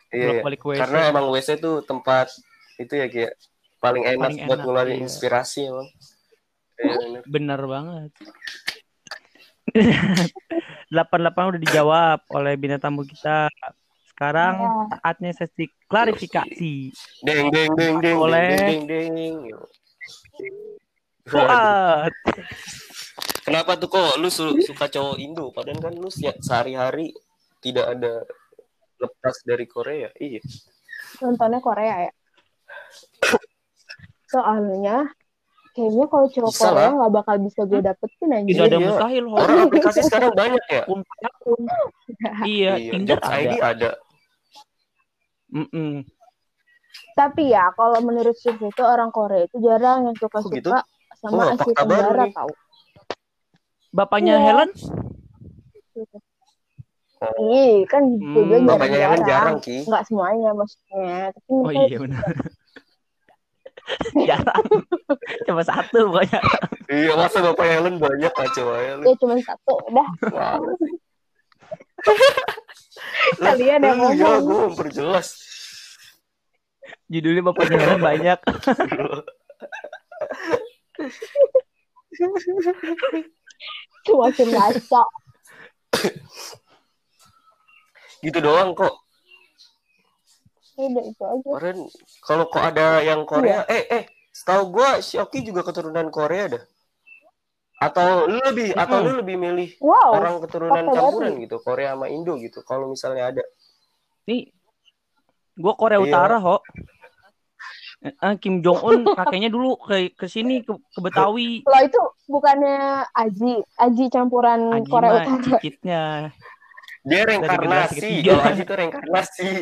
Iya, 0.09 0.27
iya. 0.39 0.79
Karena 0.79 0.99
emang 1.09 1.25
WC 1.27 1.59
tuh 1.59 1.83
tempat 1.83 2.31
itu 2.75 2.93
ya 2.93 3.05
kayak 3.05 3.33
paling 3.77 4.03
enak 4.03 4.29
Paling 4.31 4.37
buat 4.45 4.59
ngeluarin 4.61 4.95
iya. 4.95 5.03
inspirasi 5.03 5.59
emang. 5.67 5.87
Iya, 6.75 6.93
bener. 6.95 7.21
Bener 7.27 7.61
banget. 7.65 8.11
Delapan 10.87 11.19
delapan 11.19 11.43
udah 11.51 11.61
dijawab 11.61 12.19
oleh 12.31 12.53
bintang 12.55 12.81
tamu 12.81 13.03
kita. 13.03 13.49
Sekarang 14.07 14.55
Ya. 14.55 14.69
saatnya 14.95 15.31
sesi 15.35 15.67
klarifikasi. 15.85 16.73
Deng 17.21 17.51
deng 17.51 17.71
deng 17.75 17.95
deng 17.99 18.17
Oleh- 18.17 18.55
deng 18.55 18.81
deng 18.87 19.07
deng. 19.11 19.35
Yuk. 19.51 19.65
Fuad. 21.25 22.13
Kenapa 23.41 23.77
tuh 23.77 23.89
kok 23.89 24.17
lu 24.17 24.29
su- 24.29 24.57
suka 24.59 24.85
cowok 24.85 25.17
Indo 25.17 25.49
padahal 25.49 25.77
kan 25.79 25.93
lu 25.93 26.09
sehari-hari 26.09 27.13
tidak 27.61 27.93
ada 27.93 28.21
lepas 28.97 29.35
dari 29.41 29.65
Korea. 29.65 30.09
Iya. 30.15 30.41
nontonnya 31.17 31.59
Korea 31.59 31.95
ya. 32.01 32.13
Soalnya 34.25 34.97
kayaknya 35.71 36.05
kalau 36.07 36.27
cowok 36.27 36.51
Bisa 36.51 36.65
Korea 36.65 36.81
lah. 36.81 36.91
nggak 36.95 37.11
bakal 37.13 37.35
bisa 37.39 37.61
gue 37.63 37.79
dapetin 37.79 38.29
anjir. 38.31 38.51
Tidak 38.53 38.65
ada 38.65 38.77
Iya. 38.77 38.85
mustahil. 38.85 39.23
Orang 39.27 39.59
aplikasi 39.65 39.99
sekarang 40.03 40.31
banyak 40.33 40.63
ya. 40.67 40.83
Iya, 42.43 42.71
Tinder 42.91 43.17
Jobs 43.17 43.29
ID 43.29 43.53
ada. 43.53 43.65
ada. 43.65 43.89
Mm-mm. 45.53 46.03
Tapi 47.13 47.49
ya 47.49 47.71
kalau 47.71 47.99
menurut 47.99 48.35
survei 48.35 48.67
itu 48.67 48.83
orang 48.83 49.09
Korea 49.09 49.45
itu 49.45 49.57
jarang 49.59 50.05
yang 50.05 50.15
suka 50.15 50.39
Kok 50.39 50.51
gitu? 50.51 50.69
suka 50.69 50.79
sama 51.15 51.35
Oh, 51.37 51.53
Asia 51.53 51.73
Tenggara 51.73 52.25
tau. 52.29 52.51
Bapaknya 53.89 54.35
Iya. 54.35 54.43
Helen? 54.45 54.69
Ih, 57.41 57.87
kan 57.87 58.03
gue 58.11 58.27
Hmm, 58.43 58.51
jarang 58.51 58.67
Bapaknya 58.67 58.99
Helen 58.99 59.21
jarang, 59.23 59.55
Ki. 59.57 59.77
Nggak 59.81 60.03
semuanya 60.05 60.49
maksudnya. 60.51 61.31
Tapi 61.31 61.51
Oh 61.55 61.71
iya 61.71 61.97
benar. 61.97 62.23
Jarang. 64.19 64.65
Cuma 65.45 65.61
satu 65.61 66.09
pokoknya. 66.09 66.39
Iya, 66.85 67.13
masa 67.15 67.37
Bapak 67.39 67.65
Helen 67.65 67.95
banyak 67.97 68.29
kacau 68.29 68.67
aja 68.69 68.93
lu. 68.95 69.03
ya 69.05 69.13
cuma 69.15 69.33
satu. 69.39 69.73
Udah 69.89 70.07
Wow. 70.27 70.61
kalian 73.39 73.79
yang 73.79 73.97
Lu 73.97 74.11
ya, 74.11 74.25
ngomong. 74.27 74.43
gue 74.43 74.57
memperjelas. 74.69 75.27
Judulnya 77.09 77.41
bapaknya 77.45 77.77
Helen 77.81 78.01
banyak. 78.01 78.39
Semakin 84.05 84.47
ngaco. 84.53 85.03
gitu 88.25 88.39
doang 88.41 88.73
kok. 88.73 88.93
Udah 90.75 91.03
itu 91.07 91.23
aja. 91.23 91.39
Kemarin 91.39 91.77
kalau 92.25 92.45
kok 92.51 92.63
ada 92.63 92.99
yang 92.99 93.23
Korea, 93.23 93.63
eh 93.69 93.85
eh, 93.87 94.03
setahu 94.33 94.75
gua 94.75 94.99
si 94.99 95.15
Oki 95.15 95.45
juga 95.45 95.63
keturunan 95.63 96.09
Korea 96.11 96.51
dah. 96.51 96.63
Atau 97.79 98.27
lu 98.27 98.39
lebih 98.43 98.71
atau 98.75 99.03
lu 99.03 99.19
lebih 99.19 99.35
milih 99.35 99.69
Wow. 99.83 100.19
orang 100.19 100.35
keturunan 100.43 100.83
fakta 100.89 100.99
campuran 100.99 101.33
gitu, 101.43 101.57
Korea 101.63 101.95
sama 101.95 102.07
Indo 102.11 102.33
gitu. 102.39 102.59
Kalau 102.65 102.91
misalnya 102.91 103.31
ada. 103.31 103.43
Nih, 104.25 104.51
gua 105.55 105.73
Korea 105.73 105.99
Iya. 105.99 106.05
Utara, 106.05 106.37
Ho. 106.37 106.57
Eh, 108.03 108.35
Kim 108.37 108.61
Jong 108.61 108.81
Un 108.83 108.97
kakeknya 109.17 109.49
dulu 109.49 109.79
ke 109.79 110.13
ke 110.13 110.27
sini 110.27 110.61
ke, 110.61 110.75
ke 110.75 110.99
Betawi. 110.99 111.63
Lo 111.63 111.77
itu 111.81 112.01
bukannya 112.27 113.07
Aji, 113.09 113.63
Aji 113.75 114.05
campuran 114.09 114.77
Aji 114.77 114.89
Korea 114.91 115.09
mah 115.09 115.21
Utara. 115.23 115.41
cicitnya. 115.41 116.03
Dia 117.01 117.21
reinkarnasi. 117.23 118.09
Kalau 118.21 118.43
Aji 118.43 118.61
itu 118.61 118.73
reinkarnasi. 118.73 119.49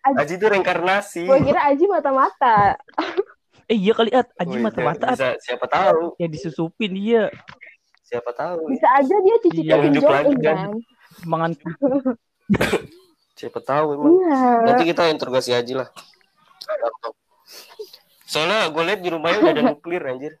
Aji- 0.00 0.16
Aji 0.16 0.32
itu 0.34 0.46
reinkarnasi. 0.48 1.22
Gue 1.28 1.38
kira 1.44 1.60
Aji 1.68 1.84
mata-mata. 1.86 2.80
Eh 3.68 3.76
iya 3.76 3.92
kali 3.94 4.10
At, 4.10 4.32
Aji 4.34 4.56
Wih, 4.58 4.64
mata-mata 4.64 5.04
At. 5.06 5.14
Bisa 5.14 5.28
siapa 5.38 5.66
tahu, 5.68 6.16
ya 6.16 6.26
disusupin 6.26 6.90
dia. 6.90 7.30
siapa 8.02 8.34
tahu. 8.34 8.66
Bisa 8.66 8.90
aja 8.90 9.14
dia 9.22 9.36
cicitnya 9.38 9.76
Iya, 9.78 9.82
Kim 9.86 9.92
Jong 9.94 10.10
Un 10.10 10.42
kan. 10.42 10.58
kan. 11.22 11.52
Siapa 13.40 13.64
tahu 13.64 13.96
emang. 13.96 14.20
Iya. 14.20 14.68
Nanti 14.68 14.82
kita 14.84 15.08
interogasi 15.08 15.56
Aji 15.56 15.80
lah. 15.80 15.88
Soalnya 18.28 18.68
gue 18.68 18.82
lihat 18.84 19.00
di 19.00 19.08
rumahnya 19.08 19.40
udah 19.40 19.52
ada 19.56 19.62
nuklir 19.64 20.02
anjir. 20.04 20.36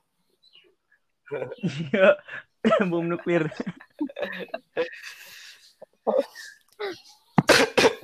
Iya. 1.64 2.20
bom 2.92 3.08
nuklir. 3.08 3.48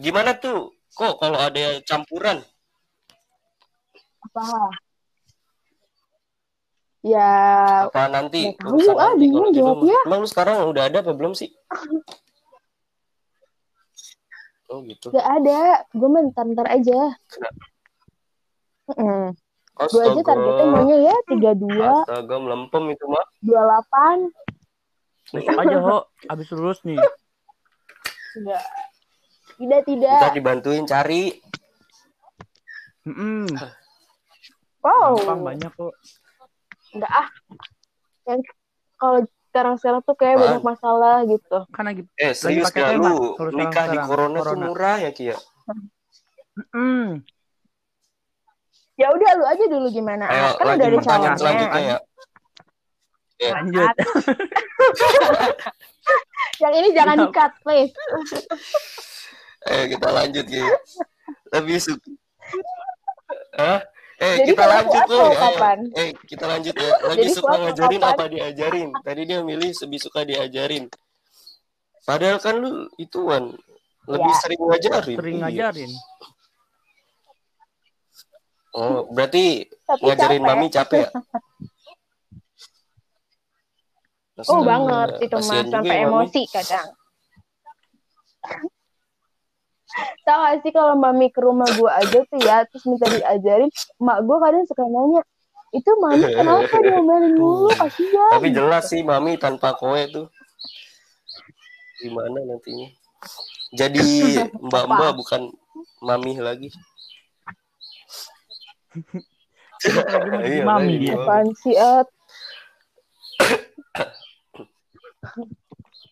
Gimana 0.00 0.32
tuh? 0.40 0.72
Kok 0.96 1.20
kalau 1.20 1.36
ada 1.44 1.76
campuran? 1.84 2.40
Apa? 4.32 4.48
Ya, 7.04 7.30
Apa 7.86 8.08
nanti 8.10 8.50
tahu, 8.58 8.80
urusan 8.80 8.96
ah, 8.98 9.12
nanti 9.12 9.20
bingung 9.28 9.52
jawabnya. 9.52 9.98
Emang 10.08 10.24
lu 10.24 10.28
sekarang 10.32 10.66
udah 10.66 10.88
ada 10.88 11.04
apa 11.04 11.12
belum 11.12 11.36
sih? 11.36 11.52
Oh 14.66 14.82
gitu. 14.82 15.14
gak 15.14 15.26
ada. 15.26 15.86
Gue 15.94 16.08
mah 16.10 16.22
ntar-ntar 16.30 16.66
aja. 16.70 17.14
Mm. 18.94 19.34
Gue 19.76 20.02
aja 20.08 20.22
targetnya 20.24 20.66
maunya 20.72 20.96
ya 21.12 21.16
32, 21.28 21.68
Astaga, 21.84 22.36
melempem 22.40 22.96
itu 22.96 23.04
mah. 23.12 23.26
28. 23.44 24.32
Besok 25.36 25.58
aja, 25.58 25.76
Ho. 25.84 25.98
Abis 26.32 26.48
lulus 26.56 26.80
nih. 26.86 26.96
Enggak. 28.40 28.64
Tidak, 29.56 29.80
tidak. 29.84 30.20
Kita 30.22 30.32
dibantuin 30.32 30.84
cari. 30.88 31.22
Mm-mm. 33.04 33.46
Wow. 34.80 35.18
Gampang 35.20 35.42
banyak 35.44 35.72
kok. 35.76 35.94
Enggak 36.96 37.12
ah. 37.12 37.28
Yang 38.26 38.40
kalau 38.96 39.20
sekarang-sekarang 39.56 40.04
tuh 40.04 40.12
kayak 40.20 40.36
banyak 40.36 40.60
masalah 40.60 41.24
gitu. 41.24 41.58
Kan 41.72 41.88
lagi 41.88 42.04
Eh, 42.20 42.36
serius 42.36 42.68
gak 42.68 42.92
lu? 43.00 43.32
Nikah 43.56 43.88
di 43.88 43.96
sekarang-sekarang, 43.96 44.04
corona, 44.04 44.36
tuh 44.36 44.44
corona. 44.44 44.64
murah 44.68 44.96
ya, 45.00 45.10
Kia? 45.16 45.36
Hmm. 46.76 47.24
Ya 49.00 49.08
udah 49.16 49.30
lu 49.40 49.44
aja 49.48 49.64
dulu 49.64 49.88
gimana? 49.88 50.28
Ayo 50.28 50.60
kan 50.60 50.76
udah 50.76 50.86
ada 50.88 50.98
calonnya. 51.00 51.36
selanjutnya 51.40 51.80
ya. 51.80 51.96
Ya. 53.36 53.50
Lanjut. 53.56 53.88
Yang 56.64 56.74
ini 56.80 56.88
jangan 56.96 57.16
di-cut, 57.20 57.52
please. 57.64 57.92
Ayo 59.68 59.84
kita 59.92 60.08
lanjut 60.12 60.46
ya. 60.48 60.64
Lebih 61.56 61.76
suka. 61.80 62.08
Hah? 63.56 63.80
Jadi 64.36 64.50
kita 64.50 64.64
lanjut 64.64 65.02
mau 65.02 65.16
Ayo. 65.18 65.36
kapan? 65.36 65.78
Eh 65.94 66.08
kita 66.24 66.44
lanjut 66.46 66.74
ya. 66.74 66.90
Lebih 67.06 67.16
Jadi 67.16 67.30
suka 67.32 67.54
ngajarin 67.56 67.98
kapan? 67.98 68.12
apa 68.12 68.24
diajarin? 68.28 68.88
Tadi 68.98 69.20
dia 69.24 69.38
milih 69.40 69.70
lebih 69.72 69.98
suka 69.98 70.20
diajarin. 70.22 70.84
Padahal 72.02 72.38
kan 72.38 72.54
lu 72.56 72.70
ituan 72.96 73.44
lebih 74.04 74.30
Ya. 74.30 74.38
sering 74.38 74.60
ngajarin. 74.62 75.16
Sering 75.16 75.36
Iya. 75.36 75.42
ngajarin. 75.42 75.90
Oh, 78.72 79.08
berarti 79.08 79.64
Tapi 79.82 80.02
ngajarin 80.04 80.36
capek. 80.38 80.48
mami 80.52 80.66
capek 80.68 81.00
ya? 81.00 81.10
Oh 84.46 84.60
banget 84.60 85.08
itu 85.18 85.36
mah 85.40 85.64
sampai 85.64 85.96
ya, 85.96 86.04
Mami. 86.04 86.28
emosi 86.28 86.42
kadang. 86.46 86.88
Tahu 90.26 90.38
gak 90.42 90.56
sih 90.60 90.72
kalau 90.74 90.94
mami 90.98 91.32
ke 91.32 91.40
rumah 91.40 91.64
gue 91.72 91.88
aja 91.88 92.18
tuh 92.28 92.40
ya, 92.42 92.68
terus 92.68 92.84
minta 92.84 93.08
diajarin, 93.08 93.70
mak 93.96 94.20
gue 94.26 94.36
kadang 94.36 94.64
suka 94.68 94.84
nanya, 94.84 95.22
itu 95.72 95.90
mami 95.96 96.26
kenapa 96.28 96.76
diomelin 96.84 97.34
mulu, 97.40 97.70
kasihan. 97.72 98.30
Tapi 98.36 98.48
jelas 98.52 98.84
sih 98.92 99.00
mami 99.00 99.40
tanpa 99.40 99.72
kowe 99.78 99.96
tuh 100.12 100.26
gimana 102.02 102.44
nantinya. 102.44 102.88
Jadi 103.72 104.04
mbak-mbak 104.60 105.16
bukan 105.16 105.48
mami 106.04 106.36
lagi. 106.36 106.68
Iya, 110.44 110.64
mami 110.64 110.92
dia. 111.00 111.14
mami. 111.16 111.24
Apaan 111.24 111.48
sih, 111.56 111.76
At? 111.76 112.08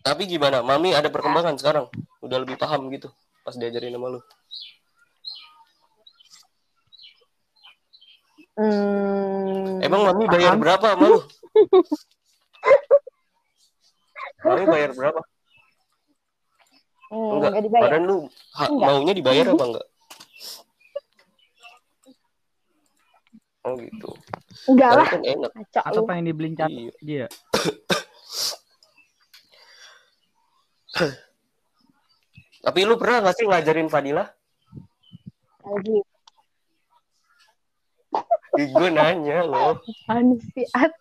Tapi 0.05 0.23
gimana? 0.29 0.61
Mami 0.61 0.93
ada 0.93 1.09
perkembangan 1.09 1.57
sekarang? 1.57 1.89
Udah 2.21 2.45
lebih 2.45 2.61
paham 2.61 2.93
gitu 2.93 3.09
pas 3.45 3.55
diajarin 3.55 3.93
sama 3.93 4.09
lu. 4.11 4.21
Hmm, 8.55 9.83
Emang 9.83 10.01
mami 10.07 10.25
bayar 10.27 10.55
paham. 10.55 10.63
berapa 10.63 10.87
sama 10.95 11.05
lu? 11.05 11.19
mami 14.41 14.65
bayar 14.65 14.91
berapa? 14.95 15.21
Hmm, 17.11 17.31
Enggak. 17.35 17.51
nggak 17.51 17.65
dibayar. 17.65 17.85
Padahal 17.91 18.05
lu 18.05 18.19
ha- 18.55 18.71
Enggak. 18.71 18.89
maunya 18.89 19.13
dibayar 19.13 19.47
apa 19.49 19.65
enggak? 19.65 19.87
Oh 23.65 23.75
gitu. 23.77 24.11
Enggak 24.69 24.91
lah, 24.93 25.07
kan 25.09 25.23
enak. 25.25 25.51
Atau 25.75 26.01
lu. 26.01 26.07
pengen 26.07 26.25
dibeliin 26.29 26.55
cat 26.55 26.69
Iya. 26.69 26.93
dia. 27.01 27.27
Tapi 32.65 32.81
lu 32.89 32.97
pernah 32.97 33.29
gak 33.29 33.37
sih 33.37 33.45
ngajarin 33.45 33.93
Fadila? 33.93 34.25
Lagi. 35.65 35.99
Ih, 38.61 38.69
gue 38.73 38.89
nanya 38.89 39.45
loh. 39.45 39.77
Apaan 39.83 40.39
sih, 40.55 40.65
At? 40.73 40.93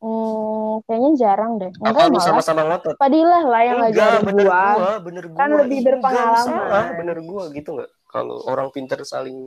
Hmm, 0.00 0.80
kayaknya 0.88 1.10
jarang 1.20 1.60
deh. 1.60 1.68
Apa 1.76 1.92
Enggak 1.92 2.04
lu 2.08 2.16
malah. 2.16 2.24
sama-sama 2.24 2.60
ngotot? 2.64 2.96
Fadilah 2.96 3.44
lah 3.44 3.62
yang 3.68 3.78
Enggak, 3.84 3.92
ngajarin 4.00 4.24
bener 4.24 4.46
gua. 4.48 4.62
gua, 4.72 4.92
bener 5.04 5.24
gua. 5.28 5.36
Kan 5.36 5.50
lebih 5.60 5.76
Ih, 5.76 5.84
berpengalaman. 5.84 6.24
enggak, 6.24 6.40
lu 6.40 6.56
salah, 6.56 6.86
bener 6.96 7.18
gua 7.20 7.42
gitu 7.52 7.68
nggak? 7.76 7.90
Kalau 8.08 8.36
orang 8.48 8.68
pintar 8.72 8.98
saling 9.04 9.38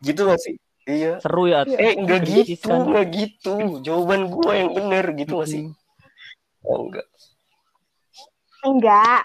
gitu 0.00 0.20
gak 0.24 0.40
sih? 0.40 0.56
Iya. 0.88 1.20
Seru 1.20 1.44
ya. 1.44 1.68
Eh, 1.68 1.92
enggak 2.00 2.24
gitu, 2.24 2.72
Kan. 2.72 2.88
enggak 2.88 3.06
gitu. 3.12 3.54
Jawaban 3.84 4.32
gua 4.32 4.52
yang 4.56 4.72
bener 4.72 5.04
gitu 5.12 5.44
gak 5.44 5.50
sih? 5.52 5.62
Oh, 6.68 6.84
enggak. 6.84 7.06
Enggak. 8.60 9.24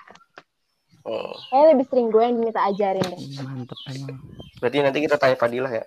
Oh. 1.03 1.35
Kayaknya 1.51 1.67
lebih 1.75 1.85
sering 1.91 2.07
gue 2.07 2.23
yang 2.23 2.35
diminta 2.39 2.63
ajarin 2.63 3.03
deh. 3.03 3.19
Ih, 3.19 3.43
Mantep 3.43 3.79
emang. 3.91 4.15
Berarti 4.63 4.77
nanti 4.79 4.99
kita 5.03 5.19
tanya 5.19 5.35
Fadilah 5.35 5.67
ya. 5.67 5.83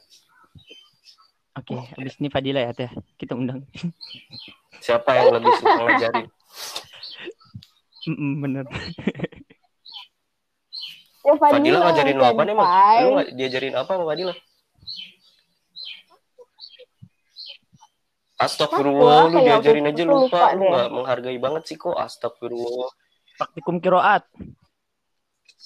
Oke, 1.56 1.72
habis 1.96 2.20
ini 2.20 2.28
Fadila 2.28 2.60
ya 2.60 2.76
teh. 2.76 2.92
Kita 3.16 3.32
undang. 3.32 3.64
Siapa 4.84 5.08
yang 5.16 5.40
lebih 5.40 5.48
suka 5.56 5.80
ngajarin? 5.80 6.28
Bener. 8.44 8.68
Ya 11.24 11.32
Fadila 11.40 11.78
ngajarin 11.80 12.16
lu 12.20 12.24
apa 12.28 12.42
nih, 12.44 12.52
Mak? 12.52 12.68
Lu 13.00 13.10
diajarin 13.32 13.72
apa 13.72 13.90
sama 13.96 14.04
Fadila? 14.04 14.36
Astagfirullah, 18.36 19.32
lu 19.32 19.38
diajarin 19.40 19.88
aja 19.88 20.02
lupa. 20.04 20.52
lupa 20.52 20.56
Lu 20.56 20.64
nggak 20.68 20.88
menghargai 20.92 21.38
banget 21.40 21.62
sih 21.72 21.76
kok. 21.80 21.96
Astagfirullah. 21.96 22.92
Praktikum 23.40 23.80
kiroat. 23.80 24.28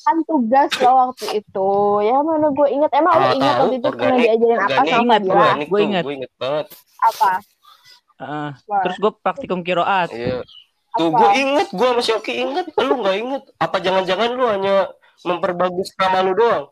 Kan 0.01 0.17
tugas 0.25 0.71
lo 0.81 0.91
waktu 1.11 1.45
itu. 1.45 1.71
Ya 2.07 2.17
mana 2.23 2.49
gue 2.55 2.69
inget. 2.71 2.91
Emang 2.95 3.15
lu 3.19 3.27
Ah, 3.27 3.35
inget 3.35 3.55
waktu 3.59 3.77
itu 3.77 3.89
pernah 3.91 4.17
diajarin 4.17 4.59
apa 4.63 4.83
sama 4.87 5.15
Fadila? 5.19 5.35
Gua 5.35 5.51
tuh, 5.51 5.87
ingat. 5.87 6.03
Gue 6.07 6.15
inget 6.15 6.33
banget. 6.39 6.67
Apa? 7.03 7.33
Wah, 8.21 8.53
terus 8.87 8.97
gue 9.03 9.13
praktikum 9.19 9.61
kiroat. 9.67 10.09
Iya. 10.15 10.47
Tuh 10.95 11.09
gue 11.11 11.31
inget, 11.39 11.69
gue 11.75 11.89
sama 11.91 12.03
Syoki 12.03 12.33
inget. 12.39 12.67
Lu 12.79 12.95
nggak 13.03 13.17
inget? 13.19 13.43
Apa 13.59 13.77
jangan-jangan 13.83 14.31
lu 14.35 14.47
hanya 14.47 14.95
memperbagus 15.27 15.91
nama 15.99 16.23
lu 16.23 16.33
doang? 16.39 16.71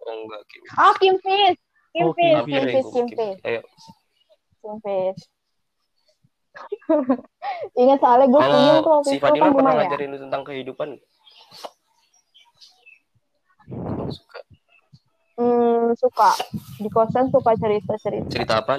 Oh 0.00 0.14
enggak, 0.16 0.42
Kim. 0.48 0.62
Oh, 0.74 0.92
Kim 0.98 1.14
Fis. 1.22 1.56
Kim 1.90 2.06
Oh, 2.08 2.14
Fis, 2.14 2.34
Kim 2.34 2.46
Kim 2.46 2.62
Fis. 2.66 2.86
Kim 2.90 3.06
Kim. 3.06 3.18
Fis. 3.18 3.38
Ayo. 3.46 3.60
Fis. 4.60 5.18
Ingat 7.80 7.98
soalnya 8.02 8.26
gue 8.28 8.40
punya 8.42 8.72
tuh 8.82 8.92
waktu 9.00 9.08
si 9.08 9.16
itu 9.16 9.22
Fadila 9.24 9.44
kan 9.48 9.52
pernah 9.56 9.72
ya. 9.72 9.78
ngajarin 9.86 10.08
lu 10.12 10.18
tentang 10.20 10.42
kehidupan? 10.44 10.88
Oh, 13.70 14.10
suka. 14.10 14.38
Hmm, 15.40 15.96
suka. 15.96 16.30
Di 16.76 16.88
kosan 16.92 17.32
suka 17.32 17.56
cerita-cerita. 17.56 18.28
Cerita 18.28 18.54
apa? 18.60 18.76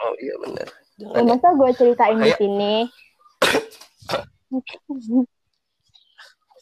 Oh 0.00 0.14
iya 0.18 0.34
benar. 0.40 0.66
Ya, 0.96 1.08
ya. 1.12 1.22
masa 1.28 1.48
gue 1.54 1.70
ceritain 1.76 2.16
di 2.18 2.32
Bahaya. 2.32 2.36
sini? 2.40 2.74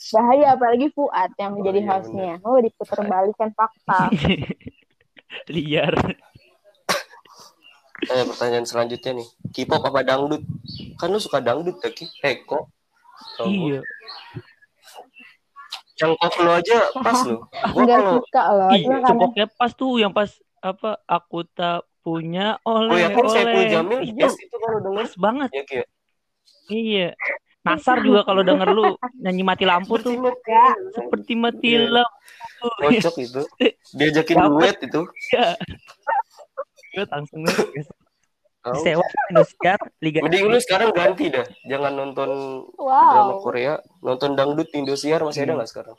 Bahaya, 0.08 0.54
apalagi 0.54 0.88
Fuad 0.94 1.30
yang 1.38 1.52
Oh, 1.52 1.56
menjadi 1.58 1.80
iya, 1.82 1.88
hostnya. 1.90 2.32
Oh, 2.46 2.58
diputar 2.58 3.02
balikan 3.02 3.50
fakta. 3.54 4.10
Liar. 5.54 5.94
Eh, 7.98 8.22
pertanyaan 8.24 8.62
selanjutnya 8.62 9.10
nih. 9.18 9.28
K-pop 9.50 9.82
apa 9.82 10.06
dangdut? 10.06 10.46
Kan 11.02 11.10
lu 11.10 11.18
suka 11.18 11.42
dangdut 11.42 11.82
ya, 11.82 11.90
Ki? 11.90 12.06
Eh, 12.22 12.46
kok? 12.46 12.70
Oh, 13.42 13.50
iya. 13.50 13.82
Cangkok 15.98 16.34
lu 16.46 16.50
aja 16.54 16.78
pas 16.94 17.18
lu. 17.26 17.42
Gua 17.74 17.82
Enggak 17.82 17.98
kalau 17.98 18.22
suka 18.22 18.42
loh. 18.54 18.70
Kadang 18.70 19.02
cokoknya 19.02 19.46
pas 19.50 19.70
tuh 19.74 19.92
yang 19.98 20.12
pas 20.14 20.30
apa 20.62 21.02
aku 21.10 21.42
tak 21.50 21.90
punya 22.06 22.62
oleh 22.62 23.02
yakin 23.02 23.24
Saiful 23.26 23.66
oleh. 23.66 23.70
Jamil 23.70 24.00
Itu 24.06 24.14
yes 24.22 24.34
itu 24.38 24.56
kalau 24.62 24.78
denger 24.78 25.02
pas 25.02 25.12
banget. 25.18 25.48
ya 25.50 25.62
Ki. 25.66 25.78
Iya. 26.70 27.08
Nasar 27.68 28.00
juga 28.00 28.20
kalau 28.22 28.40
denger 28.40 28.68
lu 28.68 28.84
nyanyi 29.16 29.42
mati 29.42 29.62
lampu 29.62 29.96
tuh 29.96 30.16
ya. 30.42 30.72
seperti 30.90 31.32
mati 31.34 31.68
Iya. 31.70 32.00
lampu. 32.00 32.66
Kocok 32.78 33.16
itu. 33.18 33.42
Diajakin 33.92 34.36
duet 34.46 34.76
itu. 34.80 35.00
Ya. 35.30 35.52
Gue 36.88 37.04
langsung 37.04 37.40
sewa 38.74 39.00
Indosiar 39.30 39.78
Liga 39.98 40.18
Mending 40.20 40.44
lu 40.44 40.58
sekarang 40.58 40.90
ganti 40.90 41.28
dah. 41.28 41.46
Jangan 41.64 41.92
nonton 41.94 42.28
drama 42.68 43.32
Wow. 43.32 43.40
Korea, 43.40 43.74
nonton 44.00 44.34
dangdut 44.34 44.68
Indosiar 44.72 45.22
masih 45.22 45.44
ada 45.44 45.52
Hmm. 45.52 45.58
nggak 45.58 45.70
sekarang? 45.70 45.96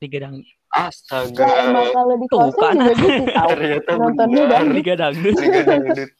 Liga 0.00 0.18
Dangdut. 0.20 0.44
Astaga. 0.68 1.38
Lah 1.38 1.54
emang 1.62 1.86
kalau 1.88 2.14
di 2.18 2.26
Tuh, 2.26 2.38
kosan 2.42 2.74
kan. 2.74 2.74
juga 2.74 3.06
gitu. 3.14 3.24
Ternyata 3.54 3.90
Nontonnya 3.94 4.42
dangdut. 4.50 4.74
Liga 4.74 4.94
Dangdut. 4.98 5.34
Liga 5.38 5.60
dangdut. 5.62 6.10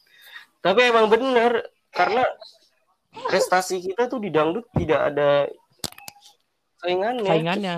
Tapi 0.63 0.81
emang 0.87 1.07
bener 1.09 1.51
karena 1.91 2.23
prestasi 3.15 3.79
kita 3.81 4.11
tuh 4.11 4.19
di 4.19 4.31
dangdut 4.35 4.67
tidak 4.75 5.15
ada 5.15 5.47
saingannya. 6.83 7.29
Saingannya. 7.29 7.77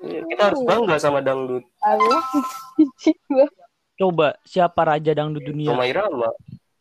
Iya, 0.00 0.20
Kita 0.24 0.42
harus 0.48 0.60
bangga 0.64 0.96
sama 0.96 1.20
dangdut. 1.20 1.64
Allah. 1.84 2.24
Coba 4.00 4.32
siapa 4.48 4.80
raja 4.88 5.12
dangdut 5.12 5.44
dunia? 5.44 5.76
Roma 5.76 5.84
Irama. 5.84 6.30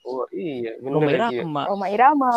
Oh 0.07 0.25
iya, 0.31 0.79
bener 0.79 0.95
Roma 0.95 1.09
ya. 1.11 1.17
Irama. 1.29 1.61
Roma 1.67 1.87
Irama. 1.91 2.33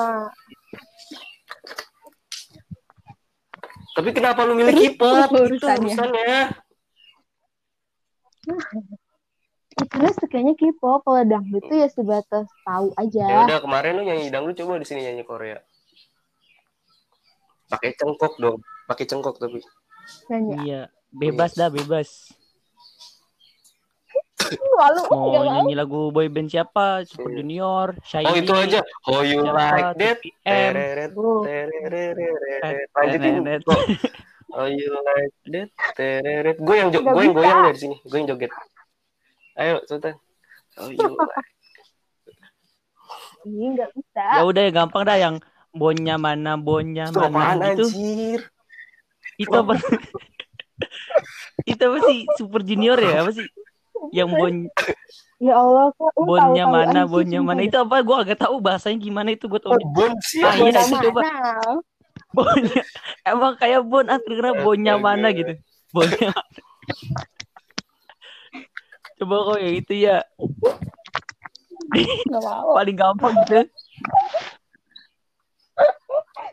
Tapi 3.92 4.10
kenapa 4.10 4.42
lu 4.48 4.56
milih 4.56 4.74
K-pop? 4.74 5.30
Itu 5.30 5.40
urusannya. 5.52 6.40
Urusannya. 9.72 9.88
karena 9.88 10.10
sukanya 10.14 10.52
K-pop 10.54 11.00
kalau 11.02 11.22
dangdut 11.24 11.62
tuh 11.64 11.76
ya 11.76 11.88
sebatas 11.88 12.46
tahu 12.62 12.86
Ya 12.92 13.00
aja 13.00 13.26
udah 13.48 13.60
kemarin 13.60 13.92
lu 13.96 14.02
nyanyi 14.04 14.28
dangdut 14.28 14.56
coba 14.58 14.78
di 14.78 14.86
sini 14.86 15.04
nyanyi 15.04 15.24
Korea. 15.24 15.58
Pakai 17.66 17.96
cengkok 17.96 18.36
dong, 18.36 18.60
pakai 18.84 19.04
cengkok 19.08 19.40
tapi. 19.40 19.64
nanya 20.28 20.56
Iya, 20.60 20.82
bebas 21.08 21.56
dah, 21.56 21.72
bebas. 21.72 22.28
malu 24.52 25.00
Mau 25.08 25.32
nyanyi 25.32 25.72
lagu 25.72 26.12
boyband 26.12 26.44
siapa? 26.44 27.08
Super 27.08 27.32
Junior, 27.32 27.96
Shiny. 28.04 28.28
Oh 28.28 28.36
itu 28.36 28.52
aja. 28.52 28.80
Oh 29.08 29.24
you 29.24 29.40
siapa, 29.40 29.56
like 29.56 29.96
that? 29.96 30.16
2PM. 30.20 30.44
Tereret, 30.44 31.10
Bro. 31.16 31.34
tereret. 31.48 32.86
Lanjutin. 32.92 33.34
Oh 34.52 34.68
you 34.68 34.92
like 34.92 35.32
that? 35.48 35.68
Tereret. 35.96 36.56
Gue 36.60 36.76
yang 36.76 36.92
jo- 36.92 37.00
Nggak 37.00 37.14
gue 37.16 37.24
yang 37.24 37.32
goyang 37.32 37.60
dari 37.64 37.78
sini. 37.80 37.96
Gue 38.04 38.16
yang 38.20 38.28
joget. 38.28 38.52
Ayo 39.56 39.84
Sultan. 39.84 40.16
Oh 40.80 40.88
you 40.88 41.12
like. 41.12 41.48
Ih, 43.42 43.68
nggak 43.76 43.90
bisa 43.92 44.22
Ya 44.40 44.42
udah 44.46 44.62
ya 44.64 44.70
gampang 44.72 45.02
dah 45.04 45.18
yang 45.18 45.36
bonnya 45.74 46.16
mana, 46.16 46.56
bonnya 46.56 47.10
Itu 47.10 47.20
apaan 47.20 47.60
mana 47.60 47.74
gitu. 47.74 47.86
anjir? 47.92 48.40
Itu 49.36 49.52
apa? 49.52 49.74
itu 51.70 51.82
apa 51.82 51.98
sih? 52.08 52.18
Super 52.38 52.60
Junior 52.64 52.96
ya? 52.96 53.26
Apa 53.26 53.30
sih? 53.36 53.46
Yang 54.14 54.28
bon 54.34 54.54
ya 55.42 55.58
Allah 55.58 55.90
kok 55.98 56.14
bonnya 56.14 56.64
mana, 56.70 57.00
bonnya 57.04 57.40
mana 57.42 57.66
itu 57.66 57.76
apa? 57.76 58.00
Gua 58.00 58.22
agak 58.22 58.46
tahu 58.46 58.62
bahasanya 58.62 58.98
gimana 59.02 59.34
itu 59.34 59.50
gue 59.50 59.60
tahu. 59.60 59.74
Oh, 59.74 59.82
bon 59.90 60.14
sih. 60.22 60.40
Ah, 60.46 60.54
iya, 60.54 60.80
itu 60.80 60.96
coba. 61.10 61.20
Bonnya 62.32 62.82
emang 63.26 63.54
kayak 63.60 63.82
bon 63.84 64.06
ah 64.08 64.16
kira 64.22 64.56
bonnya 64.62 64.96
mana 64.96 65.34
gitu. 65.34 65.58
Bonnya 65.92 66.30
mana. 66.32 66.60
Coba 69.22 69.54
kok 69.54 69.58
yang 69.62 69.74
itu 69.78 69.94
ya 70.02 70.18
paling 72.74 72.96
gampang 72.98 73.38
gitu. 73.46 73.62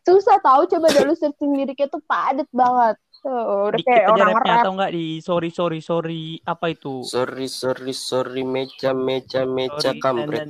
susah 0.06 0.38
tahu 0.42 0.70
coba 0.70 0.88
dulu 0.94 1.18
searching 1.18 1.54
liriknya 1.54 1.90
tuh 1.90 2.02
padet 2.06 2.46
banget 2.54 2.98
tuh 3.26 3.74
udah 3.74 3.82
kayak 3.82 4.06
orang 4.10 4.38
rap 4.38 4.62
atau 4.62 4.72
enggak 4.78 4.94
di 4.94 5.18
sorry 5.18 5.50
sorry 5.50 5.82
sorry 5.82 6.38
apa 6.46 6.78
itu? 6.78 7.02
Sorry 7.06 7.50
sorry 7.50 7.94
sorry 7.94 8.46
meja 8.46 8.94
meja 8.94 9.50
meja 9.50 9.98
kampret. 9.98 10.46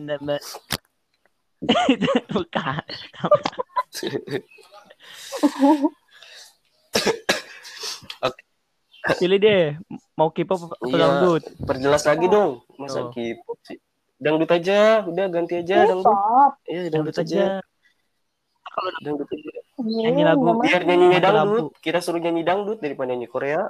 Bukan. 2.35 2.83
Pilih 9.11 9.37
deh, 9.37 9.63
mau 10.13 10.29
K-pop 10.29 10.59
atau 10.67 10.77
Iya. 10.83 10.97
dangdut? 10.99 11.43
Perjelas 11.59 12.03
lagi 12.03 12.27
dong. 12.27 12.61
Masa 12.75 12.99
Oh. 13.01 13.09
K-pop 13.09 13.57
sih? 13.63 13.79
Dangdut 14.15 14.51
aja, 14.51 15.01
udah 15.01 15.25
ganti 15.27 15.53
aja 15.55 15.87
dangdut. 15.87 16.05
K-pop 16.05 16.51
Iya, 16.63 16.81
Dangdut 16.85 16.93
dangdut 17.09 17.17
aja. 17.17 17.39
aja. 17.39 17.45
Dangdut 18.99 19.29
aja. 19.29 19.49
Nyanyi 19.79 20.21
lagu. 20.21 20.43
Biar 20.59 20.83
Mati 20.83 21.17
dangdut, 21.17 21.65
kita 21.79 21.99
suruh 21.99 22.19
nyanyi 22.19 22.43
dangdut 22.43 22.77
daripada 22.77 23.09
nyanyi 23.09 23.25
Korea. 23.25 23.63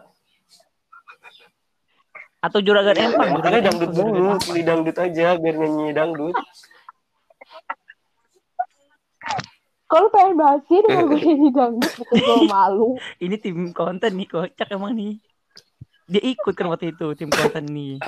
Atau 2.40 2.60
juragan 2.60 2.96
empang, 2.96 3.30
Makanya 3.32 3.60
juragan 3.60 3.64
dangdut 3.70 3.92
dulu, 3.94 4.26
pilih 4.42 4.64
dangdut 4.66 4.98
aja 4.98 5.28
biar 5.36 5.56
nyanyi 5.56 5.88
dangdut. 5.92 6.36
kalau 9.86 10.06
pengen 10.08 10.38
bahas 10.38 10.62
sih 10.64 10.80
dengan 10.80 11.04
gue 11.04 11.18
nyanyi 11.20 11.50
dangdut 11.50 11.92
gue 12.00 12.16
malu 12.46 12.94
Ini 13.26 13.36
tim 13.38 13.74
konten 13.74 14.14
nih, 14.14 14.28
kocak 14.28 14.70
emang 14.70 14.94
nih. 14.94 15.18
Dia 16.10 16.22
ikut 16.24 16.54
kan 16.54 16.68
waktu 16.68 16.92
itu 16.92 17.06
tim 17.14 17.30
konten 17.30 17.66
nih. 17.66 18.02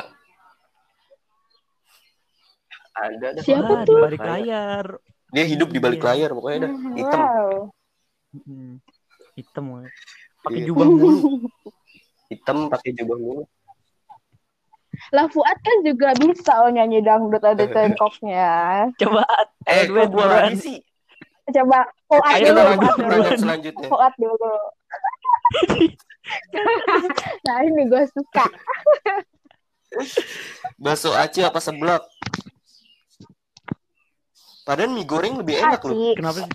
Ada 2.92 3.28
dah. 3.32 3.42
Siapa 3.42 3.74
di 3.80 3.86
tuh? 3.88 4.02
balik 4.02 4.20
layar. 4.20 4.86
Dia 5.32 5.46
hidup 5.46 5.70
di 5.70 5.80
balik 5.80 6.02
Iya. 6.02 6.08
layar 6.12 6.30
pokoknya 6.32 6.58
dah. 6.60 6.72
Hitam. 6.94 7.20
wow 7.20 7.52
Hmm, 8.32 8.74
Hitam. 9.34 9.66
Pakai 10.42 10.58
Iya. 10.58 10.68
jubah 10.68 10.86
mulu. 10.88 11.20
Hitam 12.28 12.58
pakai 12.68 12.92
jubah 12.94 13.18
mulu. 13.18 13.44
lah 15.10 15.26
Fuad 15.26 15.58
kan 15.58 15.78
juga 15.82 16.12
bisa 16.14 16.52
loh 16.58 16.70
nyanyi 16.70 17.00
dangdut 17.00 17.42
ada 17.42 17.64
cengkoknya 17.64 18.52
Coba 18.98 19.24
Eh, 19.64 19.82
Ayo, 19.82 19.88
kok 19.88 20.12
gua 20.12 20.28
buruan. 20.28 20.30
lagi 20.46 20.58
sih? 20.58 20.78
coba 21.50 21.80
Fuad 22.06 22.24
Ayo, 22.30 22.52
dulu 22.52 22.62
Fuad 22.78 22.96
dulu 23.00 23.32
selanjutnya. 23.34 23.88
Fuad 23.88 24.14
dulu 24.16 24.52
nah 27.52 27.68
ini 27.68 27.84
gue 27.84 28.04
suka 28.16 28.48
Bakso 30.80 31.12
aci 31.12 31.44
apa 31.44 31.60
seblak? 31.60 32.00
Padahal 34.64 34.96
mie 34.96 35.04
goreng 35.04 35.36
lebih 35.36 35.60
enak 35.60 35.84
loh. 35.84 36.16
Kenapa? 36.16 36.48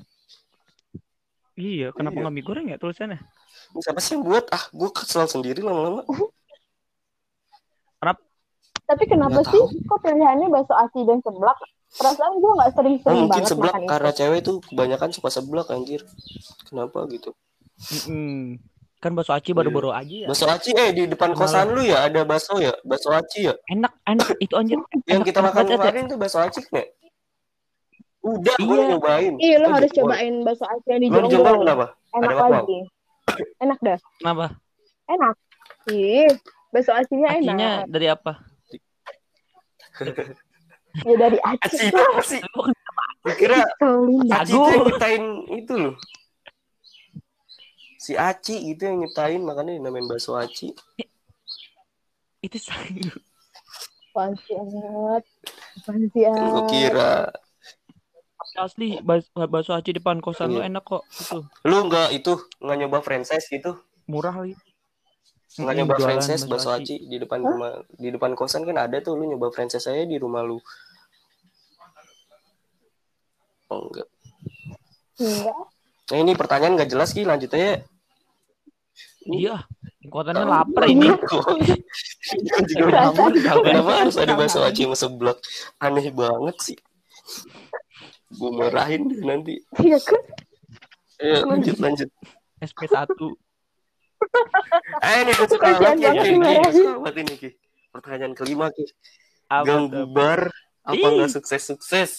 Iya, 1.53 1.92
kenapa 1.92 2.16
Iya. 2.16 2.22
nggak 2.24 2.32
mie 2.32 2.47
goreng 2.49 2.66
ya 2.72 2.80
tulisannya? 2.80 3.20
Siapa 3.76 4.01
sih 4.01 4.16
yang 4.16 4.24
buat? 4.24 4.49
Ah, 4.49 4.64
gue 4.72 4.88
kesel 4.88 5.28
sendiri 5.28 5.61
lama-lama. 5.61 6.01
tapi 8.86 9.03
kenapa 9.11 9.42
Nggak 9.42 9.51
sih 9.51 9.82
kok 9.82 9.99
pilihannya 9.99 10.47
bakso 10.47 10.70
aci 10.78 11.03
dan 11.03 11.18
seblak 11.18 11.59
perasaan 11.99 12.38
gue 12.38 12.53
nggak 12.55 12.70
Oh, 12.70 12.74
sering-sering 12.78 13.18
mungkin 13.26 13.42
banget 13.42 13.51
seblak 13.51 13.74
karena 13.82 14.11
itu 14.14 14.18
cewek 14.22 14.40
tuh 14.47 14.57
kebanyakan 14.62 15.11
suka 15.11 15.28
seblak 15.34 15.66
anjir. 15.74 16.01
Kenapa 16.70 17.03
gitu? 17.11 17.34
Mm-mm. 17.92 18.62
Kan 18.97 19.12
bakso 19.12 19.30
aci 19.30 19.53
baru-baru 19.53 19.92
aja 19.92 20.16
ya. 20.24 20.26
Bakso 20.26 20.47
aci 20.47 20.72
eh 20.72 20.88
di 20.90 21.05
depan 21.05 21.30
Kenalan. 21.30 21.40
kosan 21.44 21.66
lu 21.70 21.82
ya 21.82 22.03
ada 22.03 22.24
bakso 22.24 22.57
ya? 22.57 22.72
Bakso 22.80 23.12
aci 23.12 23.44
ya? 23.44 23.55
Enak, 23.68 23.92
enak 24.05 24.28
itu 24.38 24.55
anjir. 24.55 24.78
Yang 25.05 25.05
Enak- 25.12 25.26
kita 25.26 25.38
enak 25.38 25.49
makan 25.53 25.64
ya. 25.64 25.72
kemarin 25.76 26.05
tuh 26.07 26.16
bakso 26.16 26.38
aci 26.38 26.61
nggak? 26.64 26.88
Udah, 28.26 28.57
gue 28.59 28.74
Iya. 28.74 28.86
nyobain. 28.90 29.34
iya 29.38 29.57
lo 29.57 29.66
Oh, 29.68 29.72
harus 29.72 29.90
cobain 29.92 30.34
bakso 30.42 30.64
aci 30.64 30.86
yang 30.88 30.99
di 30.99 31.09
Jonggol 31.09 31.30
Jonggol 31.30 31.57
kenapa? 31.62 31.86
enak 32.11 32.26
Ada 32.26 32.34
apa? 32.36 32.55
lagi 32.57 32.78
enak 33.57 33.78
dah 33.78 33.99
Kenapa? 34.18 34.47
enak 35.07 35.34
ih 35.86 36.26
bakso 36.68 36.90
acinya 36.90 37.28
Acinya 37.30 37.55
enak 37.55 37.86
dari 37.86 38.07
apa? 38.09 38.32
ya 41.07 41.14
dari 41.16 41.38
aci 41.38 41.62
Aci 41.62 41.76
itu 41.86 41.97
apa 41.97 42.22
sih? 42.24 42.40
Gue 43.22 43.34
kira. 43.36 43.62
Aci 44.32 44.55
itu 44.55 44.90
yang 44.99 45.26
itu 45.53 45.72
loh. 45.76 45.94
Si 48.07 48.14
Aci 48.14 48.70
itu 48.70 48.86
yang 48.86 49.02
nyiptain 49.02 49.42
makanya 49.42 49.74
dinamain 49.74 50.07
bakso 50.07 50.38
Aci. 50.38 50.70
Itu 52.38 52.54
sih? 52.54 52.70
Apaan 54.14 54.38
sih, 54.46 54.54
Gue 54.54 56.30
Anget? 56.30 56.64
kira 56.70 57.34
Asli 58.57 59.02
bakso 59.50 59.74
aci 59.74 59.90
depan 59.92 60.22
kosan 60.22 60.54
lu 60.54 60.62
Iya. 60.62 60.70
enak 60.70 60.86
kok. 60.86 61.02
Itu 61.18 61.44
lu 61.66 61.78
nggak 61.90 62.09
itu 62.14 62.32
nggak 62.62 62.76
nyoba 62.78 62.98
franchise 63.02 63.50
gitu? 63.50 63.74
murah 64.07 64.32
lagi. 64.32 64.54
Nggak 65.59 65.74
nyoba 65.76 65.94
franchise 65.98 66.46
bakso 66.46 66.70
aci 66.70 67.02
di 67.04 67.16
depan 67.18 67.42
rumah 67.42 67.82
di 67.98 68.09
depan 68.14 68.32
kosan 68.32 68.62
kan 68.62 68.78
ada 68.78 69.02
tuh 69.02 69.18
lu 69.18 69.26
nyoba 69.26 69.50
franchise 69.50 69.84
saya 69.90 70.07
di 70.07 70.14
rumah 70.16 70.46
lu. 70.46 70.62
Oh 73.68 73.90
enggak. 73.90 74.09
Enggak. 75.18 75.59
Nah 76.07 76.18
ini 76.22 76.32
pertanyaan 76.38 76.78
nggak 76.78 76.90
jelas 76.94 77.11
Ki, 77.11 77.26
lanjut 77.26 77.50
aja. 77.50 77.82
Iya. 79.26 79.56
Kontennya 80.06 80.46
lapar 80.46 80.86
ini. 80.86 81.10
Kan 81.10 82.62
juga 82.70 82.84
udah 82.86 83.02
aman. 83.10 83.32
Kenapa 83.34 83.92
harus 84.06 84.16
ada 84.18 84.34
aci 84.38 84.82
sama 84.86 84.96
seblak? 84.96 85.38
Aneh 85.82 86.14
banget 86.14 86.56
sih. 86.62 86.78
Gue 88.34 88.50
marahin 88.54 89.10
deh 89.10 89.20
nanti. 89.26 89.54
Iya 89.82 89.98
kan? 89.98 90.22
Ayo 91.22 91.36
lanjut 91.48 91.76
lanjut. 91.82 92.10
SP1. 92.62 93.10
Eh 95.02 95.16
ini 95.22 95.32
gue 95.34 95.48
suka 95.50 95.66
banget 95.78 97.18
ini 97.18 97.34
Ki. 97.34 97.50
Pertanyaan 97.90 98.32
kelima 98.34 98.70
Ki. 98.70 98.86
Apa 99.46 99.62
Gang 99.66 99.84
tuh? 99.90 100.06
bubar 100.06 100.50
apa 100.86 101.06
nggak 101.06 101.30
sukses 101.30 101.62
sukses? 101.66 102.10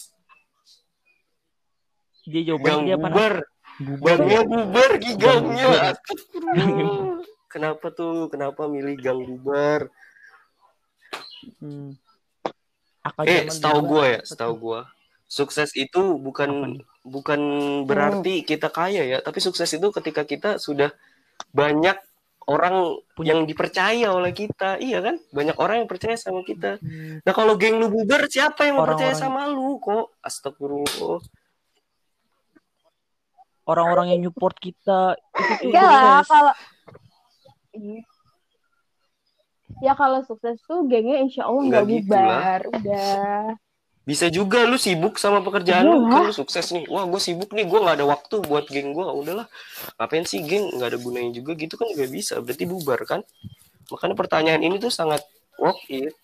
Dia 2.28 2.44
Gang 2.44 2.60
jawabannya 2.60 2.96
dia 2.96 3.00
apa? 3.00 3.32
Bubar. 3.80 3.98
Bubar. 3.98 4.18
Gangnya 4.18 4.42
bubar 4.44 4.92
Ki 4.98 5.12
Gang 5.14 5.44
gangnya. 5.46 5.66
bubar. 5.68 5.84
Astagfirullah. 5.94 7.18
Kenapa 7.48 7.88
tuh? 7.90 8.28
Kenapa 8.28 8.62
milih 8.68 8.96
gang 9.00 9.20
bubar? 9.24 9.88
Hmm. 11.64 11.96
Eh, 13.24 13.48
setahu 13.48 13.80
gue 13.88 14.06
ya, 14.20 14.22
setahu 14.28 14.54
gue. 14.60 14.80
Sukses 15.28 15.72
itu 15.76 16.20
bukan 16.20 16.80
bukan 17.08 17.40
berarti 17.88 18.44
kita 18.44 18.68
kaya 18.68 19.08
ya, 19.08 19.18
tapi 19.24 19.40
sukses 19.40 19.72
itu 19.72 19.88
ketika 19.96 20.28
kita 20.28 20.60
sudah 20.60 20.92
banyak 21.56 21.96
orang 22.48 23.00
Punya- 23.16 23.32
yang 23.36 23.48
dipercaya 23.48 24.12
oleh 24.12 24.32
kita. 24.32 24.76
Iya 24.80 25.00
kan? 25.04 25.16
Banyak 25.32 25.56
orang 25.56 25.84
yang 25.84 25.90
percaya 25.90 26.16
sama 26.20 26.44
kita. 26.44 26.80
Hmm. 26.84 27.20
Nah, 27.24 27.34
kalau 27.36 27.56
geng 27.56 27.80
lu 27.80 27.88
bubar, 27.88 28.28
siapa 28.28 28.68
yang 28.68 28.76
mau 28.80 28.88
percaya 28.88 29.16
Orang-orang- 29.16 29.48
sama 29.48 29.52
lu 29.52 29.80
kok? 29.80 30.16
Astagfirullah. 30.24 31.20
Orang-orang 33.68 34.16
yang 34.16 34.22
support 34.32 34.56
kita 34.58 35.20
itu 35.20 35.44
tuh 35.60 35.68
Enggak 35.68 35.84
lah, 35.84 36.24
kalau... 36.24 36.54
Ya 39.84 39.94
kalau 39.94 40.26
sukses 40.26 40.58
tuh 40.66 40.90
gengnya 40.90 41.22
insya 41.22 41.46
Allah 41.46 41.62
Nggak 41.70 41.86
gitu 41.86 42.10
bubar 42.10 42.62
udah 42.74 43.54
Bisa 44.08 44.32
juga 44.32 44.64
lu 44.64 44.80
sibuk 44.80 45.20
sama 45.20 45.44
pekerjaan 45.44 45.84
lu, 45.84 46.08
Iyalah. 46.08 46.12
kan 46.16 46.22
lu 46.32 46.34
sukses 46.34 46.64
nih. 46.72 46.88
Wah, 46.88 47.04
gue 47.12 47.20
sibuk 47.20 47.52
nih, 47.52 47.68
gue 47.68 47.76
nggak 47.76 48.00
ada 48.00 48.08
waktu 48.08 48.40
buat 48.40 48.64
geng 48.72 48.96
gue. 48.96 49.04
Udahlah, 49.04 49.52
ngapain 50.00 50.24
sih 50.24 50.48
geng? 50.48 50.72
Nggak 50.80 50.96
ada 50.96 51.00
gunanya 51.04 51.32
juga 51.36 51.52
gitu 51.60 51.76
kan 51.76 51.92
juga 51.92 52.08
bisa. 52.08 52.40
Berarti 52.40 52.64
bubar 52.64 53.04
kan? 53.04 53.20
Makanya 53.92 54.16
pertanyaan 54.16 54.64
ini 54.64 54.80
tuh 54.80 54.96
sangat 54.96 55.20
worth 55.60 55.84
it. 55.92 56.16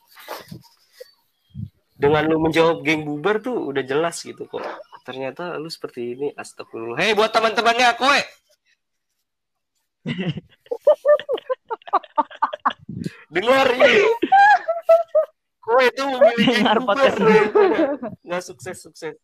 Dengan 1.93 2.25
lu 2.25 2.41
menjawab 2.41 2.81
geng 2.81 3.03
bubar 3.03 3.37
tuh 3.37 3.69
udah 3.69 3.81
jelas 3.81 4.17
gitu 4.19 4.43
kok. 4.43 4.65
Ternyata 5.03 5.55
lu 5.55 5.67
seperti 5.67 6.13
ini. 6.13 6.27
Astagfirullah. 6.33 6.97
Hei, 6.97 7.13
buat 7.13 7.29
teman-temannya, 7.29 7.89
kowe. 7.95 8.19
Dengar 13.29 13.67
ini. 13.71 13.95
Kowe 15.59 15.85
tuh 15.91 16.05
memilih 16.09 16.35
geng 16.43 16.55
Dengar 16.59 16.77
bubar. 16.77 16.95
podcast 17.13 17.17
Nggak 18.21 18.43
sukses-sukses. 18.43 19.15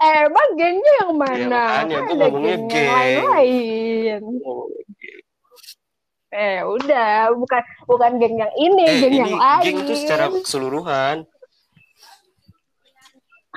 eh 0.00 0.16
emang 0.24 0.56
gengnya 0.56 0.92
yang 1.04 1.12
mana 1.12 1.36
Iya, 1.36 1.44
makanya 1.44 1.92
Kan 1.92 2.08
ada 2.08 2.16
ngomongnya 2.24 2.56
geng 2.72 2.88
lain 3.20 4.22
eh 6.30 6.62
udah 6.62 7.34
bukan 7.34 7.58
bukan 7.84 8.10
geng 8.16 8.38
yang 8.38 8.52
ini 8.54 8.82
Eh, 8.82 8.96
geng 8.98 9.10
ini 9.10 9.18
yang 9.18 9.34
lain 9.34 9.64
geng 9.66 9.78
tuh 9.82 9.96
secara 9.98 10.24
keseluruhan. 10.30 11.16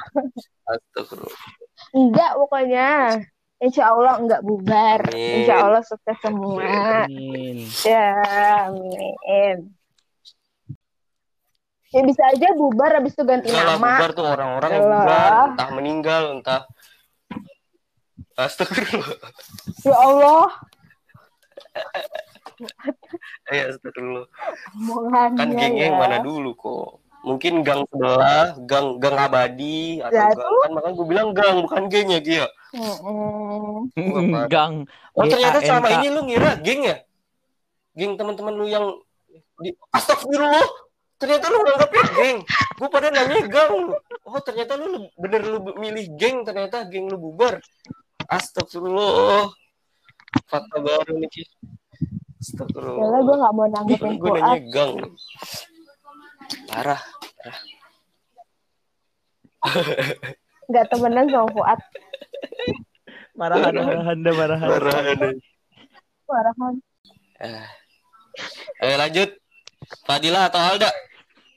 Astagfirullah. 0.64 1.42
enggak 1.94 2.32
pokoknya 2.36 2.90
Insya 3.60 3.94
Allah 3.94 4.20
enggak 4.20 4.42
bubar 4.42 5.00
Amin. 5.08 5.46
Insya 5.46 5.56
Allah 5.62 5.82
sukses 5.82 6.18
semua 6.20 7.06
Amin. 7.08 7.64
Ya, 7.86 8.10
amin. 8.68 9.70
Ya 11.88 12.02
bisa 12.02 12.26
aja 12.26 12.48
bubar 12.58 12.90
habis 12.98 13.14
itu 13.14 13.22
ganti 13.22 13.54
nama. 13.54 13.78
bubar 13.78 14.10
tuh 14.12 14.26
orang-orang 14.26 14.70
yang 14.74 14.86
bubar, 14.90 15.32
entah 15.54 15.70
meninggal, 15.72 16.24
entah 16.34 16.62
Astagfirullah. 18.34 19.14
Ya 19.86 19.94
Allah, 19.94 20.50
Astagfirullah. 23.50 24.26
omongannya 24.78 25.40
Kan 25.40 25.50
gengnya 25.54 25.84
yang 25.92 25.98
ya. 25.98 26.02
mana 26.02 26.18
dulu 26.24 26.52
kok. 26.56 27.04
Mungkin 27.24 27.64
gang 27.64 27.88
sebelah, 27.88 28.52
gang 28.68 29.00
gang 29.00 29.16
abadi 29.16 30.04
atau 30.04 30.12
Ya, 30.12 30.28
gang 30.36 30.56
kan 30.60 30.72
makanya 30.76 30.96
gue 31.00 31.08
bilang 31.08 31.30
gang 31.32 31.64
bukan 31.64 31.84
geng 31.88 32.12
ya 32.12 32.20
Gia. 32.20 32.48
Apa? 32.76 34.52
Gang. 34.52 34.84
Oh 35.16 35.24
ternyata 35.24 35.64
GANK. 35.64 35.72
sama 35.72 35.88
ini 36.04 36.12
lu 36.12 36.28
ngira 36.28 36.60
geng 36.60 36.84
ya? 36.84 37.00
Geng 37.96 38.20
teman-teman 38.20 38.54
lu 38.60 38.68
yang 38.68 38.92
di 39.64 39.72
Astagfirullah. 39.96 40.68
Ternyata 41.16 41.48
lu 41.48 41.64
nganggapnya 41.64 42.04
geng. 42.12 42.38
Gue 42.76 42.90
pada 42.92 43.08
nanya 43.08 43.40
gang. 43.48 43.72
Oh 44.28 44.40
ternyata 44.44 44.76
lu 44.76 45.08
bener 45.16 45.48
lu 45.48 45.64
milih 45.80 46.20
geng 46.20 46.44
ternyata 46.44 46.84
geng 46.92 47.08
lu 47.08 47.16
bubar. 47.16 47.64
Astagfirullah. 48.28 49.48
Fakta 50.44 50.76
baru 50.76 51.24
nih. 51.24 51.48
Astagfirullah. 52.44 53.20
Gue 53.24 53.36
gak 53.40 53.54
mau 53.56 53.66
nanggepin 53.66 54.14
Gue 54.20 54.30
nanya 54.36 54.52
Fuad. 54.52 54.64
gang. 54.70 54.94
Parah. 56.68 57.02
Gak 60.68 60.86
temenan 60.90 61.26
sama 61.28 61.48
Fuad. 61.50 61.80
Marahan, 63.34 63.74
marahan, 63.74 64.18
marahan. 64.20 64.70
Parah. 64.70 64.96
nih. 65.02 65.36
Parahan. 66.24 66.74
Eh. 67.40 67.68
Ayo 68.80 68.96
lanjut. 68.98 69.30
Fadila 70.04 70.48
atau 70.48 70.60
Alda? 70.60 70.90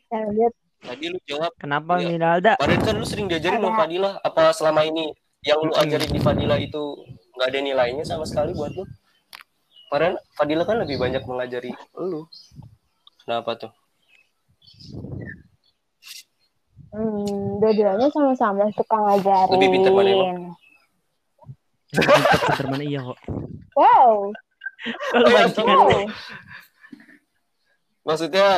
Ya, 0.09 0.18
lihat. 0.28 0.53
Tadi 0.82 1.05
lu 1.09 1.18
jawab. 1.26 1.53
Kenapa 1.59 1.99
Iya. 1.99 2.09
Minalda? 2.09 2.53
Kemarin 2.57 2.80
kan 2.80 2.95
lu 2.95 3.07
sering 3.07 3.26
diajarin 3.26 3.59
sama 3.59 3.68
Ada. 3.68 3.80
Fadila. 3.80 4.11
Apa 4.20 4.43
selama 4.53 4.80
ini 4.82 5.11
yang 5.43 5.59
lu 5.61 5.72
ajarin 5.74 6.11
di 6.11 6.20
Fadila 6.20 6.57
itu 6.57 6.82
nggak 7.34 7.49
ada 7.49 7.59
nilainya 7.61 8.05
sama 8.05 8.22
sekali 8.22 8.51
buat 8.53 8.70
lu? 8.72 8.84
Padahal 9.87 10.18
Fadila 10.34 10.66
kan 10.66 10.82
lebih 10.82 10.99
banyak 10.99 11.22
mengajari 11.24 11.70
lu. 11.95 12.26
Kenapa 13.22 13.55
tuh? 13.59 13.72
Hmm, 16.97 17.61
dua-duanya 17.61 18.09
sama-sama 18.11 18.66
suka 18.72 18.97
ngajarin. 18.97 19.53
Lebih 19.53 19.68
pintar 19.68 19.93
mana 19.93 20.11
emang? 20.11 20.55
Pinter 21.93 22.66
mana 22.70 22.84
iya 22.87 23.01
kok. 23.03 23.18
Wow. 23.76 24.32
Kalau 25.12 25.26
Oh, 25.26 25.32
iya, 25.32 25.45
wow. 25.51 25.91
Maksudnya 28.07 28.49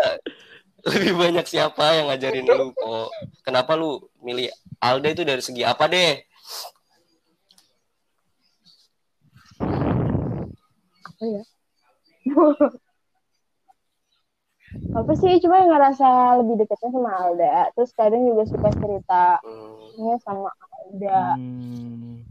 lebih 0.86 1.12
banyak 1.16 1.46
siapa 1.48 1.96
yang 1.96 2.12
ngajarin 2.12 2.46
lu 2.46 2.70
kok? 2.76 3.08
Kenapa 3.42 3.74
lu 3.74 4.04
milih 4.20 4.52
Alda 4.78 5.08
itu 5.10 5.24
dari 5.24 5.40
segi 5.40 5.64
apa 5.64 5.88
deh? 5.88 6.27
Apa 11.18 11.26
ya? 11.26 11.42
Apa 14.94 15.12
sih 15.16 15.40
cuma 15.42 15.64
yang 15.64 15.72
ngerasa 15.72 16.38
lebih 16.44 16.62
deketnya 16.62 16.92
sama 16.94 17.10
Alda. 17.18 17.72
Terus 17.74 17.90
kadang 17.96 18.22
juga 18.22 18.42
suka 18.46 18.68
ceritanya 18.78 19.40
Hmm, 19.98 20.14
sama 20.22 20.50
Alda. 20.54 21.34
Hmm. 21.34 22.22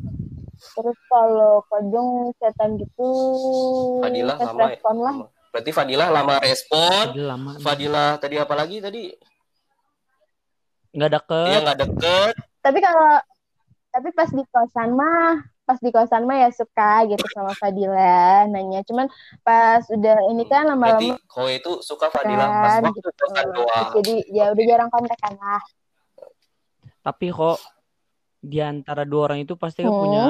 Terus 0.55 0.97
kalau 1.11 1.59
kadang 1.67 2.31
chatan 2.39 2.79
gitu 2.79 3.09
Fadila 3.99 4.33
fast 4.39 4.47
lama 4.53 4.63
ya? 4.63 4.67
respon 4.71 4.95
lah. 5.03 5.15
Berarti 5.51 5.71
Fadila 5.75 6.05
lama 6.07 6.35
respon. 6.39 7.03
Udah 7.11 7.27
lama. 7.35 7.51
Fadila 7.59 8.05
tadi 8.15 8.35
apa 8.39 8.53
lagi 8.55 8.77
tadi? 8.79 9.03
Nggak 10.95 11.11
deket. 11.19 11.59
nggak 11.59 11.79
deket. 11.83 12.33
Tapi 12.63 12.79
kalau 12.79 13.11
tapi 13.91 14.09
pas 14.13 14.29
di 14.29 14.43
kosan 14.47 14.95
mah 14.95 15.56
pas 15.67 15.75
di 15.77 15.91
kosan 15.91 16.23
mah 16.23 16.39
ya 16.39 16.49
suka 16.49 17.03
gitu 17.05 17.27
sama 17.35 17.51
Fadila 17.53 18.47
nanya 18.47 18.87
cuman 18.87 19.11
pas 19.43 19.83
udah 19.91 20.31
ini 20.31 20.47
kan 20.47 20.63
Berarti 20.63 21.11
lama-lama 21.11 21.19
kowe 21.27 21.51
itu 21.51 21.83
suka 21.83 22.07
Fadila 22.07 22.47
pas 22.63 22.79
kan 22.79 22.87
waktu 22.87 22.95
gitu 22.95 23.09
kosan 23.19 23.47
doang. 23.51 23.91
jadi 23.99 24.15
ya 24.31 24.45
udah 24.55 24.63
jarang 24.63 24.87
kontekan 24.87 25.35
lah 25.35 25.59
Tapi 27.03 27.27
kok 27.29 27.59
di 28.39 28.59
antara 28.59 29.03
dua 29.03 29.27
orang 29.27 29.43
itu 29.43 29.55
pasti 29.55 29.83
kan 29.83 29.91
Hmm. 29.91 29.99
punya 29.99 30.23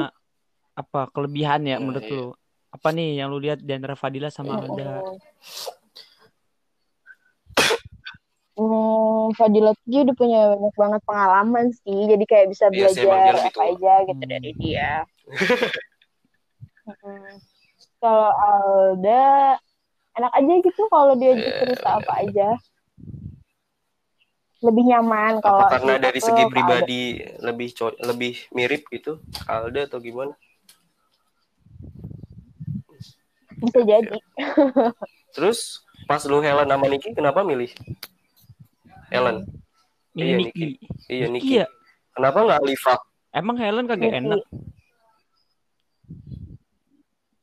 apa 0.74 1.06
kelebihan 1.10 1.62
ya 1.62 1.78
Hmm, 1.78 1.90
menurut 1.90 2.02
iya. 2.02 2.14
lu? 2.14 2.26
Apa 2.68 2.88
nih 2.90 3.18
yang 3.18 3.30
lu 3.30 3.38
lihat 3.38 3.58
di 3.58 3.72
antara 3.74 3.94
Fadila 3.94 4.30
sama 4.30 4.58
Alda? 4.58 5.02
Hmm, 8.58 9.30
Fadila 9.38 9.70
tuh 9.70 9.86
dia 9.86 10.00
udah 10.02 10.16
punya 10.18 10.40
banyak 10.58 10.74
banget 10.74 11.00
pengalaman 11.06 11.66
sih, 11.78 12.10
jadi 12.10 12.24
kayak 12.26 12.46
bisa 12.50 12.66
Iya 12.68 12.90
belajar 12.90 13.34
lebih 13.38 13.42
apa 13.46 13.50
tua. 13.54 13.66
aja 13.70 13.92
gitu 14.02 14.22
Hmm. 14.26 14.32
dari 14.34 14.50
dia. 14.58 14.90
Hmm. 16.88 17.36
Kalau 18.00 18.32
Alda 18.32 19.60
enak 20.16 20.32
aja 20.34 20.52
gitu 20.64 20.82
kalau 20.88 21.14
dia 21.14 21.36
Iya. 21.36 21.52
cerita 21.60 22.00
apa 22.00 22.12
aja. 22.24 22.48
Lebih 24.64 24.84
nyaman 24.88 25.38
kalau 25.44 25.68
Apa 25.68 25.78
karena 25.78 26.00
dari 26.00 26.16
segi 26.18 26.42
Alda. 26.42 26.50
pribadi 26.50 27.02
lebih 27.44 27.68
co- 27.76 27.98
lebih 28.00 28.40
mirip 28.50 28.88
gitu 28.88 29.20
Alda 29.44 29.84
atau 29.84 30.00
gimana? 30.00 30.32
bisa 33.60 33.80
jadi. 33.84 34.16
Terus 35.36 35.84
pas 36.08 36.24
lu 36.24 36.40
Helen 36.40 36.66
sama 36.66 36.88
Niki 36.88 37.12
kenapa 37.12 37.44
milih 37.44 37.68
Helen? 39.08 39.36
Ini 40.12 40.22
Iya, 40.24 40.36
Niki. 40.36 40.64
Iya 41.06 41.26
Niki 41.28 41.46
Niki. 41.46 41.60
ya? 41.60 41.66
Kenapa 42.12 42.38
nggak 42.42 42.62
Liva? 42.62 42.94
Emang 43.30 43.56
Helen 43.56 43.86
kagak 43.86 44.02
Niki. 44.04 44.18
enak? 44.18 44.40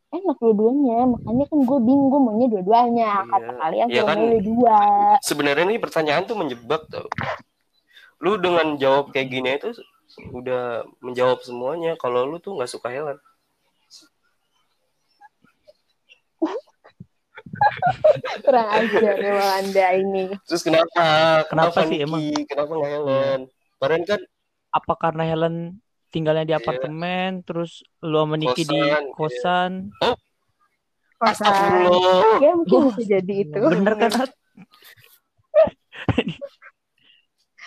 Enak 0.09 0.37
dua-duanya, 0.39 1.11
makanya 1.11 1.43
kan 1.51 1.59
gue 1.59 1.79
bingung 1.83 2.07
gue 2.07 2.21
maunya 2.21 2.47
dua-duanya. 2.47 3.09
Iya. 3.19 3.27
Kata 3.27 3.51
kalian 3.59 3.87
Iya 3.91 4.01
kan. 4.03 4.17
dua. 4.39 4.77
Sebenarnya 5.19 5.65
ini 5.67 5.75
pertanyaan 5.75 6.23
tuh 6.23 6.37
menjebak 6.39 6.87
tau. 6.87 7.07
Lu 8.23 8.39
dengan 8.39 8.79
jawab 8.79 9.11
kayak 9.11 9.27
gini 9.27 9.59
itu 9.59 9.75
udah 10.31 10.87
menjawab 11.03 11.43
semuanya. 11.43 11.99
Kalau 11.99 12.23
lu 12.23 12.39
tuh 12.39 12.55
nggak 12.55 12.71
suka 12.71 12.87
Helen. 12.87 13.19
Kurang 18.41 18.67
ajar 18.69 19.15
anda 19.59 19.87
ini. 19.95 20.25
Terus 20.45 20.61
kenapa? 20.61 21.03
Kenapa 21.47 21.79
sih 21.83 21.97
Niki? 21.97 22.05
emang? 22.05 22.21
Kenapa 22.45 22.71
nggak 22.73 22.91
Helen? 22.91 23.39
Padahal 23.75 24.03
kan 24.05 24.21
Apa 24.71 24.93
karena 24.99 25.23
Helen 25.23 25.55
tinggalnya 26.09 26.43
di 26.43 26.51
Iya. 26.51 26.59
apartemen, 26.59 27.43
terus 27.43 27.83
lu 27.99 28.19
sama 28.19 28.35
Niki 28.35 28.63
di 28.63 28.75
Kosan, 28.75 29.03
iya. 29.03 29.11
kosan? 29.11 29.71
Kosan. 31.15 31.47
Astagfirullah. 31.47 32.39
Ya 32.43 32.51
mungkin 32.53 32.79
bisa 32.91 33.03
jadi 33.07 33.33
itu. 33.47 33.59
Bener 33.59 33.93
kan? 33.95 34.11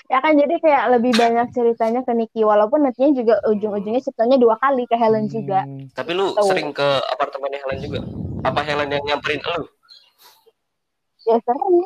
Ya 0.09 0.25
kan 0.25 0.33
jadi 0.41 0.57
kayak 0.57 0.85
lebih 0.97 1.13
banyak 1.13 1.53
ceritanya 1.53 2.01
ke 2.01 2.17
Niki 2.17 2.41
walaupun 2.41 2.81
nantinya 2.81 3.13
juga 3.13 3.35
ujung-ujungnya 3.45 4.01
ceritanya 4.01 4.41
dua 4.41 4.57
kali 4.57 4.89
ke 4.89 4.97
Helen 4.97 5.29
juga. 5.29 5.69
Hmm. 5.69 5.85
Tapi 5.93 6.17
lu 6.17 6.33
Tahu. 6.33 6.49
sering 6.49 6.73
ke 6.73 6.89
apartemennya 7.13 7.61
Helen 7.61 7.81
juga? 7.85 8.01
Apa 8.41 8.65
Helen 8.65 8.89
yang 8.89 9.05
nyamperin 9.05 9.37
lu? 9.37 9.69
Ya 11.29 11.37
sering 11.45 11.85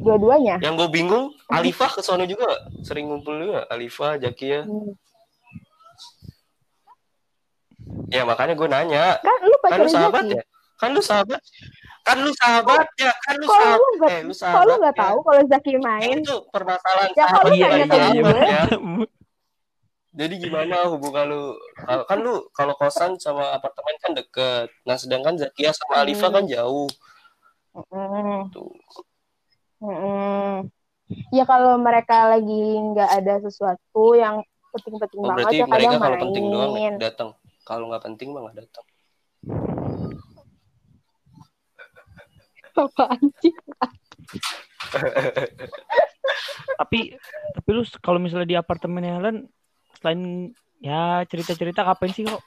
dua-duanya 0.00 0.56
Yang 0.58 0.74
gue 0.80 0.88
bingung, 0.90 1.26
Alifah 1.48 1.90
ke 1.92 2.00
sono 2.00 2.24
juga 2.24 2.48
sering 2.80 3.06
ngumpul 3.06 3.36
juga. 3.36 3.68
Alifah, 3.68 4.16
Jakia. 4.16 4.64
Hmm. 4.64 4.96
Ya 8.08 8.24
makanya 8.24 8.54
gue 8.56 8.68
nanya. 8.68 9.04
kan 9.20 9.38
lu 9.42 9.56
Kan 9.62 9.78
lu 9.78 9.88
sahabat 9.88 10.24
ya? 10.26 10.42
Kan 10.78 10.90
lu 10.94 11.02
sahabat? 11.02 11.40
Kan 12.04 12.16
lu 12.24 12.32
sahabat 12.32 12.86
ya? 12.96 13.12
Kan 13.20 13.34
lu 13.36 13.44
kok 13.44 13.52
lu 13.52 13.58
sahabat? 13.58 13.90
nggak 13.92 14.08
Eh, 14.08 14.20
lu 14.24 14.34
sahabat 14.34 14.76
nggak 14.78 14.94
ya? 14.94 15.02
tahu 15.02 15.18
kalau 15.20 15.42
Zaki 15.44 15.70
Ya, 15.70 15.78
main 15.78 16.16
itu 16.18 16.36
permasalahan 16.48 17.10
Ya, 17.12 17.24
kalau 17.26 17.28
sahabat 17.28 17.50
lu 17.50 17.56
ya, 17.56 17.68
ya, 17.68 18.32
ya. 18.40 18.62
Jadi 20.18 20.34
gimana 20.40 20.76
hubungan 20.88 21.24
lu? 21.28 21.42
Kalau- 21.78 22.06
Kan 22.06 22.18
lu 22.20 22.34
kalau 22.50 22.74
kosan 22.74 23.12
sama 23.18 23.52
apartemen 23.52 23.94
kan 23.98 24.12
deket. 24.12 24.68
Nah 24.82 24.96
sedangkan 24.96 25.36
Zakia 25.36 25.70
sama 25.70 26.00
Alifah 26.02 26.28
Hmm. 26.28 26.36
kan 26.38 26.44
jauh. 26.48 26.88
Tuh. 28.50 28.74
Mm-mm. 29.78 30.66
ya 31.30 31.46
kalau 31.46 31.78
mereka 31.78 32.34
lagi 32.34 32.74
nggak 32.76 33.10
ada 33.22 33.38
sesuatu 33.40 34.18
yang 34.18 34.42
penting-penting 34.74 35.22
Oh, 35.22 35.30
banget 35.32 35.62
ya 35.62 35.66
mereka 35.70 35.94
kadang 35.94 36.02
kalau 36.02 36.18
penting 36.28 36.44
doang 36.50 36.72
main 36.74 36.94
datang. 36.98 37.30
Kalau 37.62 37.84
nggak 37.88 38.04
penting 38.04 38.28
mah 38.34 38.40
nggak 38.48 38.66
datang. 38.66 38.84
apaan 42.78 43.18
sih 43.42 43.50
Tapi 46.78 47.10
tapi 47.58 47.68
lu 47.74 47.82
kalau 47.98 48.22
misalnya 48.22 48.46
di 48.46 48.54
apartemen 48.54 49.02
Helen 49.02 49.50
selain 49.98 50.54
ya 50.78 51.26
cerita-cerita 51.26 51.82
ngapain 51.82 52.14
sih 52.14 52.22
kok? 52.22 52.38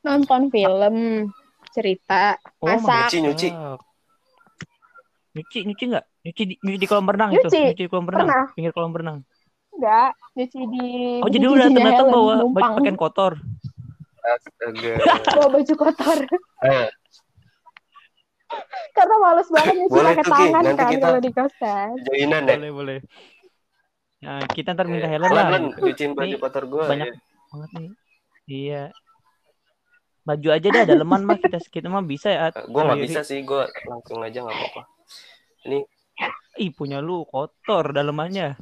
nonton 0.00 0.48
film 0.50 1.28
cerita 1.70 2.36
Oh, 2.58 2.66
masak 2.68 3.08
Nyuci, 3.08 3.18
nyuci. 3.20 3.48
Nyuci, 5.30 5.58
nyuci 5.64 5.84
nggak? 5.86 6.04
Nyuci 6.20 6.42
di, 6.44 6.54
nyuci 6.60 6.76
di 6.76 6.86
kolam 6.86 7.06
renang 7.06 7.30
Nyuci. 7.30 7.46
itu, 7.46 7.56
nyuci 7.70 7.82
di 7.82 7.88
kolam 7.88 8.06
renang, 8.06 8.26
Pernah. 8.26 8.44
pinggir 8.52 8.72
kolam 8.72 8.92
renang. 8.92 9.18
enggak 9.70 10.12
nyuci 10.34 10.60
di 10.68 10.86
Oh, 11.18 11.28
di 11.28 11.32
jadi 11.32 11.46
udah 11.46 11.68
Helen, 11.70 12.06
bawa 12.06 12.34
baju 12.44 12.68
pakaian 12.74 12.96
kotor. 12.96 13.32
Astaga. 14.20 14.92
bawa 15.38 15.48
baju 15.50 15.72
kotor 15.74 16.18
Eh, 16.60 16.88
karena 18.90 19.14
males 19.16 19.46
banget 19.48 19.74
nyuci 19.78 19.92
Boleh 19.94 20.12
pakai 20.12 20.26
tangan 20.26 20.50
Nanti 20.60 20.74
kan 20.76 20.90
kita- 20.90 21.04
kalau 21.06 21.20
di 21.20 21.30
kosan 21.30 21.88
joinan 22.02 22.42
ya. 22.42 22.56
Boleh, 22.58 22.70
boleh. 22.74 22.98
Nah, 24.20 24.42
kita 24.44 24.68
ntar 24.74 24.84
minta 24.84 25.06
Eh, 25.06 25.10
Helen 25.14 25.30
lah. 25.30 25.46
Cuciin 25.72 26.12
baju 26.12 26.36
kotor 26.36 26.64
gue. 26.66 26.84
banyak 26.84 27.08
banget 27.48 27.70
nih. 27.72 27.88
Iya. 28.44 28.82
Baju 30.30 30.48
aja 30.54 30.68
dah 30.70 30.84
daleman 30.86 31.26
mah 31.26 31.42
kita 31.42 31.58
kita 31.58 31.90
mah 31.90 32.06
bisa 32.06 32.30
ya. 32.30 32.38
At. 32.54 32.70
Gue 32.70 32.86
nggak 32.86 33.02
bisa 33.02 33.20
sih, 33.26 33.42
gue 33.42 33.66
langsung 33.90 34.22
aja 34.22 34.46
nggak 34.46 34.54
apa-apa. 34.54 34.82
Ini 35.66 35.78
Ih, 36.60 36.70
punya 36.70 37.00
lu 37.02 37.24
kotor 37.26 37.90
dalemannya. 37.96 38.54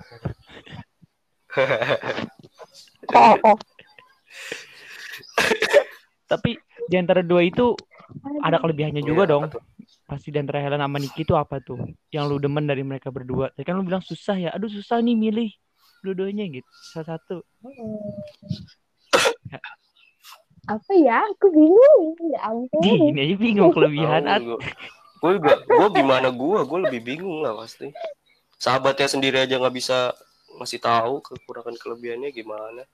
Tapi 6.29 6.51
di 6.89 6.97
antara 6.97 7.21
dua 7.25 7.45
itu 7.45 7.75
ada 8.41 8.61
kelebihannya 8.61 9.03
juga 9.05 9.29
Iya, 9.29 9.33
dong. 9.33 9.43
tuh? 9.53 9.63
Pasti 10.09 10.33
di 10.33 10.39
antara 10.41 10.65
Helen 10.65 10.81
sama 10.81 10.97
Niki 10.97 11.25
itu 11.25 11.37
apa 11.37 11.61
tuh? 11.61 11.85
Yang 12.09 12.25
lu 12.33 12.37
demen 12.41 12.65
dari 12.65 12.81
mereka 12.81 13.13
berdua. 13.13 13.53
Tadi 13.53 13.65
kan 13.65 13.77
lu 13.77 13.85
bilang 13.85 14.01
susah 14.01 14.37
ya. 14.41 14.51
Aduh, 14.57 14.73
susah 14.73 15.05
nih 15.05 15.17
milih 15.17 15.51
dua-duanya 16.01 16.49
gitu. 16.49 16.71
Salah 16.95 17.19
satu. 17.19 17.45
Apa 20.69 20.93
ya 21.01 21.25
aku 21.25 21.49
bingung 21.49 22.13
ya 22.29 22.41
ampun 22.53 22.81
Ih, 22.85 23.01
ini 23.09 23.21
aja 23.25 23.37
bingung 23.41 23.73
kelebihan 23.73 24.29
At. 24.29 24.45
Gue 25.19 25.31
juga, 25.41 25.59
gue 25.65 25.89
gimana 25.97 26.29
gue, 26.31 26.59
gue 26.63 26.79
lebih 26.87 27.01
bingung 27.03 27.43
lah 27.43 27.57
pasti. 27.57 27.91
Sahabatnya 28.61 29.09
sendiri 29.09 29.41
aja 29.43 29.57
nggak 29.57 29.75
bisa 29.75 30.13
ngasih 30.61 30.79
tahu 30.79 31.25
kekurangan 31.25 31.75
kelebihannya 31.81 32.31
gimana. 32.31 32.85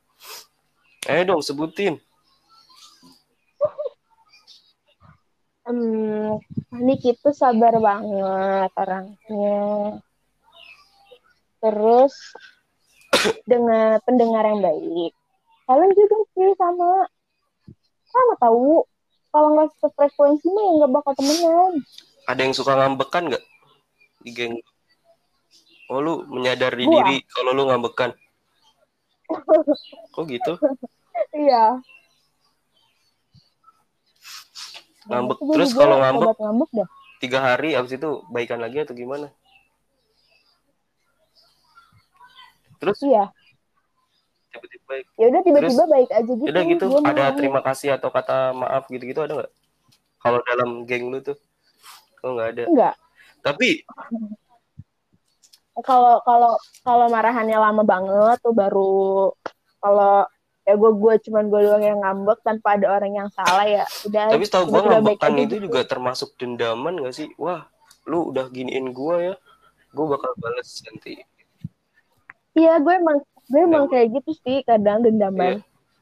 Eh 1.05 1.27
dong 1.27 1.43
sebutin. 1.43 1.99
Hmm, 5.65 6.37
Niki 6.77 7.17
itu 7.17 7.31
sabar 7.33 7.75
banget 7.81 8.71
orangnya. 8.77 9.61
Terus 11.59 12.15
dengan 13.51 13.99
pendengar 14.05 14.45
yang 14.47 14.61
baik. 14.61 15.13
Helen 15.65 15.91
juga 15.97 16.17
sih 16.37 16.53
sama. 16.61 17.09
Sama 18.15 18.35
tahu. 18.39 18.87
Kalau 19.29 19.49
nggak 19.59 19.75
sefrekuensi 19.83 20.47
mah 20.47 20.63
ya 20.63 20.73
nggak 20.79 20.93
bakal 20.95 21.13
temenan. 21.19 21.73
Ada 22.25 22.41
yang 22.41 22.55
suka 22.55 22.79
ngambekan 22.79 23.35
nggak 23.35 23.45
di 24.23 24.31
geng? 24.31 24.55
Oh 25.91 25.99
lu 25.99 26.23
menyadari 26.31 26.87
Gua. 26.87 27.03
diri 27.03 27.27
kalau 27.29 27.51
lu 27.51 27.67
ngambekan. 27.67 28.15
Kok 30.15 30.25
gitu? 30.31 30.55
Iya. 31.31 31.79
Ngambek. 35.07 35.39
Gua 35.39 35.55
Terus 35.59 35.71
kalau 35.75 35.97
ngambek 35.99 36.31
ngambek 36.39 36.71
dah. 36.75 36.89
tiga 37.19 37.39
hari 37.43 37.75
abis 37.75 37.99
itu 37.99 38.23
baikan 38.31 38.59
lagi 38.59 38.83
atau 38.83 38.95
gimana? 38.95 39.31
Terus 42.79 42.99
Iya. 43.03 43.31
Tiba-tiba 44.55 44.85
baik. 44.87 45.07
Ya 45.19 45.27
udah 45.31 45.43
tiba-tiba 45.43 45.85
baik 45.91 46.11
aja 46.15 46.33
gitu. 46.33 46.47
Udah 46.47 46.63
gitu 46.63 46.85
ada 47.03 47.25
mau- 47.31 47.37
terima 47.37 47.61
kasih 47.67 47.89
atau 47.99 48.09
kata 48.15 48.55
maaf 48.55 48.87
gitu-gitu 48.87 49.21
ada 49.27 49.43
nggak? 49.43 49.53
Kalau 50.23 50.39
dalam 50.47 50.71
geng 50.87 51.11
lu 51.11 51.19
tuh? 51.21 51.37
Oh 52.23 52.39
nggak 52.39 52.49
ada. 52.55 52.65
Enggak. 52.71 52.95
Tapi 53.43 53.83
kalau 55.89 56.23
kalau 56.23 56.55
kalau 56.87 57.07
marahannya 57.11 57.59
lama 57.59 57.83
banget 57.83 58.39
tuh 58.39 58.55
baru 58.55 59.35
kalau 59.83 60.23
ya 60.65 60.75
gue 60.81 60.93
gue 60.97 61.15
cuman 61.29 61.45
gue 61.53 61.61
doang 61.67 61.85
yang 61.85 62.01
ngambek 62.01 62.41
tanpa 62.41 62.81
ada 62.81 62.89
orang 62.89 63.13
yang 63.13 63.29
salah 63.29 63.69
ya 63.69 63.85
udah 64.09 64.33
tapi 64.33 64.49
tiba-tiba 64.49 64.81
baik 64.81 64.87
ngambekan 65.21 65.33
itu 65.37 65.55
gitu. 65.61 65.65
juga 65.69 65.81
termasuk 65.85 66.33
dendaman 66.41 67.05
gak 67.05 67.13
sih? 67.13 67.29
Wah, 67.37 67.69
lu 68.09 68.33
udah 68.33 68.49
giniin 68.49 68.97
gua 68.97 69.21
ya. 69.21 69.35
Gua 69.93 70.17
bakal 70.17 70.33
bales 70.41 70.71
nanti. 70.89 71.21
iya 72.55 72.79
gue 72.79 72.95
emang 72.95 73.19
gue 73.45 73.61
emang 73.61 73.85
kayak 73.87 74.09
gitu 74.15 74.33
sih 74.41 74.65
kadang 74.65 75.01
dendaman 75.01 75.61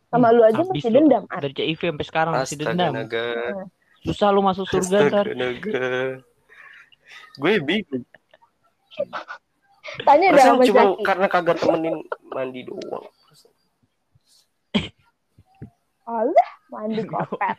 sama 0.09 0.29
lu 0.29 0.45
aja 0.45 0.61
Habis 0.61 0.71
masih 0.77 0.91
lu. 0.91 0.97
dendam 1.01 1.25
Ar. 1.27 1.41
Dari 1.41 1.55
CIV 1.57 1.81
sampai 1.89 2.07
sekarang 2.07 2.33
masih 2.33 2.57
Astaga 2.61 2.69
dendam. 2.71 2.93
naga. 2.93 3.27
Susah 4.03 4.29
lu 4.29 4.41
masuk 4.41 4.67
surga 4.67 4.99
ntar. 5.09 5.27
Gue 7.39 7.53
bingung. 7.59 8.05
tanya 10.05 10.27
dong 10.31 10.37
Masa 10.37 10.49
sama 10.53 10.63
cuma 10.65 10.83
Zaki 10.85 11.03
karena 11.03 11.27
kagak 11.27 11.57
temenin 11.59 11.97
mandi 12.29 12.61
doang. 12.63 13.07
Allah 16.03 16.49
mandi 16.69 17.03
kopet 17.05 17.57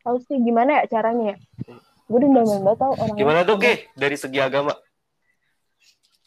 tahu 0.00 0.16
sih 0.26 0.38
gimana 0.40 0.80
ya 0.80 0.84
caranya 0.88 1.34
ya 1.34 1.38
gue 2.10 2.18
dendaman 2.18 2.58
banget 2.66 2.78
tau 2.82 2.92
orang 2.98 3.14
Gimana 3.14 3.40
tuh, 3.46 3.56
Ke? 3.56 3.86
Dari 3.94 4.16
segi 4.18 4.42
agama. 4.42 4.74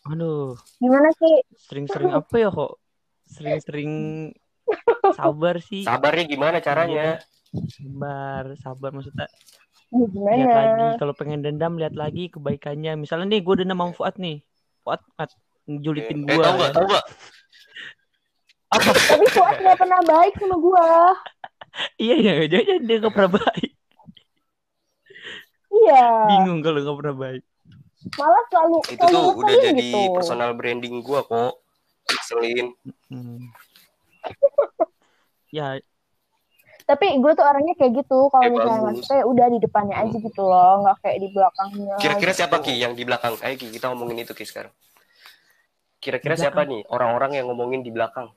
Aduh, 0.03 0.55
gimana 0.79 1.11
sih 1.15 1.43
sering-sering 1.59 2.11
apa 2.11 2.35
ya 2.35 2.49
kok? 2.51 2.79
Sering-sering 3.27 3.91
sabar 5.19 5.59
sih. 5.59 5.83
Sabarnya 5.83 6.23
gimana 6.27 6.57
caranya? 6.59 7.19
Sabar, 7.51 8.43
sabar 8.59 8.89
maksudnya. 8.91 9.27
Ya, 9.93 10.05
gimana 10.09 10.35
Lihat 10.35 10.55
lagi 10.55 10.87
kalau 10.99 11.13
pengen 11.13 11.39
dendam 11.39 11.79
lihat 11.79 11.95
lagi 11.95 12.27
kebaikannya. 12.27 12.95
Misalnya 12.97 13.31
nih 13.31 13.41
gue 13.43 13.55
dendam 13.63 13.79
sama 13.79 13.93
Fuad 13.95 14.15
nih. 14.19 14.43
Fuad 14.83 14.99
Fuad, 15.15 15.31
julitin 15.67 16.27
Eh, 16.27 16.35
gue. 16.35 16.43
tahu 16.43 16.55
nggak? 16.57 16.71
Tahu 16.75 16.85
nggak? 16.87 17.05
tapi 18.73 19.25
Fuad 19.29 19.55
gak 19.61 19.77
pernah 19.77 20.01
baik 20.01 20.33
sama 20.41 20.57
gue 20.57 20.85
Iya 22.03 22.15
iya, 22.17 22.33
jangan 22.49 22.81
dia 22.89 22.97
gak 23.01 23.13
pernah 23.13 23.31
baik. 23.37 23.71
Iya 25.83 26.05
Bingung 26.31 26.59
kalau 26.63 26.79
gak 26.81 26.97
pernah 27.03 27.15
baik. 27.15 27.43
malah 28.19 28.43
selalu 28.51 28.77
Itu 28.83 28.99
selalu 28.99 29.15
tuh 29.15 29.31
udah 29.39 29.55
jadi 29.63 29.79
gitu. 29.79 30.11
personal 30.11 30.51
branding 30.55 30.95
gua 30.99 31.23
kok. 31.23 31.53
Selin. 32.27 32.75
Hmm. 33.07 33.39
ya, 35.57 35.79
tapi 36.83 37.15
gue 37.15 37.31
tuh 37.31 37.45
orangnya 37.47 37.73
kayak 37.79 38.03
gitu 38.03 38.27
kalau 38.27 38.43
Ya, 38.43 38.51
misalnya 38.51 38.81
maksudnya 38.91 39.23
udah 39.23 39.45
di 39.47 39.59
depannya 39.63 39.95
aja 39.95 40.17
gitu 40.19 40.41
loh 40.43 40.83
nggak 40.83 40.97
kayak 40.99 41.17
di 41.23 41.27
belakangnya 41.31 41.95
Kira-kira 41.95 42.31
gitu. 42.35 42.39
siapa 42.43 42.55
Ki 42.59 42.73
yang 42.75 42.91
di 42.91 43.03
belakang? 43.07 43.39
Ayo 43.39 43.55
Ki, 43.55 43.71
kita 43.71 43.87
ngomongin 43.87 44.27
itu 44.27 44.35
Ki 44.35 44.43
sekarang. 44.43 44.73
Kira-kira 46.03 46.35
siapa 46.35 46.67
nih 46.67 46.83
orang-orang 46.91 47.39
yang 47.39 47.47
ngomongin 47.47 47.87
di 47.87 47.91
belakang? 47.91 48.27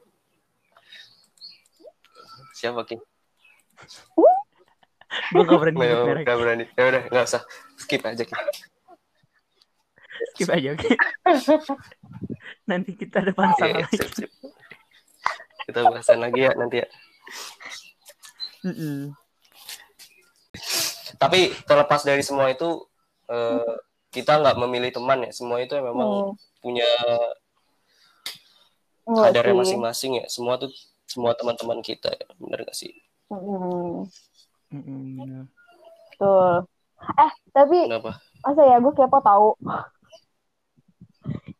Siapa 2.55 2.86
Ki? 2.86 2.97
gue 4.16 4.32
gak 5.33 5.59
berani 5.59 5.77
merek. 5.77 6.25
nggak 6.25 6.39
berani. 6.39 6.64
Ya 6.75 6.83
udah, 6.87 7.03
nggak 7.09 7.25
usah. 7.25 7.43
Skip 7.77 8.03
aja 8.03 8.23
Ki. 8.23 8.35
Skip 10.33 10.49
aja, 10.49 10.69
oke? 10.73 10.89
Nanti 12.64 12.91
kita 12.93 13.21
ada 13.21 13.33
masalah 13.33 13.55
Oke, 13.55 13.85
lagi. 13.85 13.97
sip, 13.97 14.11
sip. 14.14 14.31
Kita 15.67 15.67
kita 15.67 15.81
bahasan 15.85 16.19
lagi 16.21 16.41
ya 16.41 16.53
nanti 16.55 16.77
ya. 16.81 16.89
Mm-mm. 18.62 19.12
Tapi 21.17 21.39
terlepas 21.64 22.03
dari 22.03 22.21
semua 22.21 22.49
itu 22.49 22.87
eh, 23.27 23.73
kita 24.11 24.41
nggak 24.41 24.57
memilih 24.59 24.91
teman 24.91 25.25
ya. 25.25 25.31
Semua 25.31 25.61
itu 25.61 25.75
memang 25.77 26.33
Hmm. 26.33 26.35
punya 26.61 26.89
Enggak 29.07 29.25
kadarnya 29.31 29.53
sih. 29.53 29.61
masing-masing 29.62 30.12
ya. 30.19 30.27
Semua 30.27 30.55
tuh 30.57 30.71
semua 31.07 31.33
teman-teman 31.35 31.79
kita 31.79 32.11
ya. 32.11 32.27
Bener 32.37 32.64
gak 32.64 32.75
sih? 32.75 32.91
Mm-mm. 33.31 34.07
Bener. 34.83 35.43
Betul. 36.11 36.55
Eh, 36.97 37.33
tapi 37.53 37.79
Kenapa? 37.87 38.12
masa 38.41 38.62
ya 38.64 38.77
gue 38.77 38.93
kepo 38.93 39.18
tahu. 39.20 39.49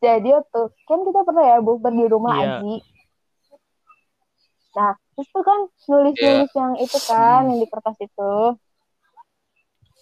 Jadi 0.05 0.29
waktu 0.31 0.61
kan 0.85 0.99
kita 1.03 1.21
pernah 1.25 1.45
ya 1.47 1.57
bukber 1.59 1.91
di 1.91 2.07
rumah 2.07 2.33
Iya. 2.37 2.47
Aji. 2.61 2.75
Nah, 4.77 4.93
terus 5.17 5.29
tuh 5.33 5.41
kan 5.41 5.59
nulis-nulis 5.89 6.53
yang 6.53 6.73
itu 6.77 6.99
kan, 7.03 7.43
Hmm. 7.43 7.49
yang 7.49 7.59
di 7.59 7.67
kertas 7.67 7.97
itu. 7.99 8.35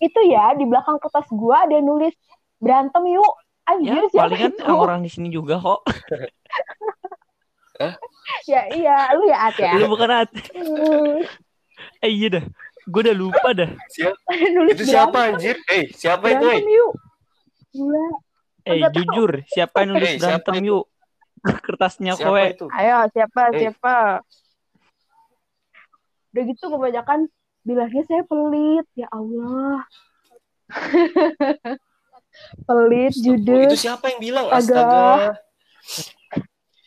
Itu 0.02 0.20
ya, 0.26 0.50
di 0.52 0.66
belakang 0.66 0.98
kertas 0.98 1.30
gua 1.30 1.62
ada 1.62 1.78
nulis 1.78 2.12
berantem 2.58 3.06
yuk. 3.08 3.32
Anjir, 3.64 4.10
Ya, 4.12 4.12
palingan 4.12 4.52
orang 4.66 5.00
di 5.00 5.08
sini 5.08 5.30
juga 5.30 5.56
kok. 5.56 5.80
Ya 8.46 8.62
iya, 8.70 9.10
lu 9.18 9.26
ya 9.26 9.50
At 9.50 9.58
ya. 9.58 9.74
Lu 9.74 9.90
bukan 9.90 10.10
At. 10.22 10.30
Hmm, 10.54 11.26
Eh 12.00 12.10
iya 12.12 12.38
dah. 12.38 12.44
Gue 12.84 13.00
udah 13.00 13.16
lupa 13.16 13.48
dah. 13.52 13.70
Siapa? 13.88 14.28
Itu 14.72 14.82
siapa 14.84 15.18
anjir? 15.32 15.56
Eh, 15.66 15.88
siapa 15.90 16.24
itu? 16.28 16.46
Eh? 16.46 16.60
yuk. 16.62 16.92
Gila. 17.72 18.04
Eh 18.64 18.80
jujur, 18.92 19.30
siapa 19.44 19.84
yang 19.84 19.90
nulis 19.92 20.08
Eh, 20.08 20.16
siapa 20.16 20.24
berantem 20.48 20.54
itu? 20.60 20.68
yuk? 20.72 20.84
Kertasnya 21.68 22.12
Siapa 22.16 22.28
kowe. 22.28 22.44
itu? 22.44 22.66
Ayo, 22.72 22.96
siapa, 23.12 23.40
Eh. 23.52 23.58
siapa? 23.60 23.94
Udah 26.32 26.42
gitu 26.44 26.64
kebanyakan 26.66 27.20
bilangnya 27.62 28.02
saya 28.04 28.22
pelit. 28.24 28.86
Ya 28.94 29.08
Allah. 29.08 29.84
pelit, 32.68 33.14
judes. 33.14 33.68
Itu 33.70 33.76
siapa 33.78 34.04
yang 34.10 34.20
bilang? 34.20 34.44
Astaga. 34.48 34.82
Astaga. 34.82 35.32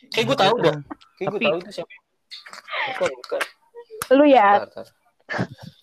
Kayak 0.09 0.25
gue 0.25 0.37
tahu 0.37 0.55
dah. 0.61 0.77
Kayak 1.15 1.29
gue 1.29 1.37
Tapi- 1.37 1.45
tahu 1.45 1.57
itu 1.61 1.71
siapa. 1.73 1.93
Bukan, 2.87 3.11
bukan. 3.21 3.41
Lu 4.13 4.25
ya. 4.25 4.49
Bentar, 4.61 4.67
bentar. 4.67 4.87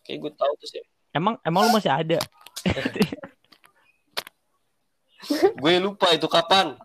Kayak 0.04 0.18
gue 0.20 0.32
tahu 0.36 0.52
tuh 0.56 0.68
siapa. 0.68 0.88
Emang 1.10 1.40
emang 1.42 1.64
lu 1.64 1.70
masih 1.72 1.90
ada? 1.90 2.18
Gue 5.56 5.80
lupa 5.80 6.12
itu 6.12 6.28
kapan. 6.28 6.76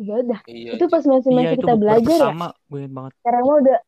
Ya 0.00 0.14
udah. 0.16 0.40
Iya. 0.48 0.70
Itu 0.80 0.88
pas 0.88 1.04
masih 1.04 1.28
masih 1.28 1.52
Iya 1.52 1.60
kita 1.60 1.74
belajar 1.76 2.00
ya. 2.00 2.08
pertama. 2.24 2.48
Gue 2.66 2.82
banget. 2.88 3.12
Sekarang 3.20 3.42
mah 3.44 3.56
udah 3.60 3.78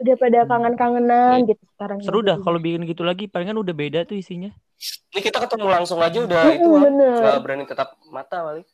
udah 0.00 0.14
pada 0.16 0.38
Hmm. 0.40 0.48
kangen-kangenan 0.50 1.36
gitu 1.46 1.62
sekarang. 1.70 1.98
Seru 2.02 2.20
dah 2.20 2.36
kalau 2.40 2.58
bikin 2.58 2.82
gitu 2.82 3.06
lagi. 3.06 3.30
Palingan 3.30 3.56
udah 3.56 3.70
beda 3.70 4.02
tuh 4.02 4.18
isinya. 4.18 4.50
Ini 5.12 5.20
kita 5.20 5.38
ketemu 5.38 5.66
langsung 5.68 6.00
aja 6.00 6.18
udah 6.18 6.40
Mm-mm, 6.42 6.56
itu 6.56 6.68
bener. 6.72 7.14
nggak 7.20 7.38
berani 7.44 7.64
tetap 7.68 7.94
mata 8.08 8.36
paling. 8.42 8.64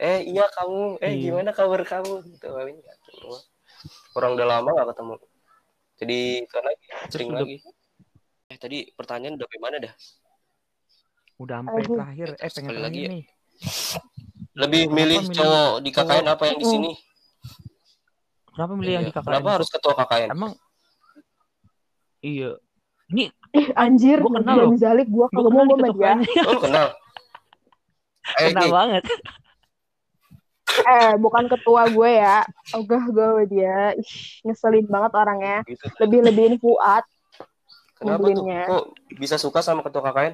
Eh 0.00 0.24
iya 0.24 0.48
kamu, 0.48 0.96
eh 1.04 1.12
Iya. 1.12 1.20
gimana 1.28 1.50
kabar 1.52 1.84
kamu 1.84 2.24
gitu 2.24 2.46
paling. 2.48 2.76
Orang 4.16 4.32
udah 4.32 4.46
lama 4.48 4.68
gak 4.72 4.88
ketemu. 4.90 5.14
Jadi 6.00 6.20
kan 6.48 6.62
lagi 6.64 6.84
sering 7.12 7.30
lagi. 7.30 7.56
Eh 8.48 8.56
tadi 8.56 8.88
pertanyaan 8.96 9.36
udah 9.36 9.48
gimana 9.48 9.76
dah? 9.76 9.92
Udah 11.36 11.56
sampai 11.60 11.84
terakhir. 11.84 12.28
Eh 12.40 12.50
pengen 12.50 12.76
lagi 12.80 13.00
ya. 13.04 13.08
nih. 13.12 13.24
Lebih 14.56 14.82
Kenapa 14.88 14.96
milih 14.96 15.20
cowok 15.30 15.70
di 15.84 15.90
KKN 15.92 16.26
apa 16.26 16.42
yang 16.48 16.58
di 16.58 16.66
sini? 16.66 16.90
Kenapa 18.50 18.72
milih 18.74 18.92
yang 18.96 19.04
Iya. 19.04 19.10
di 19.12 19.14
KKN? 19.14 19.28
Kenapa 19.28 19.48
harus 19.52 19.68
ketua 19.68 19.92
KKN? 19.94 20.28
Emang 20.32 20.52
Iya. 22.20 22.50
Ini 23.10 23.24
Ih, 23.50 23.68
anjir, 23.74 24.22
Gua 24.22 24.38
kenal 24.38 24.56
loh. 24.62 24.70
Zalik, 24.78 25.10
gua 25.10 25.26
gue 25.26 25.34
kalau 25.34 25.50
mau 25.50 25.66
gue 25.66 25.90
ya. 25.98 26.14
Oh, 26.46 26.54
lu 26.56 26.60
kenal? 26.62 26.86
Eh, 28.38 28.54
Kenal 28.54 28.70
banget. 28.70 29.02
Eh, 30.80 31.12
bukan 31.16 31.44
ketua 31.46 31.88
gue 31.88 32.10
ya. 32.16 32.40
Ogah 32.72 33.04
gue 33.08 33.44
dia. 33.48 33.92
Ih, 33.94 34.12
ngeselin 34.44 34.86
banget 34.86 35.12
orangnya. 35.14 35.58
gitu. 35.64 35.84
Lebih-lebihin 36.00 36.56
Fuad. 36.58 37.04
Kenapa 37.96 38.24
tuh? 38.26 38.32
Ngebelinnya. 38.32 38.62
Kok 38.66 38.84
bisa 39.16 39.36
suka 39.36 39.60
sama 39.60 39.84
ketua 39.84 40.00
KKN? 40.06 40.32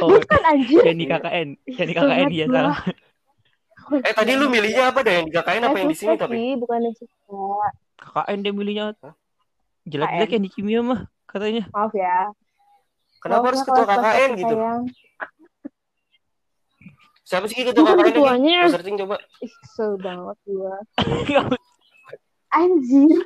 Oh, 0.00 0.08
Bukan 0.10 0.42
anjir. 0.42 0.82
yang 0.82 0.98
di 0.98 1.06
KKN. 1.06 1.48
Yang 1.68 1.86
di 1.86 1.94
KKN 1.94 2.26
iya 2.32 2.46
Banget 2.48 2.56
salah. 2.56 2.78
Eh 4.00 4.14
tadi 4.16 4.32
lu 4.32 4.48
milihnya 4.48 4.90
apa 4.90 5.04
dah 5.04 5.12
yang 5.12 5.26
di 5.28 5.32
KKN 5.32 5.62
apa 5.68 5.76
yang 5.76 5.88
di 5.92 5.96
sini 5.96 6.14
tapi? 6.16 6.56
bukan 6.56 6.78
yang 6.88 6.96
suka. 6.96 7.68
KKN 8.00 8.38
dia 8.40 8.52
milihnya 8.56 8.84
jelek-jelek 9.84 10.30
yang 10.32 10.44
di 10.44 10.50
kimia 10.50 10.80
mah 10.80 11.00
katanya. 11.28 11.68
Maaf 11.70 11.92
ya. 11.92 12.32
Kenapa 13.20 13.44
harus 13.52 13.60
ya 13.60 13.66
ketua 13.68 13.84
KKN 13.86 14.30
gitu? 14.40 14.54
sayang. 14.56 14.82
Siapa 17.34 17.46
sih 17.50 17.56
ketua 17.60 17.82
Bukan 17.82 17.96
KKN 17.96 18.06
ketuanya. 18.08 18.56
lagi? 18.60 18.70
Searching 18.70 18.96
coba. 18.96 19.16
Ih, 19.40 19.52
kesel 19.58 19.90
banget 19.98 20.38
gue. 20.46 20.74
Anjir. 22.54 23.18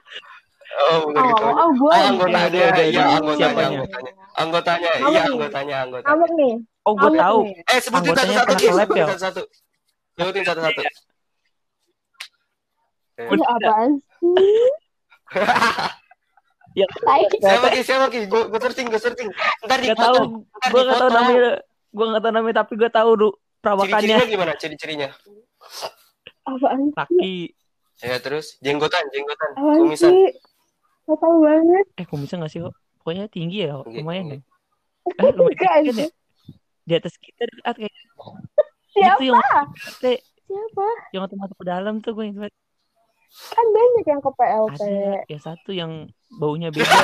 Oh, 0.78 0.96
bukan 1.04 1.20
Oh, 1.20 1.28
ketuanya. 1.28 1.52
oh, 1.58 1.70
gue. 1.74 1.92
Anggotanya, 1.92 2.48
Udah, 2.48 2.68
udah, 2.70 2.86
iya 2.86 3.00
udah. 3.04 3.16
anggotanya, 3.18 3.66
anggotanya. 3.68 4.12
Anggotanya, 4.34 4.90
Kamu 4.94 5.04
iya 5.06 5.20
nih. 5.20 5.28
anggotanya, 5.28 5.76
anggotanya. 5.82 6.08
Ngamuk 6.08 6.30
nih. 6.34 6.52
Oh, 6.82 6.92
gue 6.94 7.10
tahu. 7.14 7.38
Eh, 7.44 7.78
sebutin 7.78 7.96
Anggotanya 7.98 8.34
satu-satu, 8.34 8.64
collab 8.64 8.80
Sebutin 8.80 8.96
ya? 8.96 9.06
satu-satu. 9.06 9.42
Sebutin 10.14 10.44
satu-satu. 10.46 10.80
Eh, 13.18 13.26
Ih, 13.28 13.42
apaan 13.44 13.90
sih? 14.14 14.68
Ya. 16.74 16.86
Siapa 17.42 17.66
Ki? 17.68 17.80
Siapa 17.82 18.06
Ki? 18.08 18.18
Gue 18.24 18.42
gue 18.46 18.60
searching, 18.62 18.86
gue 18.86 18.96
searching. 18.96 19.28
Ntar 19.66 19.78
Gak 19.78 19.98
tahu. 19.98 20.14
dipotong. 20.14 20.30
Ntar 20.54 20.70
Gue 20.70 20.80
gak 20.80 20.94
tahu 20.94 21.08
dipotong. 21.08 21.12
namanya. 21.18 21.50
Gue 21.90 22.06
gak 22.06 22.22
tahu 22.22 22.32
namanya 22.32 22.56
tapi 22.56 22.72
gue 22.74 22.90
tahu 22.90 23.10
du 23.14 23.28
perawakannya. 23.58 23.98
Ciri-cirinya 24.00 24.26
gimana? 24.26 24.52
Ciri-cirinya? 24.56 25.08
Apaan 26.44 26.80
sih? 26.80 26.94
Kaki. 26.94 27.36
Ya 27.98 28.16
terus 28.18 28.56
jenggotan, 28.58 29.02
jenggotan, 29.10 29.50
Apaan 29.54 29.78
kumisan. 29.82 30.10
sih? 30.10 30.26
Gak 31.04 31.18
tau 31.18 31.36
banget. 31.40 31.84
Eh 31.96 32.04
kok 32.04 32.18
bisa 32.18 32.34
gak 32.36 32.50
sih 32.50 32.60
kok? 32.60 32.74
Pokoknya 33.00 33.24
tinggi 33.26 33.64
ya, 33.64 33.80
Tinggi, 33.82 33.98
lumayan 34.00 34.24
tinggi. 34.28 34.38
ya. 34.38 35.24
Eh, 35.24 35.32
lumayan 35.32 35.56
kan 35.58 35.82
ya? 35.96 36.08
Di 36.84 36.92
atas 36.94 37.14
kita 37.16 37.42
dekat 37.44 37.74
kayak 37.78 37.94
Siapa? 38.88 39.16
itu 39.16 39.24
yang 39.28 39.40
te, 40.00 40.12
Siapa? 40.44 40.86
yang 41.12 41.20
waktu 41.22 41.36
masuk 41.36 41.56
ke 41.56 41.66
dalam 41.66 41.94
tuh 42.00 42.12
gue 42.12 42.26
ingat 42.26 42.52
Kan 43.28 43.66
banyak 43.68 44.04
yang 44.08 44.20
ke 44.24 44.30
PLT. 44.32 44.80
ada 44.80 45.20
yang 45.28 45.42
satu 45.44 45.70
yang 45.70 45.92
baunya 46.32 46.72
beda. 46.72 46.88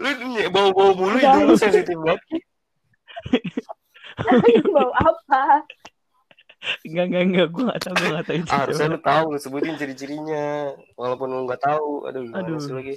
Lu 0.00 0.08
bau-bau 0.48 0.92
mulu 0.92 1.16
lu 1.20 1.54
sensitif 1.56 1.96
banget. 1.96 2.20
Bau 4.74 4.90
apa? 4.96 5.66
Enggak 6.82 7.04
enggak 7.12 7.22
enggak 7.30 7.48
gue 7.52 7.62
gak 7.68 7.80
tahu 7.84 7.94
gue 7.94 8.08
gak 8.16 8.26
tahu 8.26 8.36
itu. 8.40 8.50
Ah, 8.50 8.58
harusnya 8.66 8.86
lu 8.90 9.00
tahu, 9.00 9.24
lu 9.34 9.38
sebutin 9.38 9.74
ciri-cirinya. 9.78 10.72
Walaupun 10.98 11.28
lu 11.30 11.44
nggak 11.46 11.62
tahu. 11.62 12.08
Aduh, 12.10 12.20
gimana 12.26 12.42
Aduh. 12.42 12.58
sih 12.58 12.74
lagi? 12.74 12.94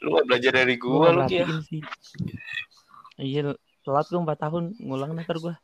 Lu 0.00 0.16
nggak 0.16 0.26
belajar 0.30 0.52
dari 0.54 0.74
gue 0.78 0.90
gua 0.96 1.10
lu 1.12 1.20
gak 1.26 1.30
ya. 1.34 1.46
sih. 1.66 1.82
Iya 3.16 3.56
telat 3.84 4.06
gue 4.10 4.18
4 4.18 4.34
tahun 4.38 4.64
ngulang 4.82 5.12
ntar 5.18 5.36
gue. 5.38 5.54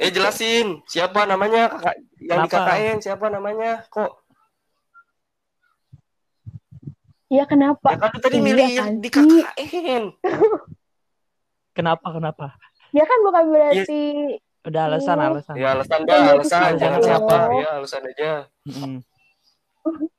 Eh 0.00 0.08
jelasin, 0.08 0.80
siapa 0.88 1.28
namanya 1.28 1.68
kakak 1.68 1.96
yang 2.24 2.40
di 2.46 2.48
Kenapa? 2.48 2.72
KKN, 2.72 2.96
siapa 3.04 3.26
namanya? 3.28 3.84
Kok? 3.92 4.19
Iya 7.30 7.46
kenapa? 7.46 7.94
Ya 7.94 7.98
kan 8.02 8.10
lu 8.10 8.18
tadi 8.18 8.36
Iya, 8.36 8.44
milih 8.44 8.68
di? 8.98 9.08
KKN. 9.08 10.04
Kenapa 11.78 12.10
kenapa? 12.10 12.46
Ya 12.90 13.06
kan 13.06 13.18
bukan 13.22 13.44
berarti 13.54 14.02
Udah 14.66 14.82
alasan 14.90 15.16
Iya. 15.16 15.26
alasan. 15.30 15.54
Ya 15.56 15.68
alasan 15.72 16.00
Kan 16.02 16.08
dah, 16.10 16.18
berarti 16.18 16.34
alasan, 16.36 16.58
siapa 16.60 16.80
jangan 16.82 17.00
siapa. 17.06 17.34
Ya 17.54 17.68
alasan 17.78 18.02
aja. 18.10 18.30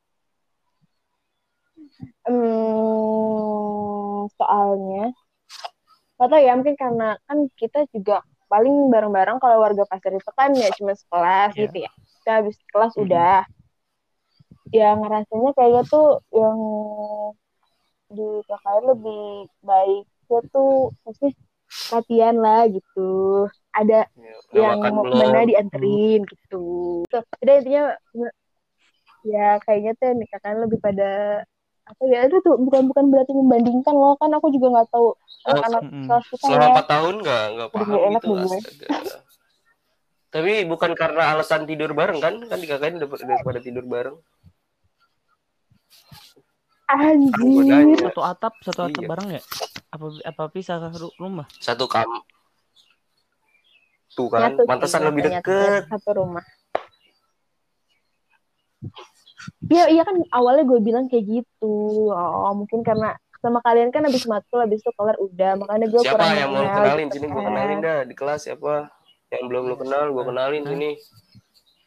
Hmm, 3.21 4.29
soalnya 4.37 5.09
atau 6.15 6.37
ya 6.37 6.53
mungkin 6.53 6.77
karena 6.77 7.17
kan 7.25 7.49
kita 7.57 7.89
juga 7.89 8.21
paling 8.45 8.93
bareng-bareng 8.93 9.41
kalau 9.41 9.57
warga 9.57 9.89
pasar 9.89 10.13
itu 10.13 10.31
kan 10.37 10.53
ya 10.53 10.69
cuma 10.77 10.93
sekelas 10.93 11.57
Iya. 11.57 11.61
gitu 11.65 11.77
ya. 11.81 11.91
Kita 12.21 12.31
habis 12.41 12.55
kelas 12.69 12.93
Mhm. 12.93 13.01
udah. 13.09 13.41
Ya 14.71 14.95
ngerasanya 14.95 15.51
kayaknya 15.55 15.83
tuh 15.87 16.07
yang 16.31 16.59
di 18.11 18.27
KKN 18.47 18.83
lebih 18.91 19.23
baiknya 19.63 20.39
tuh 20.51 20.95
maksudnya 21.03 21.31
latihan 21.91 22.35
lah 22.39 22.61
gitu. 22.67 23.11
Ada 23.71 24.07
Ya, 24.51 24.75
yang 24.75 24.83
mau 24.83 25.07
ke 25.07 25.15
mana 25.15 25.47
dianterin 25.47 26.27
gitu. 26.27 27.03
Jadi 27.39 27.51
intinya 27.63 27.83
ya 29.23 29.55
kayaknya 29.63 29.91
tuh 29.95 30.11
nih 30.17 30.27
kakak 30.27 30.59
lebih 30.59 30.79
pada 30.81 31.43
apa 31.87 32.03
ya 32.07 32.27
itu 32.27 32.37
tuh 32.43 32.55
bukan 32.59 32.87
bukan 32.87 33.05
berarti 33.11 33.31
membandingkan 33.35 33.95
loh 33.95 34.15
kan 34.15 34.31
aku 34.31 34.47
juga 34.53 34.79
nggak 34.79 34.89
tahu 34.93 35.07
anak-anak 35.49 35.83
Mm-mm. 35.87 36.05
kelas 36.07 36.25
kita 36.29 36.45
Selama 36.45 36.61
ya 36.61 36.69
empat 36.71 36.87
tahun 36.87 37.15
nggak 37.19 37.43
nggak 37.55 37.69
paham 37.73 37.89
enak 37.91 38.21
gitu 38.21 38.33
astaga. 38.37 38.87
Tapi 40.31 40.51
bukan 40.63 40.91
karena 40.95 41.23
alasan 41.35 41.67
tidur 41.67 41.91
bareng 41.91 42.19
kan? 42.23 42.35
Kan 42.47 42.59
di 42.63 42.67
KKN 42.67 43.03
udah 43.03 43.09
udah 43.19 43.37
pada 43.43 43.59
tidur 43.59 43.83
bareng. 43.83 44.15
Anjir. 46.91 47.97
Satu 48.11 48.21
atap, 48.21 48.53
satu 48.63 48.81
atap 48.87 49.01
Iya. 49.03 49.09
bareng 49.09 49.27
ya? 49.39 49.41
Apa 49.91 50.05
apa 50.27 50.43
pisah 50.51 50.77
ru- 50.91 51.15
rumah? 51.15 51.47
Satu 51.59 51.87
kam. 51.87 52.07
Tuh 54.11 54.27
kan, 54.27 54.59
Nyatu 54.59 54.67
lebih 55.07 55.23
nyatu, 55.31 55.47
deket. 55.55 55.87
satu 55.87 56.09
rumah 56.19 56.43
Iya, 59.71 59.87
iya 59.87 60.03
kan 60.03 60.19
awalnya 60.35 60.67
gue 60.67 60.79
bilang 60.83 61.05
kayak 61.07 61.25
gitu. 61.25 61.73
Oh, 62.11 62.53
mungkin 62.53 62.83
karena 62.83 63.15
sama 63.39 63.63
kalian 63.63 63.89
kan 63.89 64.03
habis 64.03 64.27
matkul, 64.27 64.59
habis 64.61 64.83
itu 64.83 64.91
kelar 64.93 65.15
udah. 65.17 65.55
Makanya 65.57 65.87
gue 65.87 66.01
Siapa 66.03 66.17
kurang 66.19 66.35
yang 66.37 66.51
mau 66.51 66.65
kenalin 66.67 67.07
gitu 67.07 67.15
sini 67.17 67.25
gua 67.31 67.41
kan. 67.41 67.47
kenalin 67.49 67.79
dah 67.79 67.99
di 68.03 68.13
kelas 68.17 68.39
siapa? 68.45 68.73
Yang 69.31 69.43
belum 69.47 69.63
lu 69.71 69.75
kenal 69.79 70.03
gua 70.11 70.23
kenalin 70.27 70.61
sini. 70.67 70.91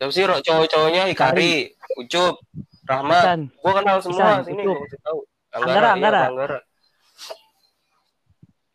Siapa 0.01 0.11
sih 0.11 0.23
cowok-cowoknya 0.25 1.03
Ikari, 1.13 1.77
Ucup, 2.01 2.41
Rahmat. 2.85 3.23
Isan. 3.25 3.41
Gua 3.59 3.73
kenal 3.81 3.99
semua 4.01 4.21
Isan, 4.21 4.39
sini 4.45 4.63
Ucup. 4.65 4.79
tahu. 5.01 5.19
Anggara, 5.55 5.81
iya, 5.81 5.93
Anggara. 5.97 6.23
Anggara. 6.29 6.59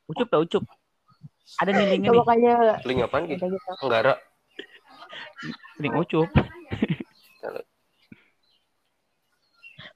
Ucup 0.09 0.27
ya 0.27 0.39
Ucup. 0.41 0.63
Ada 1.59 1.69
nih 1.73 1.85
linknya 1.93 2.09
nih. 2.13 2.19
makanya 2.21 2.53
Link 2.85 2.99
apaan 3.05 3.23
gitu? 3.29 3.45
gitu. 3.45 3.69
Anggara. 3.85 4.13
Link 5.77 5.93
Ucup. 5.93 6.29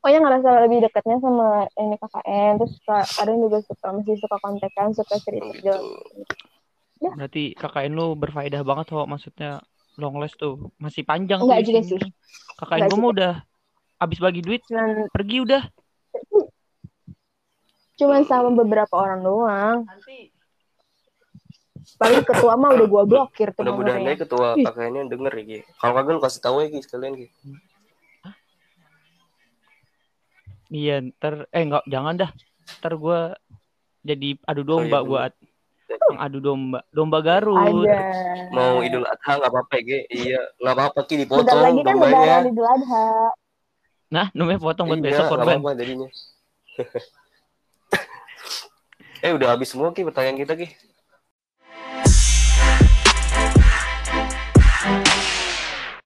Pokoknya 0.04 0.20
ngerasa 0.20 0.68
lebih 0.68 0.84
dekatnya 0.84 1.16
sama 1.24 1.64
ini 1.80 1.96
KKN. 1.96 2.54
Terus 2.60 2.72
suka, 2.76 3.00
kadang 3.08 3.38
juga 3.40 3.58
suka 3.64 3.88
masih 3.96 4.16
suka 4.20 4.36
kontekan, 4.44 4.88
suka 4.92 5.16
cerita 5.24 5.48
Gitu. 5.48 5.64
segala 5.64 7.16
Berarti 7.16 7.44
KKN 7.56 7.92
lu 7.96 8.08
berfaedah 8.20 8.62
banget 8.68 8.92
kok 8.92 9.08
maksudnya 9.08 9.64
long 9.96 10.20
last 10.20 10.36
tuh. 10.36 10.76
Masih 10.76 11.08
panjang 11.08 11.40
Enggak 11.40 11.64
tuh 11.64 11.68
juga 11.72 11.82
sih. 11.88 12.00
KKN 12.60 12.92
mah 13.00 13.10
udah 13.16 13.34
habis 14.04 14.20
bagi 14.20 14.44
duit 14.44 14.62
Cuman, 14.68 15.08
pergi 15.10 15.38
udah. 15.44 15.64
cuman 17.94 18.22
sama 18.28 18.50
beberapa 18.52 18.94
orang 19.00 19.22
doang. 19.24 19.78
Paling 22.00 22.24
ketua 22.24 22.54
mah 22.56 22.74
udah 22.76 22.88
gue 22.88 23.04
blokir 23.06 23.52
tuh 23.52 23.64
Mudah-mudahan 23.64 24.08
aja 24.08 24.24
ketua 24.24 24.56
kakaknya 24.60 25.08
denger 25.08 25.34
ya. 25.44 25.62
Kalau 25.80 25.94
kagak 25.96 26.14
lu 26.16 26.22
kasih 26.24 26.42
tahu 26.42 26.56
ya, 26.64 26.68
Gi, 26.72 26.80
sekalian, 26.84 27.14
Gi. 27.16 27.28
Iya, 30.74 30.96
ntar 31.06 31.46
eh 31.54 31.62
enggak 31.62 31.86
jangan 31.86 32.18
dah. 32.18 32.32
Ntar 32.82 32.94
gua 32.98 33.38
jadi 34.02 34.42
adu 34.42 34.66
domba 34.66 35.00
iya, 35.00 35.06
gua 35.06 35.20
Yang 35.94 36.18
adu 36.18 36.40
domba. 36.42 36.80
Domba 36.90 37.20
Garut. 37.22 37.86
Ada. 37.86 38.00
Mau 38.50 38.82
Idul 38.82 39.06
Adha 39.06 39.32
nggak 39.38 39.52
apa-apa. 39.54 39.76
Iya, 40.10 40.42
nggak 40.58 40.74
apa-apa, 40.74 41.00
Ki, 41.06 41.14
Bentar 41.22 41.46
dipotong 41.46 41.62
lagi 41.62 41.82
kan 41.86 41.96
lebaran 42.02 42.44
Idul 42.50 42.68
Adha. 42.68 43.06
Nah, 44.14 44.30
namanya 44.38 44.62
potong 44.62 44.94
buat 44.94 45.02
Iya, 45.02 45.10
besok 45.10 45.26
korban. 45.34 45.58
jadinya. 45.74 46.06
eh, 49.26 49.34
udah 49.34 49.58
habis 49.58 49.74
semua, 49.74 49.90
Ki, 49.90 50.06
pertanyaan 50.06 50.38
kita, 50.38 50.54
Ki. 50.54 50.70